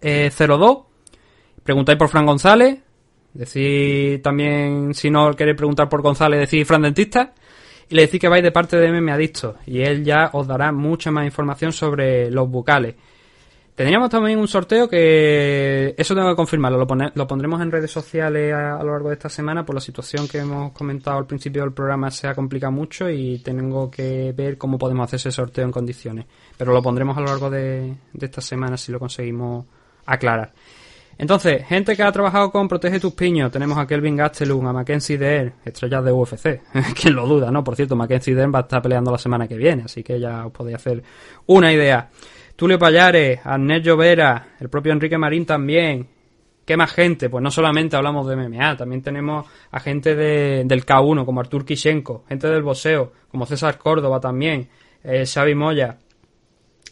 [0.00, 0.30] eh,
[1.62, 2.78] Preguntáis por Fran González.
[3.34, 7.34] Decís también, si no queréis preguntar por González, decís Fran Dentista.
[7.90, 9.56] Y le decís que vais de parte de MM Adicto.
[9.66, 12.94] Y él ya os dará mucha más información sobre los bucales.
[13.78, 17.92] Tendríamos también un sorteo que eso tengo que confirmarlo, lo, pone- lo pondremos en redes
[17.92, 21.62] sociales a, lo largo de esta semana por la situación que hemos comentado al principio
[21.62, 25.64] del programa se ha complicado mucho y tengo que ver cómo podemos hacer ese sorteo
[25.64, 26.26] en condiciones.
[26.56, 29.64] Pero lo pondremos a lo largo de, de esta semana si lo conseguimos
[30.06, 30.52] aclarar.
[31.16, 35.18] Entonces, gente que ha trabajado con Protege tus piños, tenemos a Kelvin Gastelum, a Mackenzie
[35.18, 36.62] Dare, estrellas de UFC,
[37.00, 37.62] quien lo duda, ¿no?
[37.62, 40.46] Por cierto, Mackenzie Dare va a estar peleando la semana que viene, así que ya
[40.46, 41.00] os podéis hacer
[41.46, 42.08] una idea.
[42.58, 46.08] Tulio Payares, Arnés Llovera, el propio Enrique Marín también.
[46.64, 47.30] ¿Qué más gente?
[47.30, 51.64] Pues no solamente hablamos de MMA, también tenemos a gente de- del K1 como Artur
[51.64, 54.68] Kishenko, gente del boxeo como César Córdoba también,
[55.04, 55.98] eh, Xavi Moya,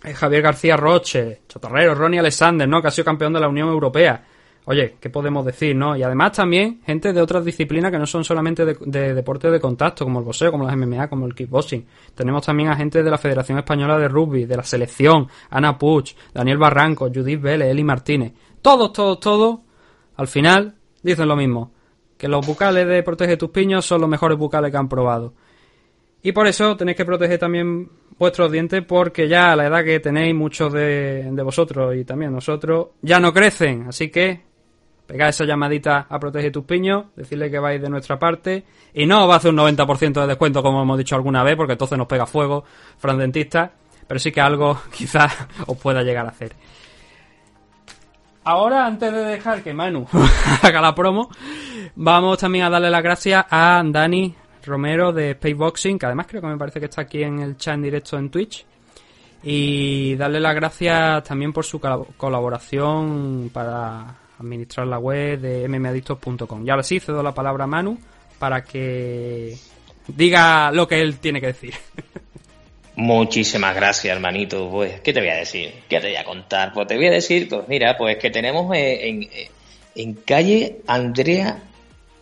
[0.05, 2.81] eh, Javier García Roche, Chotorrero, Ronnie Alexander, ¿no?
[2.81, 4.23] Que ha sido campeón de la Unión Europea.
[4.69, 5.97] Oye, ¿qué podemos decir, no?
[5.97, 9.61] Y además también gente de otras disciplinas que no son solamente de, de deporte de
[9.61, 11.87] contacto, como el boxeo, como las MMA, como el kickboxing.
[12.17, 16.17] Tenemos también a gente de la Federación Española de Rugby, de la selección, Ana Puig,
[16.35, 18.33] Daniel Barranco, Judith Vélez, Eli Martínez.
[18.61, 19.61] Todos, todos, todos,
[20.17, 21.71] al final, dicen lo mismo.
[22.19, 25.33] Que los bucales de Protege tus piños son los mejores bucales que han probado.
[26.23, 27.89] Y por eso tenéis que proteger también
[28.19, 32.89] vuestros dientes porque ya a la edad que tenéis muchos de vosotros y también nosotros
[33.01, 33.85] ya no crecen.
[33.87, 34.56] Así que
[35.07, 38.65] pegad esa llamadita a Protege tus piños, decirle que vais de nuestra parte
[38.95, 41.57] y no os va a hacer un 90% de descuento como hemos dicho alguna vez
[41.57, 42.65] porque entonces nos pega fuego,
[42.99, 43.71] Fran Dentista,
[44.07, 45.33] pero sí que algo quizás
[45.67, 46.53] os pueda llegar a hacer.
[48.45, 50.07] Ahora, antes de dejar que Manu
[50.63, 51.31] haga la promo,
[51.97, 54.35] vamos también a darle las gracias a Dani
[54.65, 57.75] Romero de Spaceboxing, que además creo que me parece que está aquí en el chat
[57.75, 58.65] en directo en Twitch.
[59.43, 66.67] Y darle las gracias también por su colab- colaboración para administrar la web de mmadictos.com.
[66.67, 67.99] Y ahora sí, cedo la palabra a Manu
[68.39, 69.57] para que
[70.09, 71.75] diga lo que él tiene que decir.
[72.97, 74.71] Muchísimas gracias, hermanito.
[74.71, 75.73] Pues, ¿qué te voy a decir?
[75.89, 76.73] ¿Qué te voy a contar?
[76.73, 79.51] Pues te voy a decir, pues mira, pues que tenemos eh, en, eh,
[79.95, 81.63] en calle Andrea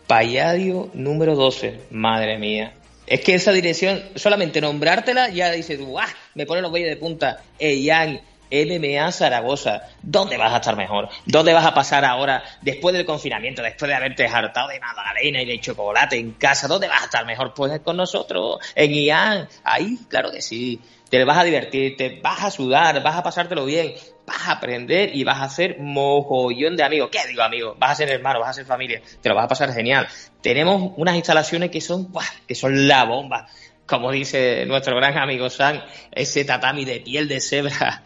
[0.07, 1.79] Palladio número 12.
[1.91, 2.73] Madre mía.
[3.07, 6.07] Es que esa dirección, solamente nombrártela, ya dices tú, ¡ah!
[6.33, 7.43] Me pone los vellos de punta.
[7.59, 8.19] Eyang,
[8.51, 9.81] MMA Zaragoza.
[10.01, 11.09] ¿Dónde vas a estar mejor?
[11.25, 15.45] ¿Dónde vas a pasar ahora, después del confinamiento, después de haberte hartado de magdalena y
[15.45, 16.67] de chocolate en casa?
[16.67, 17.53] ¿Dónde vas a estar mejor?
[17.53, 19.47] Pues con nosotros, en Ian.
[19.63, 20.79] Ahí, claro que sí.
[21.09, 23.93] Te vas a divertir, te vas a sudar, vas a pasártelo bien,
[24.25, 27.09] vas a aprender y vas a hacer mogollón de amigos.
[27.11, 27.77] ¿Qué digo amigos?
[27.77, 30.07] Vas a ser hermano, vas a ser familia, te lo vas a pasar genial.
[30.41, 32.11] Tenemos unas instalaciones que son,
[32.47, 33.47] que son la bomba.
[33.85, 35.79] Como dice nuestro gran amigo Sam,
[36.11, 38.03] ese tatami de piel de cebra.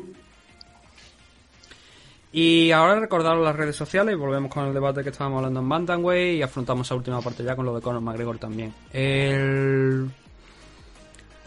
[2.33, 6.39] Y ahora recordaros las redes sociales volvemos con el debate que estábamos hablando en Bantamweight
[6.39, 8.73] y afrontamos esa última parte ya con lo de Conor McGregor también.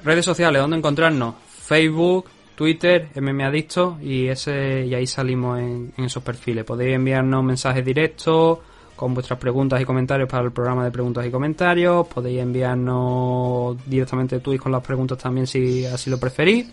[0.04, 1.34] Redes sociales, ¿dónde encontrarnos?
[1.64, 6.64] Facebook, Twitter, MMA Adicto y ese y ahí salimos en, en esos perfiles.
[6.64, 8.60] Podéis enviarnos mensajes directos
[8.96, 12.08] con vuestras preguntas y comentarios para el programa de preguntas y comentarios.
[12.08, 16.68] Podéis enviarnos directamente tweets con las preguntas también si así lo preferís.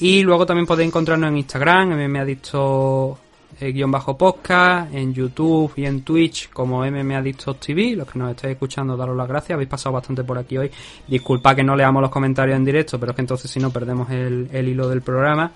[0.00, 3.18] Y luego también podéis encontrarnos en Instagram, mmadicto
[3.60, 7.94] eh, guion bajo podcast, en YouTube y en Twitch como mmadictos TV.
[7.94, 9.54] Los que nos estáis escuchando, daros las gracias.
[9.54, 10.70] Habéis pasado bastante por aquí hoy.
[11.06, 14.10] Disculpa que no leamos los comentarios en directo, pero es que entonces si no perdemos
[14.10, 15.52] el, el hilo del programa.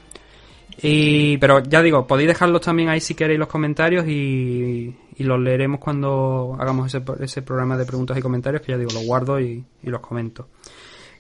[0.81, 5.41] Y, pero ya digo, podéis dejarlos también ahí si queréis los comentarios y, y los
[5.41, 9.41] leeremos cuando hagamos ese, ese programa de preguntas y comentarios, que ya digo, los guardo
[9.41, 10.47] y, y los comento.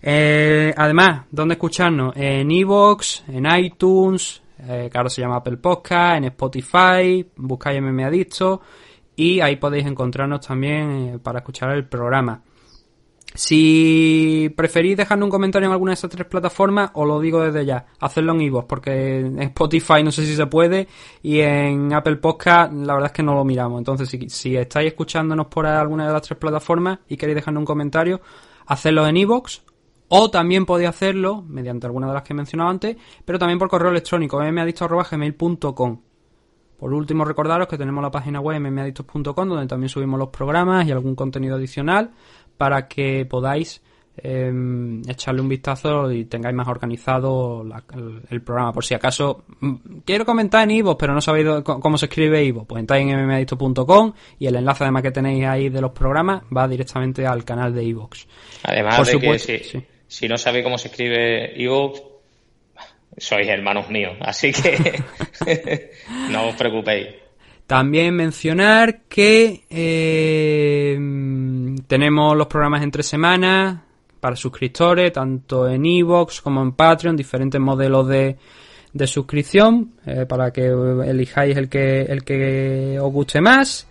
[0.03, 2.17] Eh, además, ¿dónde escucharnos?
[2.17, 8.05] En Evox, en iTunes, eh, que ahora se llama Apple Podcast, en Spotify, buscáis MM
[8.05, 8.61] Adicto
[9.17, 12.43] y ahí podéis encontrarnos también eh, para escuchar el programa.
[13.35, 17.67] Si preferís dejarnos un comentario en alguna de esas tres plataformas, os lo digo desde
[17.67, 20.89] ya, hacedlo en iVoox, porque en Spotify no sé si se puede
[21.23, 23.79] y en Apple Podcast la verdad es que no lo miramos.
[23.79, 27.67] Entonces, si, si estáis escuchándonos por alguna de las tres plataformas y queréis dejarnos un
[27.67, 28.21] comentario,
[28.67, 29.61] hacedlo en iVoox
[30.09, 33.69] o también podéis hacerlo mediante alguna de las que he mencionado antes, pero también por
[33.69, 36.01] correo electrónico, mmadicto.gmail.com.
[36.79, 40.93] Por último, recordaros que tenemos la página web mmadictos.com donde también subimos los programas y
[40.93, 42.11] algún contenido adicional
[42.57, 43.83] para que podáis
[44.21, 44.53] eh,
[45.09, 48.73] echarle un vistazo y tengáis más organizado la- el, el programa.
[48.73, 49.75] Por si acaso mm,
[50.05, 54.13] quiero comentar en Ivo, pero no sabéis cómo se escribe Ivo, pues entráis en mmadicto.com
[54.39, 57.85] y el enlace además que tenéis ahí de los programas va directamente al canal de
[57.85, 58.27] Ivox.
[58.65, 59.85] Además Por de supuesto, que si, sí.
[60.09, 62.03] Si no sabéis cómo se escribe Evox,
[63.17, 65.03] sois hermanos míos, así que
[66.31, 67.09] no os preocupéis.
[67.67, 70.99] También mencionar que eh,
[71.87, 73.81] tenemos los programas entre semanas
[74.21, 78.37] para suscriptores, tanto en Evox como en Patreon, diferentes modelos de,
[78.93, 80.67] de suscripción eh, para que
[81.07, 83.87] elijáis el que, el que os guste más.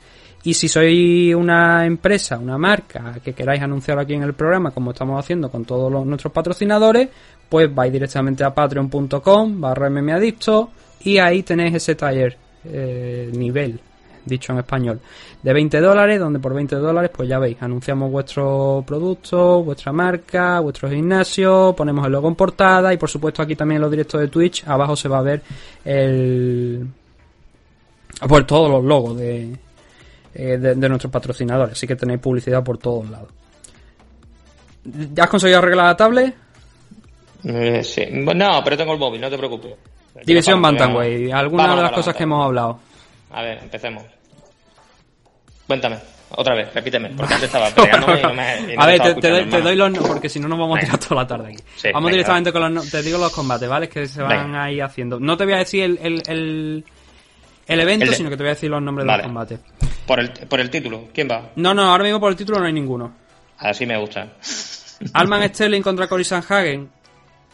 [0.47, 4.91] Y si sois una empresa, una marca que queráis anunciar aquí en el programa, como
[4.91, 7.09] estamos haciendo con todos nuestros patrocinadores,
[7.49, 10.69] pues vais directamente a patreon.com barra mmadicto
[11.01, 13.77] y ahí tenéis ese taller eh, nivel,
[14.23, 15.01] dicho en español,
[15.43, 20.61] de 20 dólares, donde por 20 dólares, pues ya veis, anunciamos vuestro producto, vuestra marca,
[20.61, 24.21] vuestro gimnasio, ponemos el logo en portada y por supuesto aquí también en los directos
[24.21, 25.41] de Twitch, abajo se va a ver
[25.83, 26.87] el...
[28.25, 29.53] Pues todos los logos de,
[30.39, 33.29] eh, de, de nuestros patrocinadores, así que tenéis publicidad por todos lados.
[34.83, 36.35] ¿Ya has conseguido arreglar la tablet?
[37.43, 38.05] Eh, sí.
[38.11, 39.73] No, pero tengo el móvil, no te preocupes.
[40.23, 42.79] División Bantamweight, algunas de las cosas que hemos hablado.
[43.31, 44.03] A ver, empecemos.
[45.65, 45.97] Cuéntame,
[46.29, 49.15] otra vez, repíteme, porque antes estaba peleándome y no me, y no a ver, te,
[49.15, 51.47] te doy, te doy los porque si no nos vamos a tirar toda la tarde
[51.47, 51.63] aquí.
[51.75, 53.89] Sí, vamos venga, directamente con los te digo los combates, ¿vale?
[53.89, 54.63] Que se van Venga.
[54.65, 55.19] ahí haciendo.
[55.19, 56.85] No te voy a decir el, el, el,
[57.67, 59.17] el evento, El de- sino que te voy a decir los nombres Vale.
[59.23, 59.59] de los combates.
[60.05, 61.51] Por el, por el título, ¿quién va?
[61.57, 63.13] No, no, ahora mismo por el título no hay ninguno.
[63.59, 64.33] Así me gusta.
[65.13, 66.89] Alman Sterling contra Cory Sanhagen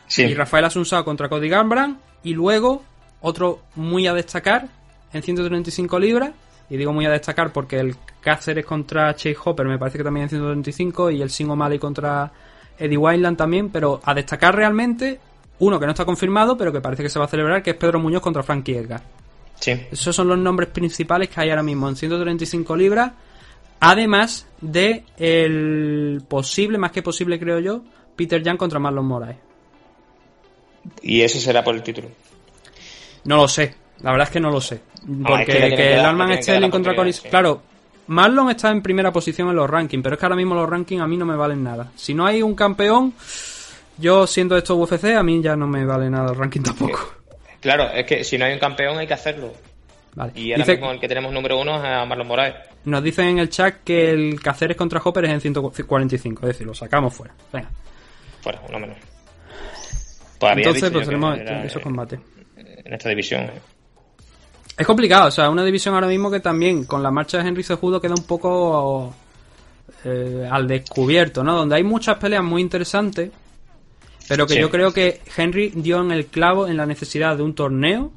[0.08, 2.84] Sí, y Rafael Asunsao contra Cody Gambran y luego
[3.22, 4.68] otro muy a destacar
[5.12, 6.32] en 135 libras
[6.70, 10.26] y digo muy a destacar porque el Cáceres contra Chase Hopper me parece que también
[10.26, 12.32] en 135 y el Sin O'Malley contra
[12.78, 15.20] Eddie Wineland también pero a destacar realmente
[15.60, 17.76] uno que no está confirmado pero que parece que se va a celebrar que es
[17.78, 19.02] Pedro Muñoz contra Frankie Edgar
[19.64, 19.88] sí.
[19.92, 23.12] esos son los nombres principales que hay ahora mismo en 135 libras
[23.80, 27.82] además de el posible más que posible creo yo
[28.16, 29.38] Peter Jan contra Marlon Moraes
[31.02, 32.10] Y ese será por el título.
[33.26, 33.76] No lo sé.
[34.02, 34.82] La verdad es que no lo sé.
[34.96, 37.30] Ah, Porque es que que, que el Sterling contra oportunidad, sí.
[37.30, 37.62] Claro,
[38.08, 41.02] Marlon está en primera posición en los rankings, pero es que ahora mismo los rankings
[41.02, 41.92] a mí no me valen nada.
[41.96, 43.14] Si no hay un campeón,
[43.98, 47.00] yo siendo esto UFC, a mí ya no me vale nada el ranking tampoco.
[47.64, 49.52] Claro, es que si no hay un campeón hay que hacerlo.
[50.16, 50.32] Vale.
[50.36, 52.54] Y ahora Dice- mismo el que tenemos número uno es a Marlon Moraes.
[52.86, 56.68] nos dicen en el chat que el Cáceres contra Hopper es en 145, es decir,
[56.68, 57.34] lo sacamos fuera.
[57.52, 57.70] Venga.
[58.42, 58.98] Fuera, uno menos.
[60.40, 62.20] Pues Entonces, pues tenemos era, esos eh, combates.
[62.58, 63.50] En esta división.
[64.78, 67.64] Es complicado, o sea, una división ahora mismo que también con la marcha de Henry
[67.64, 69.16] Cejudo queda un poco
[70.04, 71.56] eh, al descubierto, ¿no?
[71.56, 73.30] Donde hay muchas peleas muy interesantes,
[74.28, 74.60] pero que Sí.
[74.60, 78.12] yo creo que Henry dio en el clavo en la necesidad de un torneo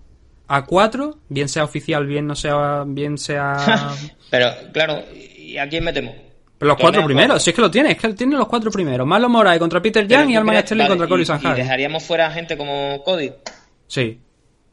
[0.49, 3.93] a cuatro, bien sea oficial, bien no sea, bien sea...
[4.31, 6.15] Pero, claro, ¿y a quién metemos?
[6.59, 7.41] Pero los cuatro primeros, cuatro.
[7.45, 9.07] si es que lo tiene, es que él tiene los cuatro primeros.
[9.07, 11.53] Marlon Moraes contra Peter Young y Alman Sterling vale, contra Cory y- Sanhagen.
[11.53, 13.31] ¿Y dejaríamos fuera a gente como Cody?
[13.87, 14.19] Sí,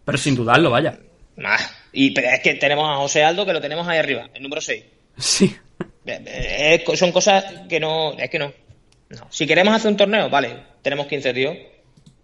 [0.05, 0.97] pero sin dudarlo, vaya.
[1.35, 1.57] Nah.
[1.91, 4.61] Y pero es que tenemos a José Aldo, que lo tenemos ahí arriba, el número
[4.61, 4.83] 6.
[5.17, 5.55] Sí.
[6.95, 8.13] son cosas que no.
[8.13, 8.51] Es que no.
[9.09, 9.27] no.
[9.29, 11.57] Si queremos hacer un torneo, vale, tenemos 15 tíos.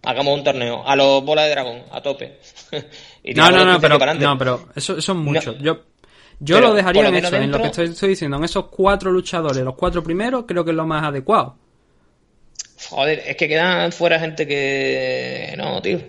[0.02, 0.86] Hagamos un torneo.
[0.86, 2.38] A los bolas de dragón, a tope.
[3.22, 5.52] Y No, no, no, 15 pero, no, pero eso, eso es mucho.
[5.52, 5.58] No.
[5.58, 5.80] Yo,
[6.38, 8.36] yo Pero, lo dejaría lo en eso, en lo que estoy, estoy diciendo.
[8.38, 11.56] En esos cuatro luchadores, los cuatro primeros, creo que es lo más adecuado.
[12.88, 15.54] Joder, es que quedan fuera gente que.
[15.58, 15.98] No, tío.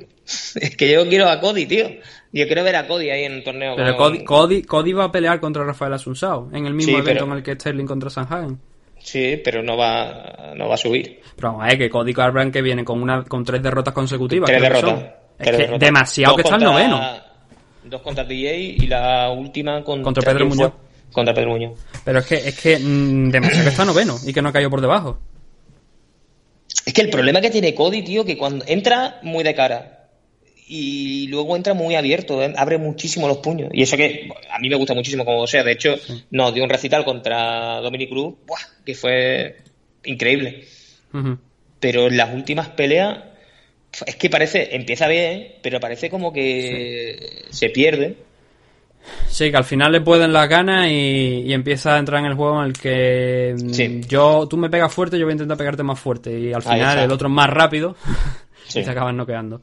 [0.56, 1.90] Es que yo quiero a Cody, tío.
[2.32, 3.76] Yo quiero ver a Cody ahí en un torneo.
[3.76, 7.02] Pero con- Cody, Cody, Cody va a pelear contra Rafael Asunsao en el mismo Sí,
[7.02, 8.58] evento pero- en el que Sterling contra Sanhagen.
[9.04, 11.22] Sí, pero no va, no va a subir.
[11.36, 14.50] Pero vamos a ver que Cody Garbrandt que viene con una con tres derrotas consecutivas.
[14.50, 14.90] Tres derrotas.
[14.90, 15.00] son.
[15.00, 15.80] Tres Es que derrotas.
[15.80, 17.02] demasiado Dos que está el noveno.
[17.84, 20.46] Dos contra DJ y la última contra, Contra Pedro.
[20.46, 20.72] Muñoz.
[21.12, 21.80] Contra Pedro Muñoz.
[22.06, 24.82] Pero es que, es que mm, demasiado que está noveno y que no cayó por
[24.82, 25.20] debajo.
[26.86, 30.01] Es que el problema que tiene Cody, tío, que cuando entra muy de cara
[30.74, 33.70] y luego entra muy abierto, eh, abre muchísimo los puños.
[33.74, 35.66] Y eso que a mí me gusta muchísimo como sea.
[35.66, 35.98] De hecho,
[36.30, 38.62] nos dio un recital contra Dominic Cruz, ¡buah!
[38.86, 39.58] que fue
[40.06, 40.64] increíble.
[41.82, 43.18] Pero en las últimas peleas
[44.06, 48.16] es que parece, empieza bien, pero parece como que se pierde.
[49.28, 52.36] Sí, que al final le pueden las ganas y, y empieza a entrar en el
[52.36, 54.02] juego en el que mm, Sí.
[54.08, 56.98] yo tú me pegas fuerte, yo voy a intentar pegarte más fuerte y al final
[56.98, 57.98] el otro es más rápido
[58.74, 59.62] y te acaban noqueando.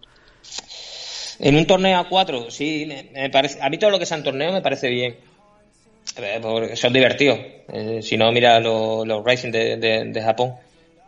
[1.41, 4.17] En un torneo a cuatro, sí, me, me parece, a mí todo lo que sea
[4.17, 5.17] en torneo me parece bien.
[6.43, 7.39] Porque son divertidos.
[7.73, 10.55] Eh, si no, mira los, los Racing de, de- de Japón.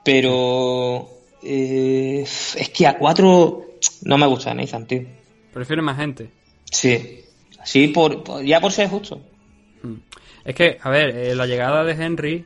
[0.05, 1.09] Pero
[1.43, 3.66] eh, es que a cuatro
[4.02, 5.02] no me gusta Nathan, tío.
[5.52, 6.31] Prefiero más gente.
[6.70, 7.20] Sí,
[7.65, 9.20] sí, por, por- ya por ser justo.
[10.44, 12.44] Es que, a ver, eh, la llegada de Henry,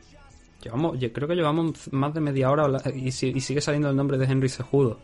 [0.62, 3.96] llevamos, yo creo que llevamos más de media hora y, si- y sigue saliendo el
[3.96, 4.98] nombre de Henry Sejudo.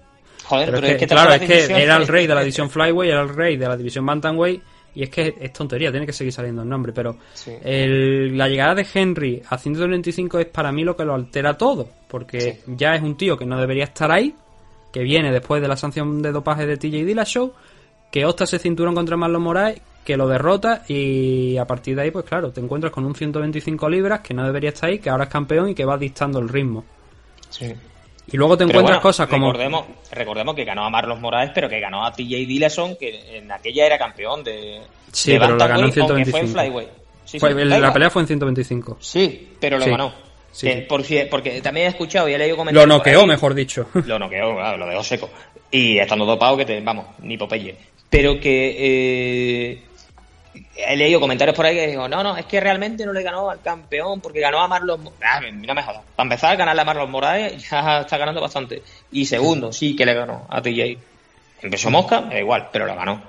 [0.45, 2.41] Joder, Pero, pero, es es que, que claro, es que era el rey de la
[2.41, 4.63] división Flyway, era el rey de la división Bantamweight,
[4.95, 7.53] y es que es tontería, tiene que seguir saliendo el nombre, pero Sí.
[7.63, 11.89] el- la llegada de Henry a 125 es para mí lo que lo altera todo,
[12.09, 14.35] porque ya es un tío que no debería estar ahí,
[14.93, 17.53] que viene después de la sanción de dopaje de TJ Dillashaw,
[18.11, 22.11] que opta ese cinturón contra Marlon Moraes, que lo derrota y a partir de ahí,
[22.11, 25.25] pues claro, te encuentras con un 125 libras que no debería estar ahí, que ahora
[25.25, 26.85] es campeón y que va dictando el ritmo.
[27.51, 27.73] Sí.
[28.33, 29.47] Y luego te Pero encuentras bueno, cosas como...
[29.47, 33.51] Recordemos, recordemos que ganó a Marlos Moraes, pero que ganó a TJ Dillashaw, que en
[33.51, 34.81] aquella era campeón de.
[35.13, 36.61] Sí, de pero lo ganó en Bantamweight, aunque fue en 125.
[36.61, 36.89] Flyweight.
[37.25, 38.97] Sí, Fue- sí, el- da la pelea fue en 125.
[39.01, 39.91] Sí, pero lo Sí.
[39.91, 40.13] ganó.
[40.53, 40.81] Sí, Que sí.
[40.83, 42.87] por si- porque también he escuchado y he leído Lo comentarios.
[42.99, 43.87] por noqueó, mejor dicho.
[44.07, 45.31] Lo noqueó, claro, lo dejó seco.
[45.71, 47.77] Y estando dopado que te, vamos, ni Popeye.
[48.09, 48.77] Pero que
[49.73, 49.83] eh,
[50.77, 53.51] he leído comentarios por ahí que digo, no, no, es que realmente no le ganó
[53.51, 56.03] al campeón porque ganó a Marlon Mo- ah, no me jodas.
[56.17, 58.83] Para empezar, ganarle a Marlon Moraes ya está ganando bastante.
[59.13, 60.99] Y segundo, sí que le ganó a TJ.
[61.63, 63.23] Empezó Mosca, me da igual, pero lo ganó.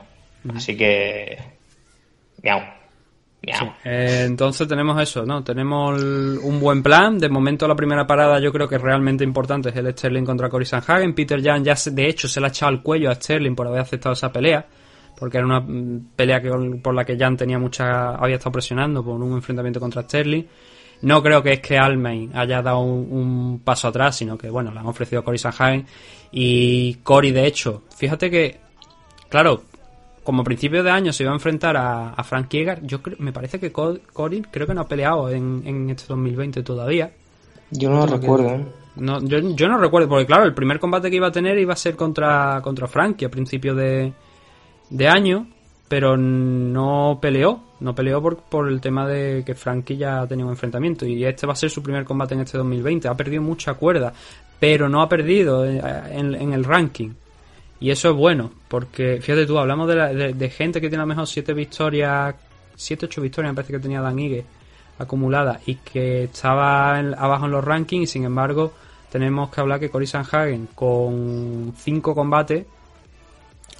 [0.56, 1.38] Así que...
[2.44, 2.62] Miau.
[3.44, 3.74] Miau.
[3.84, 5.44] Eh, entonces tenemos eso, ¿no?
[5.44, 7.18] Tenemos el- un buen plan.
[7.20, 10.50] De momento la primera parada yo creo que es realmente importante es el Sterling contra
[10.50, 11.14] Cory Sanhagen.
[11.14, 13.68] Peter Jan ya se- de hecho se le ha echado al cuello a Sterling por
[13.68, 14.66] haber aceptado esa pelea.
[15.22, 16.50] Porque era una mm, pelea que,
[16.82, 20.44] por la que Jan tenía mucha, había estado presionando por un enfrentamiento contra Sterling.
[21.04, 24.72] No creo que es que Almain haya dado un, un paso atrás, sino que bueno,
[24.72, 25.86] le han ofrecido a Cory Sanhagen.
[26.32, 28.60] Y Cory, de hecho, fíjate que,
[29.30, 29.62] claro,
[30.24, 33.32] como principio de año se iba a enfrentar a, a Frank Yeager, yo creo, me
[33.32, 37.12] parece que Co- Cory creo que no ha peleado en, en este 2020 todavía.
[37.70, 38.66] Yo no lo recuerdo, ¿eh?
[38.98, 41.74] No, yo, yo no recuerdo, porque claro, el primer combate que iba a tener iba
[41.74, 44.12] a ser contra, contra Frankie a principio de,
[44.92, 45.48] de año,
[45.88, 47.62] pero no peleó.
[47.80, 51.06] No peleó por, por el tema de que Frankie ya tenía un enfrentamiento.
[51.08, 53.08] Y este va a ser su primer combate en este 2020.
[53.08, 54.14] Ha perdido mucha cuerda,
[54.60, 57.10] pero no ha perdido en, en- el ranking.
[57.80, 61.06] Y eso es bueno, porque fíjate tú, hablamos de, la- de- gente que tiene a
[61.06, 62.36] lo mejor 7 victorias,
[62.76, 64.46] 7, 8 victorias, me parece que tenía Dan Ige
[65.00, 68.72] acumuladas y que estaba en- abajo en los rankings y sin embargo
[69.12, 72.66] tenemos que hablar que Cory Sanhagen con 5 combates,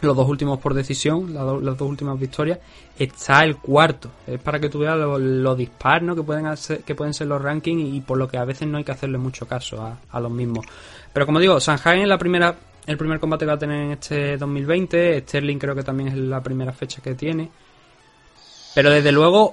[0.02, 2.60] los dos últimos por decisión, las dos últimas victorias,
[2.98, 4.10] está el cuarto.
[4.26, 6.16] Es para que tú veas lo, lo dispar ¿no?
[6.16, 8.78] que, pueden hacer, que pueden ser los rankings y, por lo que a veces no
[8.78, 10.66] hay que hacerle mucho caso a, los mismos.
[11.14, 12.56] Pero como digo, Sanhagen es la primera,
[12.86, 16.18] el primer combate que va a tener en este 2020, Sterling creo que también es
[16.18, 17.50] la primera fecha que tiene.
[18.74, 19.52] Pero desde luego,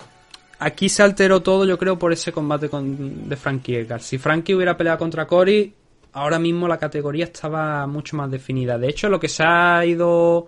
[0.58, 4.00] aquí se alteró todo, yo creo, por ese combate con, de Frankie Edgar.
[4.00, 5.74] Si Frankie hubiera peleado contra Cory,
[6.12, 8.78] ahora mismo la categoría estaba mucho más definida.
[8.78, 10.46] De hecho, lo que se ha ido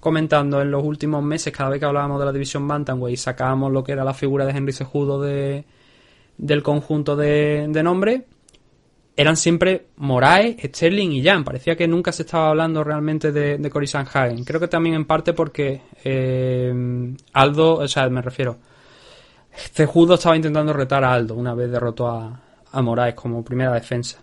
[0.00, 3.84] comentando en los últimos meses, cada vez que hablábamos de la división Bantamweight sacábamos lo
[3.84, 5.64] que era la figura de Henry Sejudo de,
[6.36, 8.26] del conjunto de, de nombre,
[9.16, 11.44] eran siempre Moraes, Sterling y Jan.
[11.44, 14.44] Parecía que nunca se estaba hablando realmente de, de Cory Sanhagen.
[14.44, 18.58] Creo que también en parte porque eh, Aldo, o sea, me refiero,
[19.52, 22.40] Cejudo estaba intentando retar a Aldo una vez derrotó a,
[22.72, 24.18] a Moraes como primera defensa.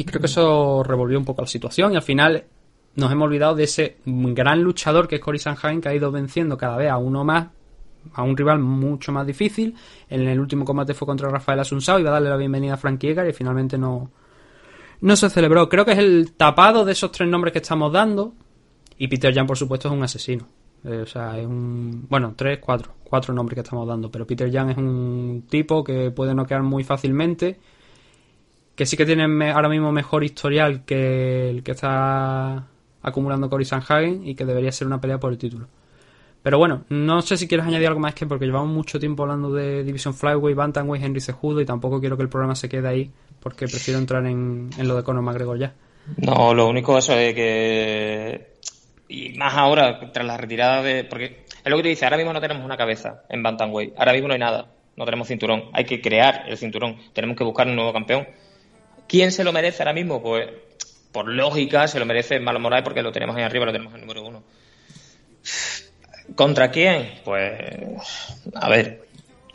[0.00, 2.44] Y creo que eso revolvió un poco la situación y al final
[2.94, 6.56] nos hemos olvidado de ese gran luchador que es Cory Sanhagen que ha ido venciendo
[6.56, 7.48] cada vez a uno más,
[8.14, 9.74] a un rival mucho más difícil.
[10.08, 12.98] En el último combate fue contra Rafael Asunsao, iba a darle la bienvenida a Frank
[12.98, 14.10] Yeager y finalmente no,
[15.02, 15.68] no se celebró.
[15.68, 18.32] Creo que es el tapado de esos tres nombres que estamos dando.
[18.96, 20.46] Y Peter Jan, por supuesto, es un asesino.
[20.82, 22.06] Eh, o sea, es un.
[22.08, 22.92] Bueno, tres, cuatro.
[23.04, 24.10] Cuatro nombres que estamos dando.
[24.10, 27.60] Pero Peter Jan es un tipo que puede noquear muy fácilmente.
[28.80, 32.66] Que sí que tiene ahora mismo mejor historial que el que está
[33.02, 34.26] acumulando Cory Sanhagen.
[34.26, 35.66] Y que debería ser una pelea por el título.
[36.42, 39.52] Pero bueno, no sé si quieres añadir algo más que porque llevamos mucho tiempo hablando
[39.52, 43.10] de Division Flyweight, Bantamweight, Henry Cejudo y tampoco quiero que el programa se quede ahí
[43.40, 45.74] porque prefiero entrar en, en lo de Conor McGregor ya.
[46.16, 48.54] No, lo único eso es que.
[49.08, 51.04] Y más ahora, tras la retirada de.
[51.04, 53.92] Porque es lo que te dice, ahora mismo no tenemos una cabeza en Bantamweight.
[53.98, 54.72] Ahora mismo no hay nada.
[54.96, 55.64] No tenemos cinturón.
[55.74, 56.96] Hay que crear el cinturón.
[57.12, 58.26] Tenemos que buscar un nuevo campeón.
[59.10, 60.22] ¿Quién se lo merece ahora mismo?
[60.22, 60.48] Pues,
[61.10, 64.02] por lógica, se lo merece Malo Moraes porque lo tenemos ahí arriba, lo tenemos en
[64.02, 64.44] número uno.
[66.36, 67.14] ¿Contra quién?
[67.24, 67.60] Pues.
[68.54, 69.02] A ver.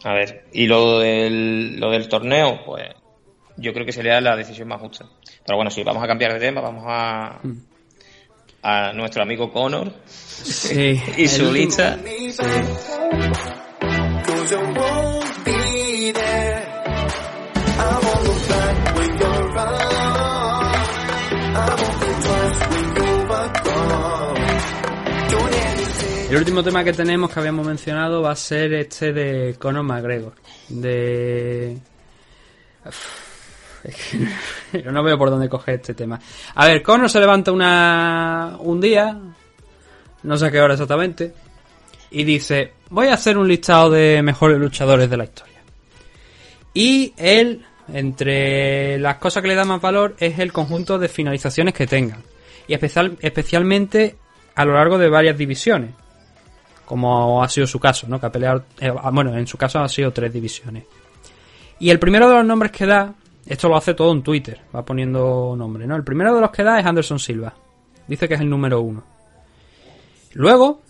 [0.04, 0.44] A ver.
[0.52, 2.90] Y lo del, lo del torneo, pues.
[3.56, 5.06] Yo creo que sería la decisión más justa.
[5.46, 7.40] Pero bueno, sí, vamos a cambiar de tema, vamos a.
[8.62, 11.98] a nuestro amigo Connor Sí, y su lista.
[14.26, 14.85] Cause
[26.36, 30.34] El último tema que tenemos que habíamos mencionado va a ser este de Conor McGregor.
[30.68, 31.78] De.
[34.84, 36.20] Yo no veo por dónde coger este tema.
[36.56, 39.18] A ver, Conor se levanta una un día,
[40.24, 41.34] no sé a qué hora exactamente,
[42.12, 45.62] y dice: Voy a hacer un listado de mejores luchadores de la historia.
[46.74, 51.74] Y él, entre las cosas que le da más valor, es el conjunto de finalizaciones
[51.74, 52.22] que tengan.
[52.68, 54.18] Y especial, especialmente
[54.54, 55.92] a lo largo de varias divisiones.
[56.86, 58.20] Como ha sido su caso, ¿no?
[58.20, 58.64] Que ha peleado.
[58.80, 60.84] eh, bueno, en su caso ha sido tres divisiones.
[61.80, 63.14] Y el primero de los nombres que da,
[63.46, 65.96] esto lo hace todo en Twitter, va poniendo nombre, ¿no?
[65.96, 67.54] El primero de los que da es Anderson Silva.
[68.08, 69.04] Dice que es el número uno.
[70.34, 70.82] Luego,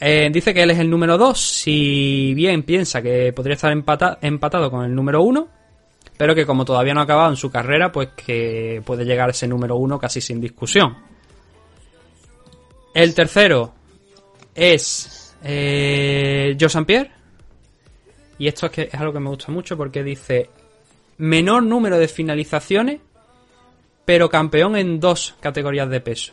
[0.00, 4.18] eh, dice que él es el número dos, si bien piensa que podría estar empata-
[4.22, 5.48] empatado con el número uno,
[6.16, 9.32] pero que como todavía no ha acabado en su carrera, pues que puede llegar a
[9.32, 10.96] ese número uno casi sin discusión.
[12.94, 13.72] El tercero
[14.54, 15.13] es
[15.44, 16.84] eh, Joe.
[16.84, 17.10] Pierre.
[18.38, 20.50] Y esto es, que es algo que me gusta mucho porque dice
[21.18, 23.00] menor número de finalizaciones,
[24.04, 26.32] pero campeón en dos categorías de peso.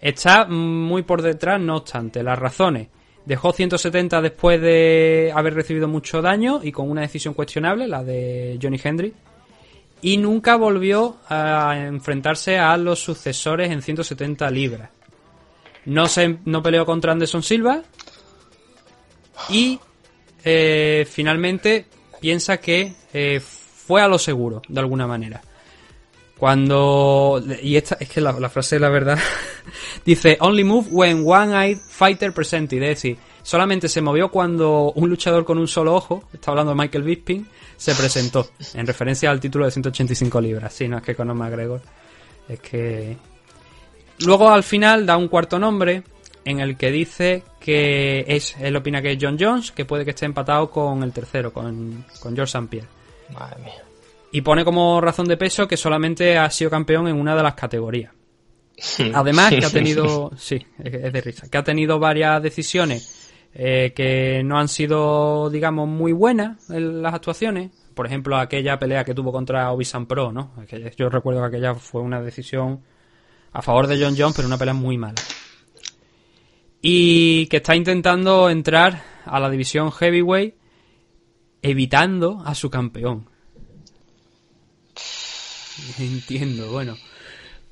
[0.00, 2.88] Está muy por detrás, no obstante, las razones.
[3.24, 8.58] Dejó 170 después de haber recibido mucho daño y con una decisión cuestionable, la de
[8.60, 9.14] Johnny Hendry.
[10.00, 14.90] Y nunca volvió a enfrentarse a los sucesores en 170 libras.
[15.84, 17.82] No, se, no peleó contra Anderson Silva.
[19.48, 19.78] Y
[20.44, 21.86] eh, finalmente
[22.20, 25.40] piensa que eh, fue a lo seguro, de alguna manera.
[26.38, 27.40] Cuando.
[27.62, 29.18] Y esta es que la, la frase, la verdad.
[30.04, 32.82] dice: Only move when one-eyed fighter presented.
[32.82, 36.78] Es decir, solamente se movió cuando un luchador con un solo ojo, está hablando de
[36.80, 37.46] Michael Bisping,
[37.76, 38.50] se presentó.
[38.74, 40.72] En referencia al título de 185 libras.
[40.72, 41.80] Sí, no es que Conor McGregor.
[42.48, 43.16] Es que.
[44.24, 46.02] Luego al final da un cuarto nombre
[46.44, 50.10] en el que dice que es, él opina que es John Jones, que puede que
[50.10, 52.68] esté empatado con el tercero, con, con George St.
[52.68, 52.88] Pierre.
[53.32, 53.84] Madre mía.
[54.32, 57.54] Y pone como razón de peso que solamente ha sido campeón en una de las
[57.54, 58.12] categorías.
[59.14, 60.30] Además, que ha tenido.
[60.36, 61.48] Sí, es de risa.
[61.48, 67.14] Que ha tenido varias decisiones eh, que no han sido, digamos, muy buenas en las
[67.14, 67.70] actuaciones.
[67.94, 70.52] Por ejemplo, aquella pelea que tuvo contra Obisan Pro, ¿no?
[70.96, 72.80] Yo recuerdo que aquella fue una decisión
[73.52, 75.20] a favor de John Jones, pero una pelea muy mala.
[76.82, 80.56] Y que está intentando entrar a la división heavyweight
[81.62, 83.30] evitando a su campeón.
[85.98, 86.96] Entiendo, bueno.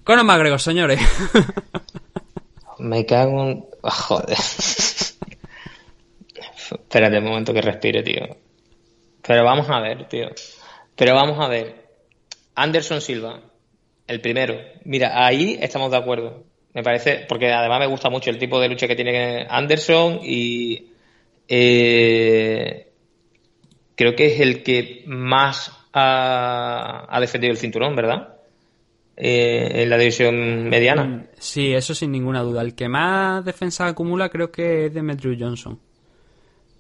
[0.05, 1.01] Conor McGregor, señores.
[2.79, 3.67] Me cago en.
[3.83, 4.39] Ah, Joder.
[6.71, 8.37] Espérate un momento que respire, tío.
[9.27, 10.29] Pero vamos a ver, tío.
[10.97, 11.89] Pero vamos a ver.
[12.55, 13.41] Anderson Silva,
[14.07, 14.57] el primero.
[14.85, 16.45] Mira, ahí estamos de acuerdo.
[16.75, 20.91] Me parece, porque además me gusta mucho el tipo de lucha que tiene Anderson y
[21.49, 22.89] eh,
[23.97, 28.37] creo que es el que más ha, ha defendido el cinturón, ¿verdad?
[29.17, 31.27] Eh, en la división mediana.
[31.39, 32.63] Sí, eso sin ninguna duda.
[32.63, 35.79] El que más defensa acumula creo que es Demetrius Johnson.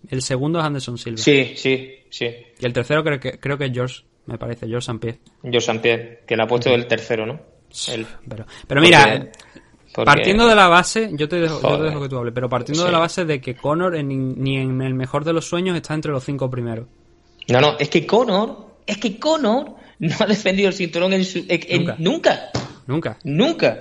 [0.08, 1.18] El segundo es Anderson Silva.
[1.18, 2.26] Sí, sí, sí.
[2.58, 4.98] Y el tercero creo que, creo que es George, me parece, George St.
[4.98, 5.18] Pierre.
[5.42, 7.40] Yo San Pierre, que le ha puesto el tercero, ¿no?
[7.92, 8.06] Él.
[8.28, 9.59] Pero, pero mira, Porque-
[9.92, 12.48] porque- partiendo de la base, yo te, dejo, yo te dejo que tú hables, pero
[12.48, 12.86] partiendo Sí.
[12.86, 15.94] de la base de que Conor en- ni en el mejor de los sueños está
[15.94, 16.86] entre los cinco primeros.
[17.48, 21.44] No, no, es que Conor, es que Conor no ha defendido el cinturón en su,
[21.48, 21.94] en-.
[21.98, 22.50] Nunca,
[22.86, 23.18] Nunca.
[23.24, 23.78] nunca.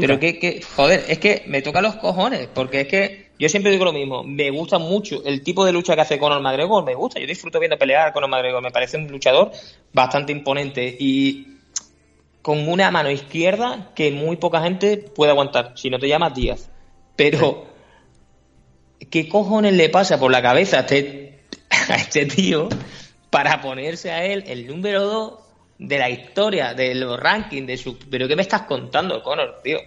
[0.00, 3.70] Pero que, que, joder, es que me toca los cojones, porque es que yo siempre
[3.70, 6.94] digo lo mismo, me gusta mucho el tipo de lucha que hace Conor McGregor, me
[6.94, 9.52] gusta, yo disfruto viendo pelear a Conor McGregor, me parece un luchador
[9.92, 11.46] bastante imponente y
[12.46, 16.70] con una mano izquierda que muy poca gente puede aguantar, si no te llamas Díaz.
[17.16, 17.66] Pero,
[19.10, 21.40] ¿qué cojones le pasa por la cabeza a este,
[21.90, 22.68] a este tío
[23.30, 25.34] para ponerse a él el número 2
[25.80, 27.98] de la historia, de los rankings, de su...
[27.98, 29.80] ¿Pero qué me estás contando, Conor, tío?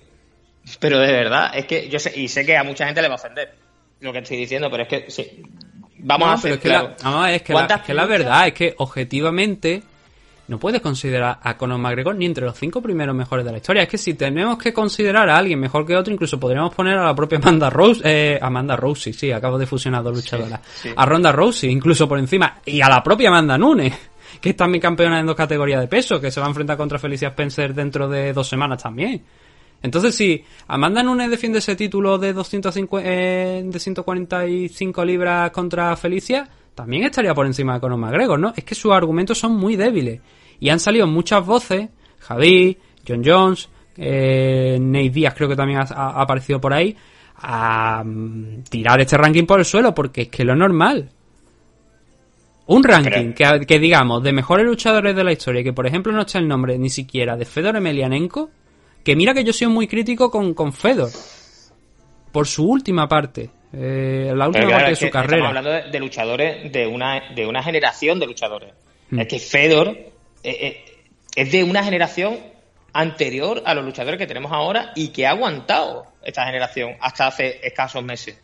[0.82, 3.14] Pero de verdad, es que yo sé, y sé que a mucha gente le va
[3.14, 3.56] a ofender
[4.02, 5.44] lo que estoy diciendo, pero es que sí,
[6.00, 6.88] vamos No, a pero hacer es que, claro.
[6.90, 9.84] la, vamos, es que, la, ¿Cuántas es que la verdad es que objetivamente
[10.50, 13.84] no puedes considerar a Conor McGregor ni entre los cinco primeros mejores de la historia.
[13.84, 17.06] Es que si tenemos que considerar a alguien mejor que otro, incluso podríamos poner a
[17.06, 20.60] la propia Amanda Rose, eh, Amanda Rousey, sí, acabo de fusionar dos luchadoras.
[20.82, 20.90] sí.
[20.96, 23.94] A Ronda Rousey, incluso por encima, y a la propia Amanda Nunes,
[24.42, 26.98] que es también campeona en dos categorías de peso, que se va a enfrentar contra
[26.98, 29.22] Felicia Spencer dentro de dos semanas también.
[29.84, 36.50] Entonces, si Amanda Nunes defiende ese título de 250, eh, de 145 libras contra Felicia,
[36.74, 38.52] también estaría por encima de Conor McGregor, ¿no?
[38.56, 40.22] Es que sus argumentos son muy débiles.
[40.60, 42.78] Y han salido muchas voces, Javi,
[43.08, 46.96] John Jones, eh, Nate Díaz creo que también ha, ha aparecido por ahí,
[47.42, 51.10] a mm, tirar este ranking por el suelo, porque es que lo normal.
[52.68, 56.22] Un ranking que, que digamos de mejores luchadores de la historia, que por ejemplo no
[56.22, 58.52] está el nombre ni siquiera de Fedor Emelianenko,
[59.04, 61.10] que mira que yo soy muy crítico con, con Fedor,
[62.32, 65.38] por su última parte, eh, la última claro, parte de su carrera.
[65.38, 68.74] Estamos hablando de, de luchadores de una, de una generación de luchadores.
[69.10, 69.20] Hmm.
[69.20, 69.98] Es que Fedor
[70.44, 70.86] eh, eh,
[71.36, 72.38] es de una generación
[72.94, 77.60] anterior a los luchadores que tenemos ahora y que ha aguantado esta generación hasta hace
[77.66, 78.40] escasos meses.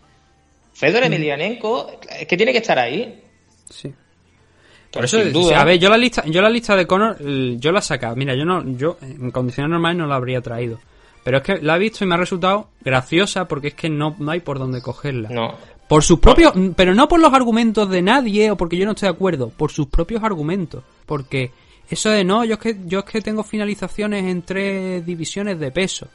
[0.74, 1.06] Fedor Hmm.
[1.06, 3.22] Emelianenko es que tiene que estar ahí.
[3.70, 3.90] Sí.
[3.90, 5.60] Por Por eso, sin duda.
[5.60, 8.16] a ver, yo la lista, yo la lista de Conor, eh, yo la he sacado.
[8.16, 10.80] Mira, yo no, yo en condiciones normales no la habría traído.
[11.24, 14.16] Pero es que la he visto y me ha resultado graciosa porque es que no,
[14.20, 15.30] no hay por dónde cogerla.
[15.30, 15.56] No.
[15.88, 19.08] Por sus propios, pero no por los argumentos de nadie o porque yo no estoy
[19.10, 20.84] de acuerdo, por sus propios argumentos.
[21.06, 21.52] Porque
[21.90, 25.72] eso de no, yo es que, yo es que tengo finalizaciones en tres divisiones de
[25.72, 26.07] peso.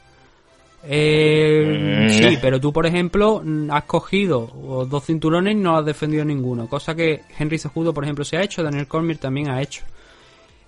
[0.83, 2.07] Eh.
[2.09, 6.67] Sí, pero tú, por ejemplo, has cogido dos cinturones y no has defendido ninguno.
[6.67, 9.83] Cosa que Henry Cejudo, por ejemplo, se ha hecho, Daniel Cormier también ha hecho.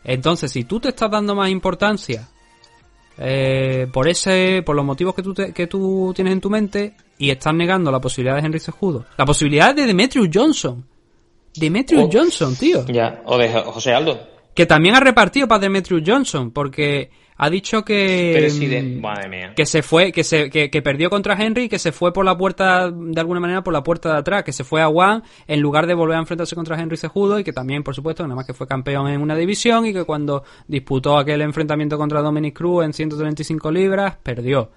[0.04, 2.28] Entonces, si tú te estás dando más importancia
[3.18, 6.94] eh, por ese, por los motivos que tú, te- que tú tienes en tu mente
[7.18, 10.84] y estás negando la posibilidad de Henry Cejudo, la posibilidad de Demetrius Johnson,
[11.56, 12.10] Demetrius Oh.
[12.12, 13.22] Johnson, tío, Ya.
[13.26, 14.20] O de Jo- José Aldo.
[14.54, 18.82] Que también ha repartido para Demetrius Johnson, porque ha dicho que Pero sí de...
[18.84, 19.54] mm, Madre mía.
[19.56, 22.38] que se fue, que se, que, que perdió contra Henry, que se fue por la
[22.38, 25.60] puerta, de alguna manera por la puerta de atrás, que se fue a One en
[25.60, 28.46] lugar de volver a enfrentarse contra Henry Cejudo y que también, por supuesto, nada más
[28.46, 32.86] que fue campeón en una división y que cuando disputó aquel enfrentamiento contra Dominic Cruz
[32.86, 34.70] en 135 libras, perdió.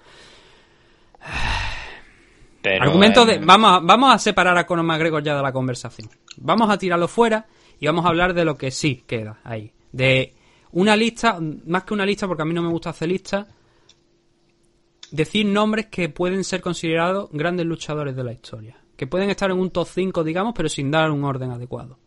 [2.61, 5.51] Pero, Argumento eh, de, vamos, a- vamos a separar a Conor McGregor ya de la
[5.53, 6.09] conversación.
[6.37, 7.45] Vamos a tirarlo fuera
[7.79, 9.71] y vamos a hablar de lo que sí queda ahí.
[9.91, 10.33] De
[10.71, 13.47] una lista, más que una lista, porque a mí no me gusta hacer listas,
[15.11, 18.77] decir nombres que pueden ser considerados grandes luchadores de la historia.
[18.95, 21.99] Que pueden estar en un top 5, digamos, pero sin dar un orden adecuado.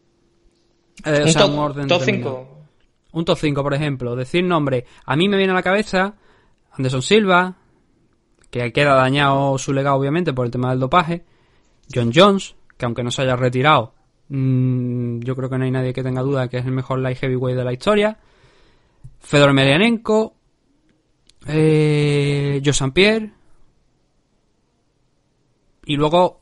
[1.04, 2.36] Eh, o Un sea, top, un orden top determinado.
[2.48, 2.60] 5.
[3.12, 4.16] Un top 5, por ejemplo.
[4.16, 4.84] Decir nombre.
[5.04, 6.16] A mí me viene a la cabeza
[6.72, 7.56] Anderson Silva,
[8.50, 11.24] que queda dañado su legado, obviamente, por el tema del dopaje.
[11.92, 13.94] John Jones, que aunque no se haya retirado,
[14.30, 17.56] yo creo que no hay nadie que tenga duda que es el mejor light heavyweight
[17.58, 18.16] de la historia.
[19.18, 20.34] Fedor Emelianenko.
[21.46, 22.90] Eh, Joe.
[22.92, 23.32] Pierre.
[25.86, 26.40] Y luego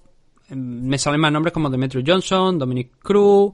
[0.51, 0.55] mm,
[0.89, 3.53] me salen más nombres como Demetrius Johnson, Dominic Cruz,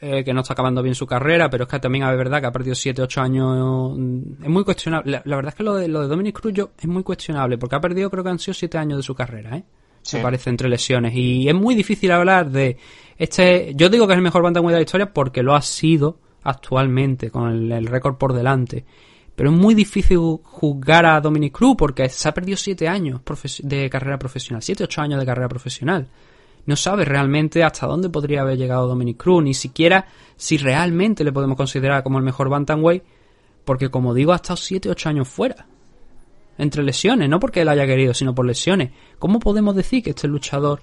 [0.00, 2.46] eh, que no está acabando bien su carrera, pero es que también es verdad que
[2.48, 3.96] ha perdido 7-8 años.
[3.96, 5.10] mm, Es muy cuestionable.
[5.12, 7.56] La, la verdad es que lo de, lo de Dominic Cruz yo- es muy cuestionable,
[7.58, 9.64] porque ha perdido, creo que han sido 7 años de su carrera, ¿eh?
[10.04, 10.16] Sí.
[10.16, 11.14] me parece, entre lesiones.
[11.14, 12.76] Y es muy difícil hablar de
[13.18, 13.72] este.
[13.74, 17.30] Yo digo que es el mejor bantamweight de la historia porque lo ha sido actualmente,
[17.30, 18.84] con el, el récord por delante.
[19.34, 23.62] Pero es muy difícil juzgar a Dominic Cruz porque se ha perdido siete años profes-
[23.62, 26.08] de carrera profesional, siete ocho años de carrera profesional.
[26.66, 30.06] No sabe realmente hasta dónde podría haber llegado Dominic Cruz, ni siquiera
[30.36, 33.02] si realmente le podemos considerar como el mejor bantamweight,
[33.64, 35.66] porque como digo, ha estado siete ocho años fuera
[36.58, 38.90] entre lesiones, no porque él haya querido, sino por lesiones.
[39.18, 40.82] ¿Cómo podemos decir que este luchador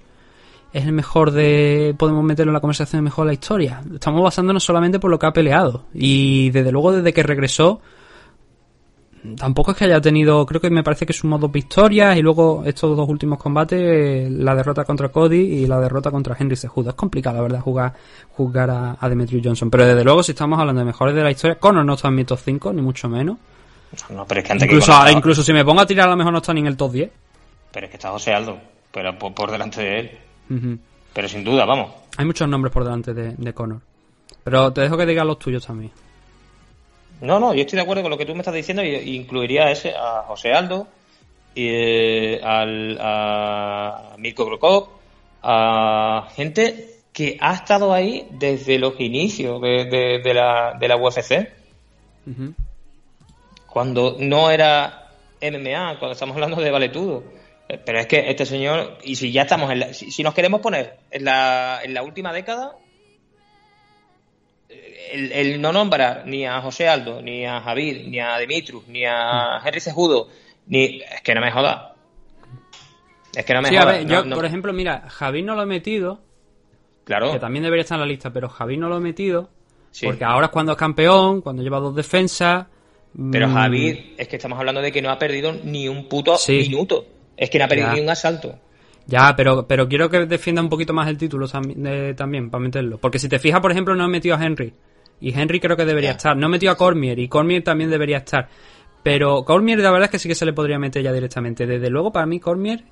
[0.72, 1.94] es el mejor de...
[1.98, 3.82] podemos meterlo en la conversación de mejor de la historia?
[3.94, 5.84] Estamos basándonos solamente por lo que ha peleado.
[5.94, 7.80] Y desde luego desde que regresó,
[9.36, 12.62] tampoco es que haya tenido, creo que me parece que sumó dos victorias y luego
[12.64, 16.90] estos dos últimos combates, la derrota contra Cody y la derrota contra Henry Cejudo.
[16.90, 17.92] Es complicado, la verdad, jugar,
[18.30, 19.70] juzgar a, a Demetrius Johnson.
[19.70, 22.14] Pero desde luego, si estamos hablando de mejores de la historia, Conor no está en
[22.14, 23.36] mi top 5, ni mucho menos.
[24.08, 26.12] No, pero es que antes que Incluso, estaba- incluso si me pongo a tirar, a
[26.12, 27.10] lo mejor no está ni en el top 10.
[27.72, 28.56] Pero es que está José Aldo,
[28.92, 30.10] pero por, por delante de él.
[31.12, 31.92] Pero sin duda, vamos.
[32.16, 33.80] Hay muchos nombres por delante de, de Conor.
[34.44, 35.92] Pero te dejo que digas los tuyos también.
[37.20, 39.16] No, no, yo estoy de acuerdo con lo que tú me estás diciendo y y
[39.16, 40.86] incluiría a ese, a José Aldo,
[41.54, 44.88] y, eh, al, a Mirko Krokop,
[45.42, 50.96] a gente que ha estado ahí desde los inicios de, de- de la, de la
[50.96, 51.48] UFC,
[53.66, 55.08] cuando no era
[55.42, 57.22] MMA, cuando estamos hablando de valetudo.
[57.84, 60.60] Pero es que este señor, y si ya estamos en la, si, si nos queremos
[60.60, 62.76] poner en la, en la última década,
[65.12, 69.04] el, el no nombrar ni a José Aldo, ni a Javier, ni a Dimitrus, ni
[69.04, 70.28] a Henry Cejudo,
[70.66, 71.00] ni.
[71.02, 71.94] Es que no me joda.
[73.34, 73.92] Es que no me Sí, a joda.
[73.92, 76.20] ver, no- yo, no- por ejemplo, mira, Javi no lo he metido,
[77.04, 77.32] claro.
[77.32, 79.50] que también debería estar en la lista, pero Javi no lo he metido,
[79.90, 80.06] Sí.
[80.06, 82.66] porque ahora es cuando es campeón, cuando lleva dos defensas.
[83.32, 86.36] Pero mm, Javier, es que estamos hablando de que no ha perdido ni un puto
[86.36, 86.58] Sí.
[86.68, 87.04] minuto.
[87.40, 88.54] Es que no ha perdido ni un asalto.
[89.06, 92.98] Ya, pero, pero quiero que defienda un poquito más el título también, para meterlo.
[92.98, 94.74] Porque si te fijas, por ejemplo, no he metido a Henry.
[95.22, 96.36] Y Henry creo que debería estar.
[96.36, 98.50] No he metido a Cormier, y Cormier también debería estar.
[99.02, 101.66] Pero Cormier, la verdad es que sí que se le podría meter ya directamente.
[101.66, 102.84] Desde luego, para mí, Cormier,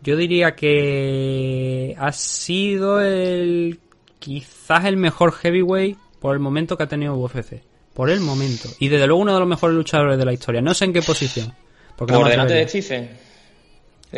[0.00, 3.78] yo diría que ha sido el.
[4.18, 7.62] quizás el mejor heavyweight por el momento que ha tenido UFC.
[7.92, 8.70] Por el momento.
[8.78, 10.62] Y desde luego uno de los mejores luchadores de la historia.
[10.62, 11.52] No sé en qué posición.
[11.94, 12.66] Porque no Por me delante de.
[12.66, 13.29] Stephen.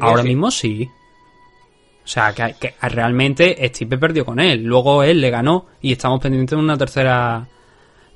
[0.01, 0.89] Ahora mismo sí.
[2.05, 4.64] O sea, que, que realmente Stipe perdió con él.
[4.64, 7.47] Luego él le ganó y estamos pendientes de una tercera.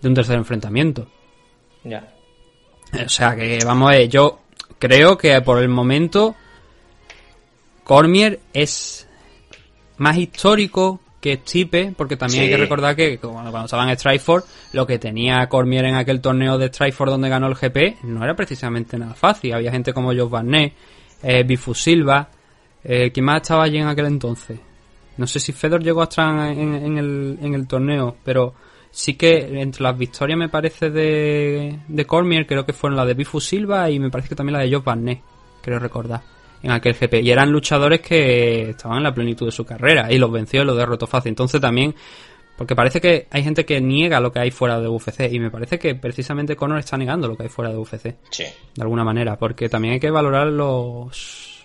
[0.00, 1.08] de un tercer enfrentamiento.
[1.84, 2.12] Ya.
[3.04, 4.40] O sea que, vamos a ver, yo
[4.78, 6.34] creo que por el momento.
[7.84, 9.06] Cormier es
[9.98, 14.48] más histórico que Stipe, porque también hay que recordar que cuando, cuando estaba en Strikeforce,
[14.72, 18.34] lo que tenía Cormier en aquel torneo de Strikeforce donde ganó el GP no era
[18.34, 19.54] precisamente nada fácil.
[19.54, 20.74] Había gente como Joe Barnett,
[21.22, 22.28] eh, Bifu Silva,
[22.84, 24.58] eh, ¿quién más estaba allí en aquel entonces?
[25.16, 28.54] No sé si Fedor llegó a estar en, en el, en el torneo, pero
[28.90, 33.12] sí que entre las victorias me parece de, de Cormier, creo que fueron la de
[33.14, 35.20] Bifu Silva y me parece que también la de Joe Barnett,
[35.60, 36.22] creo recordar,
[36.62, 37.22] en aquel GP.
[37.22, 40.64] Y eran luchadores que estaban en la plenitud de su carrera y los venció y
[40.64, 41.30] los derrotó fácil.
[41.30, 41.94] Entonces también,
[42.56, 45.50] porque parece que hay gente que niega lo que hay fuera de UFC y me
[45.50, 48.44] parece que precisamente Conor está negando lo que hay fuera de UFC Sí.
[48.74, 51.64] de alguna manera, porque también hay que valorar los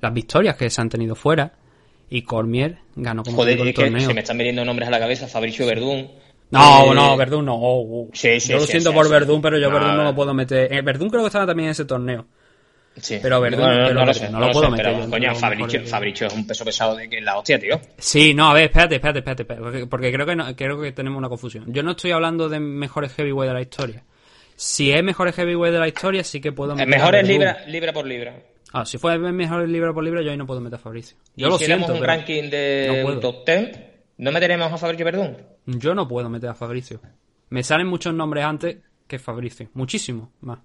[0.00, 1.52] las victorias que se han tenido fuera
[2.08, 4.00] y Cormier ganó como Joder, es que torneo.
[4.08, 5.28] se me están viniendo nombres a la cabeza.
[5.28, 6.10] Fabricio Verdún.
[6.50, 7.54] No, Eh, no, Verdún no.
[7.54, 8.08] Oh, oh.
[8.12, 9.08] Sí, sí, yo lo sí, siento por.
[9.08, 10.04] Verdún, pero yo No, Verdún no no.
[10.04, 10.72] lo puedo meter.
[10.72, 12.26] Eh, Verdún creo que estaba también en ese torneo.
[12.96, 13.18] Sí.
[13.22, 14.98] Pero Verdún- Bueno, no, pero no lo Verdún, sé, no lo puedo sé, meter pero,
[14.98, 15.90] yo entre coño, Fabricio, mejores.
[15.90, 17.80] Fabricio es un peso pesado de que la hostia, tío.
[17.98, 20.92] Sí, no, a ver, espérate, espérate, espérate, espérate, porque, porque creo que no- creo que
[20.92, 21.64] tenemos una confusión.
[21.72, 24.04] Yo no estoy hablando de mejores heavyweight de la historia.
[24.56, 27.32] Si es mejores heavyweight de la historia, sí que puedo meter a mejor es Verdún.
[27.32, 28.36] libra, libra por libra.
[28.72, 31.16] Ah, si fue mejor libra por libra, yo ahí no puedo meter a Fabricio.
[31.34, 33.80] Yo y lo si siento, un ranking de no top 10,
[34.18, 35.36] ¿no meteremos a Fabricio Verdún?
[35.66, 37.00] yo no puedo meter a Fabricio.
[37.48, 38.76] Me salen muchos nombres antes
[39.08, 39.68] que Fabricio.
[39.74, 40.58] Muchísimo más.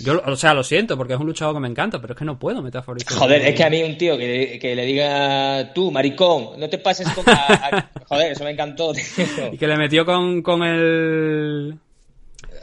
[0.00, 2.24] Yo, o sea, lo siento, porque es un luchador que me encanta, pero es que
[2.24, 3.16] no puedo Fabricio.
[3.16, 6.68] Joder, es que a mí un tío que le, que le diga tú, maricón, no
[6.68, 7.24] te pases con...
[7.28, 9.02] a- a- joder, eso me encantó, tío.
[9.52, 11.78] Y que le metió con, con el...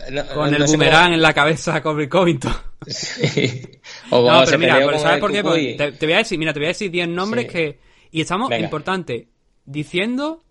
[0.10, 2.54] No- Con no el cómo- boomerang en la cabeza a Colby Covington.
[2.88, 3.62] Sí.
[4.10, 5.44] O No, pero mira, pero ¿sabes por qué?
[5.44, 7.52] Porque Te, te voy a decir, mira, te voy a decir 10 nombres Sí.
[7.52, 7.80] que...
[8.12, 8.66] Y estamos, Venga.
[8.66, 9.28] importante,
[9.66, 10.44] diciendo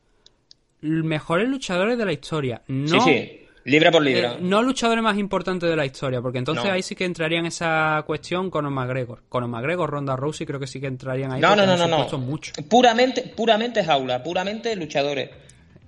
[0.81, 2.62] mejores luchadores de la historia.
[2.69, 4.32] No, Sí, sí, libra por libra.
[4.35, 6.73] Eh, no luchadores más importantes de la historia, porque entonces No.
[6.73, 9.23] ahí sí que entraría en esa cuestión Conor McGregor.
[9.28, 11.41] Conor McGregor, Ronda Rousey, creo que sí que entrarían ahí.
[11.41, 12.19] no, no, no, no, no.
[12.19, 12.53] mucho.
[12.69, 15.31] Puramente, puramente jaula, puramente luchadores.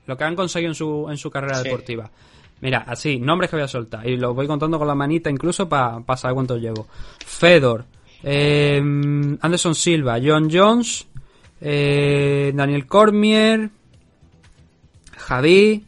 [0.07, 1.65] Lo que han conseguido en su, en su carrera Sí.
[1.65, 2.11] deportiva.
[2.61, 4.07] Mira, así, nombres que voy a soltar.
[4.09, 6.87] Y los voy contando con la manita incluso para saber cuántos llevo.
[7.25, 7.85] Fedor,
[8.25, 8.79] Eh,
[9.41, 11.07] Anderson Silva, John Jones,
[11.61, 13.69] eh, Daniel Cormier,
[15.17, 15.85] Javi.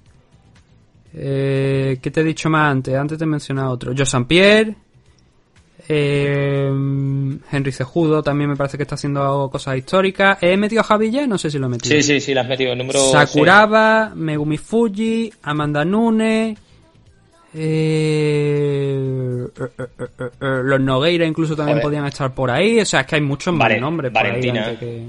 [1.17, 2.95] Eh, ¿Qué te he dicho más antes?
[2.95, 3.93] Antes te he mencionado otro.
[3.97, 4.25] Joe.
[4.25, 4.75] Pierre.
[5.87, 6.67] Eh,
[7.53, 10.39] Henry Cejudo también me parece que está haciendo cosas históricas.
[10.41, 11.27] ¿He metido a Javi ya?
[11.27, 11.95] No sé si lo he metido.
[11.95, 12.73] Sí, sí, sí, la has metido.
[12.73, 16.59] El número Sakuraba, Megumi Fuji, Amanda Nunes,
[17.57, 22.81] eh, eh, eh, eh, eh, los Nogueira incluso también podían estar por ahí.
[22.81, 24.67] O sea, es que hay muchos más nombres por Valentina.
[24.67, 24.77] ahí.
[24.77, 25.05] que-.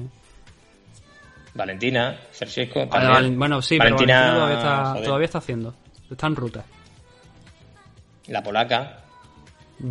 [1.56, 2.86] Valentina, Sergiesco.
[2.92, 5.74] Ah, bueno, sí, pero Valentina, Valentina todavía está, joder, todavía está haciendo.
[6.10, 6.64] Está en ruta.
[8.28, 8.98] La polaca.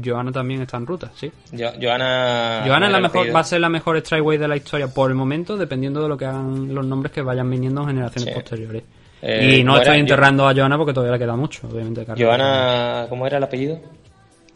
[0.03, 1.31] Joana también está en ruta, sí.
[1.53, 2.62] Jo- Joana.
[2.66, 5.16] Joana es la mejor, va a ser la mejor Strikeway de la historia por el
[5.16, 8.35] momento, dependiendo de lo que hagan los nombres que vayan viniendo en generaciones Sí.
[8.41, 8.82] posteriores.
[9.20, 10.01] Eh, y no ¿cómo estoy era?
[10.01, 12.05] enterrando a Joana porque todavía le queda mucho, obviamente.
[12.07, 12.27] carrera.
[12.28, 13.07] Joana.
[13.11, 13.78] ¿Cómo era el apellido?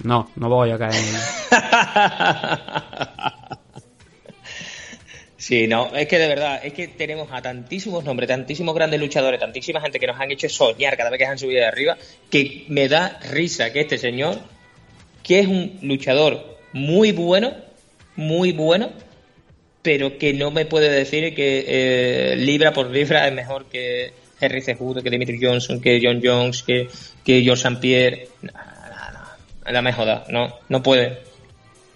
[0.05, 1.05] No, no voy a caer en
[5.49, 9.41] Sí, no, es que de verdad, es que tenemos a tantísimos nombres, tantísimos grandes luchadores,
[9.41, 11.97] tantísima gente que nos han hecho soñar cada vez que se han subido de arriba,
[12.31, 14.39] que me da risa que este señor,
[15.23, 17.55] que es un luchador muy bueno,
[18.15, 18.91] muy bueno,
[19.81, 24.61] pero que no me puede decir que eh, libra por libra es mejor que Henry
[24.61, 26.89] Cejudo, que Dimitri Johnson, que John Jones, que,
[27.25, 27.81] que George St.
[27.81, 28.29] Pierre.
[28.43, 31.21] No, no, no, la me joda, no, no puede.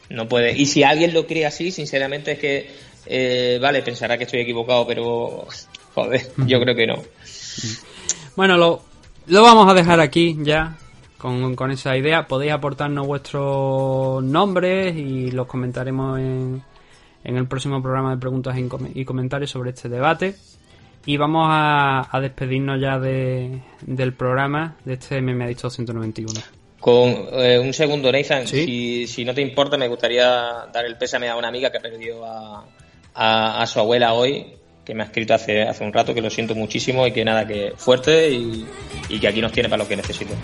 [0.08, 0.56] No puede.
[0.56, 4.86] Y si alguien lo cree así, sinceramente es que, eh, vale, pensará que estoy equivocado,
[4.86, 5.46] pero,
[5.94, 7.02] joder, yo creo que no.
[8.36, 8.82] Bueno, lo,
[9.26, 10.76] lo vamos a dejar aquí ya
[11.18, 12.26] con, con esa idea.
[12.26, 16.62] Podéis aportarnos vuestros nombres y los comentaremos en,
[17.24, 20.34] en el próximo programa de preguntas y com- y comentarios sobre este debate.
[21.04, 26.40] Y vamos a, a despedirnos ya de, del programa de este MMA Dicto 191.
[26.78, 28.64] Con eh, un segundo, Nathan, Sí.
[28.64, 30.24] si, si no te importa, me gustaría
[30.72, 32.64] dar el pésame a una amiga que perdió a,
[33.14, 36.30] a, a su abuela hoy, que me ha escrito hace, hace un rato, que lo
[36.30, 38.66] siento muchísimo y que nada, que fuerte y,
[39.08, 40.34] y que aquí nos tiene para lo que necesite.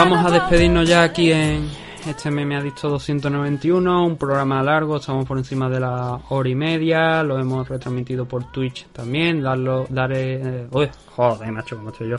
[0.00, 1.68] Vamos a despedirnos ya aquí en
[2.06, 7.22] este meme adicto 291, un programa largo, estamos por encima de la hora y media,
[7.22, 12.16] lo hemos retransmitido por Twitch también, darlo, dar, eh, uy, joder, macho, como estoy yo.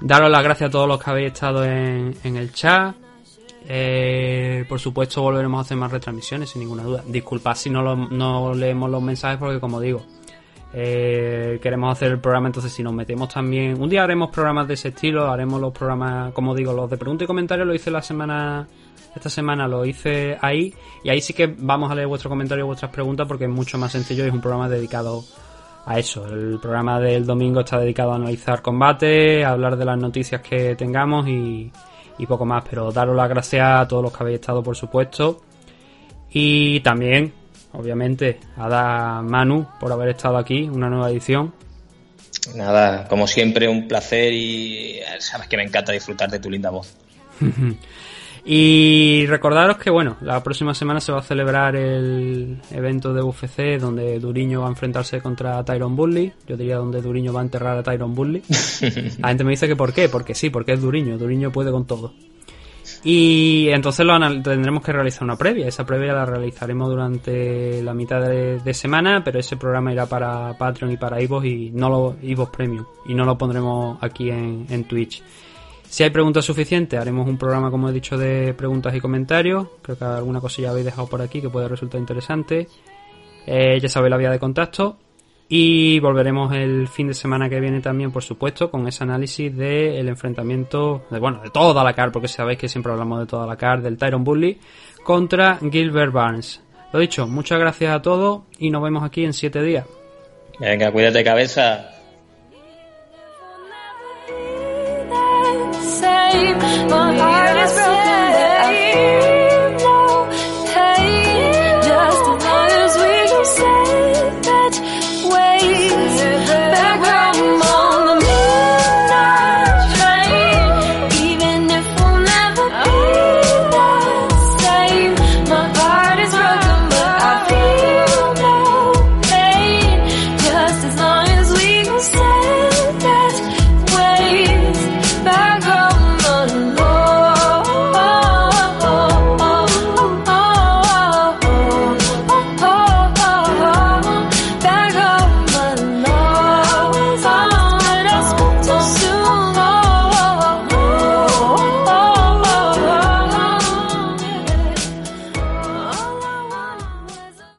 [0.00, 2.94] Daros las gracias a todos los que habéis estado en, en el chat.
[3.70, 7.02] Eh, por supuesto volveremos a hacer más retransmisiones sin ninguna duda.
[7.06, 10.02] Disculpad si no, lo- no leemos los mensajes porque como digo,
[10.72, 13.80] eh, queremos hacer el programa, entonces si nos metemos también...
[13.80, 17.24] Un día haremos programas de ese estilo, haremos los programas, como digo, los de pregunta
[17.24, 18.66] y comentario lo hice la semana...
[19.14, 20.72] Esta semana lo hice ahí
[21.02, 23.90] y ahí sí que vamos a leer vuestros comentarios vuestras preguntas porque es mucho más
[23.90, 25.24] sencillo y es un programa dedicado
[25.86, 26.26] a eso.
[26.28, 30.76] El programa del domingo está dedicado a analizar combate, a hablar de las noticias que
[30.76, 31.72] tengamos y
[32.28, 32.62] poco más.
[32.68, 35.40] Pero daros las gracias a todos los que habéis estado, por supuesto.
[36.30, 37.32] Y también,
[37.72, 41.52] obviamente, a dar Manu por haber estado aquí, una nueva edición.
[42.54, 46.70] Nada, como siempre, un placer y eh, sabes que me encanta disfrutar de tu linda
[46.70, 46.96] voz.
[48.50, 53.78] Y recordaros que, bueno, la próxima semana se va a celebrar el evento de UFC
[53.78, 56.32] donde Duriño va a enfrentarse contra Tyron Bully.
[56.46, 58.42] Yo diría donde Duriño va a enterrar a Tyron Bully.
[59.18, 61.18] La gente me dice que por qué, porque sí, porque es Duriño.
[61.18, 62.14] Duriño puede con todo.
[63.04, 65.68] Y entonces lo tendremos que realizar una previa.
[65.68, 70.92] Esa previa la realizaremos durante la mitad de, semana, pero ese programa irá para Patreon
[70.92, 74.84] y para Ivos y no lo Ivos Premium y no lo pondremos aquí en, en
[74.84, 75.22] Twitch.
[75.88, 79.68] Si hay preguntas suficientes, haremos un programa, como he dicho, de preguntas y comentarios.
[79.80, 82.68] Creo que alguna cosilla habéis dejado por aquí que puede resultar interesante.
[83.46, 84.98] Eh, ya sabéis la vía de contacto.
[85.48, 90.08] Y volveremos el fin de semana que viene también, por supuesto, con ese análisis del
[90.08, 93.56] enfrentamiento, de, bueno, de toda la CAR, porque sabéis que siempre hablamos de toda la
[93.56, 94.58] CAR, del Tyron Bully,
[95.02, 96.62] contra Gilbert Barnes.
[96.92, 99.86] Lo dicho, muchas gracias a todos y nos vemos aquí en siete días.
[100.60, 101.94] Venga, cuídate cabeza.
[106.00, 106.58] same.
[106.88, 109.37] My heart is broken.